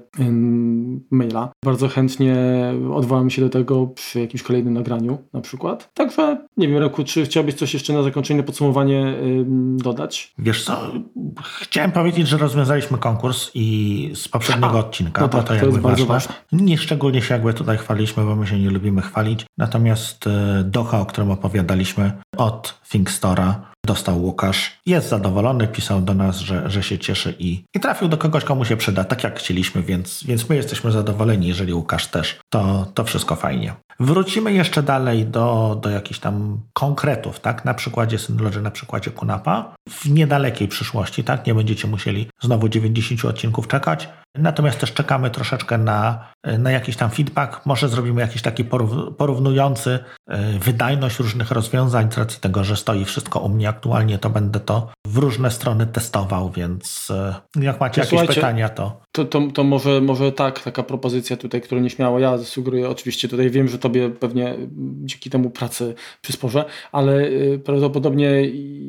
maila. 1.11 1.53
Bardzo 1.65 1.89
chętnie 1.89 2.37
odwołamy 2.95 3.31
się 3.31 3.43
do 3.43 3.49
tego 3.49 3.87
przy 3.87 4.21
jakimś 4.21 4.43
kolejnym 4.43 4.75
nagraniu 4.75 5.19
na 5.33 5.41
przykład. 5.41 5.91
Także 5.95 6.47
nie 6.61 6.69
wiem, 6.69 6.79
Reku, 6.79 7.05
czy 7.05 7.25
chciałbyś 7.25 7.55
coś 7.55 7.75
jeszcze 7.75 7.93
na 7.93 8.03
zakończenie, 8.03 8.43
podsumowanie 8.43 9.15
dodać? 9.77 10.35
Wiesz 10.39 10.65
co, 10.65 10.93
Chciałem 11.61 11.93
powiedzieć, 11.93 12.29
że 12.29 12.39
rozwiązaliśmy 12.39 12.99
konkurs 12.99 13.51
i 13.55 14.11
z 14.15 14.29
poprzedniego 14.29 14.77
A, 14.77 14.81
odcinka, 14.81 15.23
no 15.23 15.29
tak, 15.29 15.49
to, 15.49 15.55
to 15.57 15.67
jest 15.67 15.79
bardzo 15.79 16.07
ważne. 16.07 16.35
Nie 16.53 16.79
szczególnie 16.79 17.23
się 17.23 17.35
jakby 17.35 17.55
tutaj 17.55 17.79
chwaliśmy, 17.79 18.25
bo 18.25 18.37
my 18.37 18.47
się 18.47 18.59
nie 18.59 18.71
lubimy 18.71 19.03
chwalić. 19.03 19.47
Natomiast 19.59 20.27
e, 20.27 20.65
Docha, 20.65 21.01
o 21.01 21.07
którym 21.07 21.31
opowiadaliśmy 21.31 22.13
od 22.37 22.81
ThinkStora, 22.91 23.70
dostał 23.87 24.23
Łukasz. 24.23 24.81
Jest 24.87 25.09
zadowolony, 25.09 25.69
pisał 25.69 26.01
do 26.01 26.15
nas, 26.15 26.39
że, 26.39 26.71
że 26.71 26.83
się 26.83 26.99
cieszy 26.99 27.35
i, 27.39 27.65
i 27.75 27.81
trafił 27.81 28.09
do 28.09 28.19
kogoś, 28.19 28.45
komu 28.45 28.65
się 28.65 28.77
przyda, 28.77 29.05
tak 29.05 29.25
jak 29.25 29.39
chcieliśmy, 29.39 29.83
więc, 29.83 30.25
więc 30.25 30.49
my 30.49 30.57
jesteśmy 30.57 30.93
zadowoleni, 30.93 31.49
jeżeli 31.49 31.75
Łukasz 31.75 32.07
też, 32.07 32.41
to, 32.49 32.87
to 32.95 33.05
wszystko 33.05 33.37
fajnie. 33.37 33.75
Wrócimy 34.01 34.53
jeszcze 34.53 34.83
dalej 34.83 35.27
do, 35.27 35.79
do 35.83 35.91
jakichś 35.91 36.21
tam 36.21 36.61
konkretów, 36.73 37.41
tak? 37.41 37.65
Na 37.65 37.75
przykładzie 37.75 38.19
Synology, 38.19 38.63
na 38.63 38.71
przykładzie 38.71 39.11
Kunapa. 39.11 39.75
W 39.89 40.11
niedalekiej 40.11 40.69
przyszłości, 40.69 41.25
tak? 41.25 41.47
Nie 41.47 41.55
będziecie 41.55 41.89
musieli 41.89 42.29
znowu 42.43 42.69
90 42.69 43.25
odcinków 43.25 43.69
czekać. 43.69 44.09
Natomiast 44.35 44.81
też 44.81 44.93
czekamy 44.93 45.31
troszeczkę 45.31 45.79
na, 45.79 46.29
na 46.59 46.71
jakiś 46.71 46.97
tam 46.97 47.11
feedback. 47.11 47.67
Może 47.67 47.89
zrobimy 47.89 48.21
jakiś 48.21 48.43
taki 48.43 48.65
porównujący 49.19 49.99
e, 50.29 50.59
wydajność 50.59 51.19
różnych 51.19 51.51
rozwiązań, 51.51 52.13
z 52.13 52.19
racji 52.19 52.41
tego, 52.41 52.65
że 52.65 52.77
stoi 52.77 53.05
wszystko 53.05 53.41
u 53.41 53.49
mnie 53.49 53.69
aktualnie, 53.69 54.19
to 54.19 54.31
będę 54.31 54.61
to 54.61 54.91
w 55.07 55.17
różne 55.17 55.51
strony 55.51 55.87
testował, 55.87 56.51
więc 56.51 57.09
e, 57.11 57.35
jak 57.63 57.81
macie 57.81 58.01
jakieś 58.01 58.27
pytania, 58.27 58.69
to... 58.69 59.01
To, 59.13 59.25
to, 59.25 59.41
to 59.55 59.65
może, 59.65 60.01
może 60.01 60.33
tak, 60.33 60.61
taka 60.61 60.83
propozycja 60.83 61.37
tutaj, 61.37 61.61
którą 61.61 61.81
nieśmiało 61.81 62.19
ja 62.19 62.39
sugeruję, 62.39 62.89
oczywiście 62.89 63.29
tutaj 63.29 63.51
wiem, 63.51 63.69
że 63.69 63.79
tobie 63.79 64.11
pewnie 64.11 64.57
dzięki 65.05 65.31
temu 65.31 65.51
pracy 65.51 65.95
przysporzę, 66.23 66.65
ale 66.93 67.23
e, 67.23 67.59
prawdopodobnie 67.59 68.31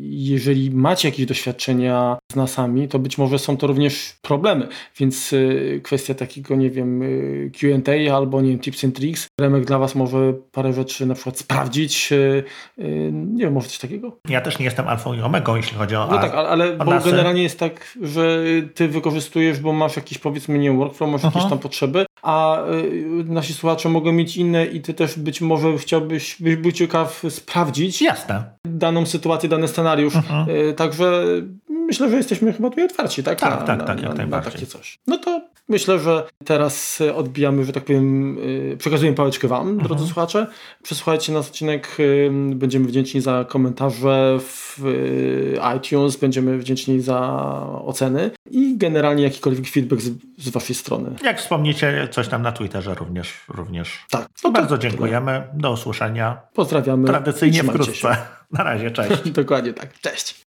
jeżeli 0.02 0.72
macie 0.72 1.08
jakieś 1.08 1.26
doświadczenia 1.26 2.18
z 2.32 2.36
nasami, 2.36 2.88
to 2.88 3.00
być 3.00 3.18
może 3.18 3.40
są 3.40 3.58
to 3.58 3.68
również 3.68 4.16
problemy, 4.22 4.68
więc 5.00 5.31
y, 5.34 5.82
kwestia 5.84 6.14
takiego, 6.14 6.56
nie 6.56 6.70
wiem, 6.70 7.02
y, 7.02 7.52
Q&A 7.60 8.16
albo, 8.16 8.42
nie 8.42 8.50
wiem, 8.50 8.60
tips 8.60 8.84
and 8.84 8.96
tricks. 8.96 9.28
Remek 9.42 9.66
dla 9.66 9.80
Was 9.80 9.96
może 9.96 10.34
parę 10.52 10.74
rzeczy 10.74 11.06
na 11.06 11.14
przykład 11.14 11.38
sprawdzić, 11.40 12.12
y, 12.12 12.44
nie 13.12 13.44
wiem, 13.44 13.54
może 13.54 13.68
coś 13.68 13.78
takiego? 13.78 14.18
Ja 14.30 14.42
też 14.42 14.60
nie 14.60 14.66
jestem 14.66 14.88
alfą 14.88 15.14
i 15.14 15.22
omegą, 15.22 15.56
jeśli 15.56 15.78
chodzi 15.78 15.96
o 15.96 16.08
No 16.12 16.18
tak, 16.18 16.34
ale 16.34 16.78
bo 16.78 17.00
generalnie 17.06 17.44
jest 17.44 17.60
tak, 17.60 17.98
że 18.02 18.44
Ty 18.74 18.88
wykorzystujesz, 18.88 19.60
bo 19.60 19.74
masz 19.74 19.96
jakiś, 19.96 20.18
powiedzmy, 20.18 20.60
nie 20.60 20.72
workflow, 20.72 21.12
masz 21.12 21.24
jakieś 21.24 21.46
tam 21.50 21.60
potrzeby, 21.60 22.06
a 22.22 22.64
nasi 23.26 23.54
słuchacze 23.54 23.90
mogą 23.90 24.12
mieć 24.12 24.38
inne 24.38 24.66
i 24.66 24.82
Ty 24.82 24.94
też 24.94 25.20
być 25.20 25.42
może 25.42 25.78
chciałbyś, 25.78 26.42
byś 26.42 26.56
był 26.56 26.72
ciekaw 26.72 27.24
sprawdzić 27.30 28.02
Jasne. 28.02 28.44
daną 28.66 29.06
sytuację, 29.06 29.50
dany 29.50 29.68
scenariusz. 29.68 30.14
Także 30.76 31.24
myślę, 31.92 32.10
że 32.10 32.18
jesteśmy 32.18 32.54
chyba 32.54 32.70
tutaj 32.70 32.86
otwarci, 32.86 33.24
tak? 33.24 33.40
Tak, 33.40 33.50
na, 33.52 33.58
tak, 33.58 33.80
na, 33.80 33.86
tak, 33.86 34.02
jak 34.02 34.18
na, 34.18 34.26
na 34.26 34.42
takie 34.42 34.66
coś. 34.66 35.00
No 35.08 35.18
to 35.18 35.42
myślę, 35.70 36.00
że 36.00 36.24
teraz 36.46 37.00
odbijamy, 37.16 37.66
że 37.66 37.74
tak 37.74 37.86
powiem, 37.86 38.38
y, 38.74 38.78
przekazujemy 38.78 39.18
pałeczkę 39.18 39.48
Wam, 39.48 39.62
Mhm. 39.70 39.88
drodzy 39.88 40.06
słuchacze. 40.06 40.48
Przesłuchajcie 40.84 41.34
nasz 41.34 41.46
odcinek, 41.48 41.88
y, 42.00 42.30
będziemy 42.56 42.86
wdzięczni 42.88 43.22
za 43.22 43.46
komentarze 43.50 44.38
w 44.40 44.78
iTunes, 45.78 46.16
będziemy 46.18 46.58
wdzięczni 46.58 47.02
za 47.02 47.20
oceny 47.86 48.32
i 48.52 48.78
generalnie 48.78 49.24
jakikolwiek 49.24 49.68
feedback 49.68 50.02
z, 50.02 50.12
z 50.38 50.50
Waszej 50.50 50.76
strony. 50.76 51.16
Jak 51.24 51.40
wspomnicie 51.40 52.08
coś 52.12 52.28
tam 52.28 52.42
na 52.42 52.52
Twitterze 52.52 52.96
również. 52.96 53.34
również. 53.48 54.06
Tak. 54.10 54.22
No 54.22 54.28
to 54.42 54.52
bardzo 54.52 54.78
dziękujemy. 54.78 55.44
Do 55.54 55.72
usłyszenia 55.72 56.42
Pozdrawiamy. 56.54 57.08
tradycyjnie 57.08 57.64
wkrótce. 57.64 58.18
Na 58.52 58.64
razie, 58.64 58.92
cześć. 58.92 59.24
Się. 59.24 59.32
Dokładnie 59.42 59.74
tak. 59.74 60.00
Cześć. 60.02 60.46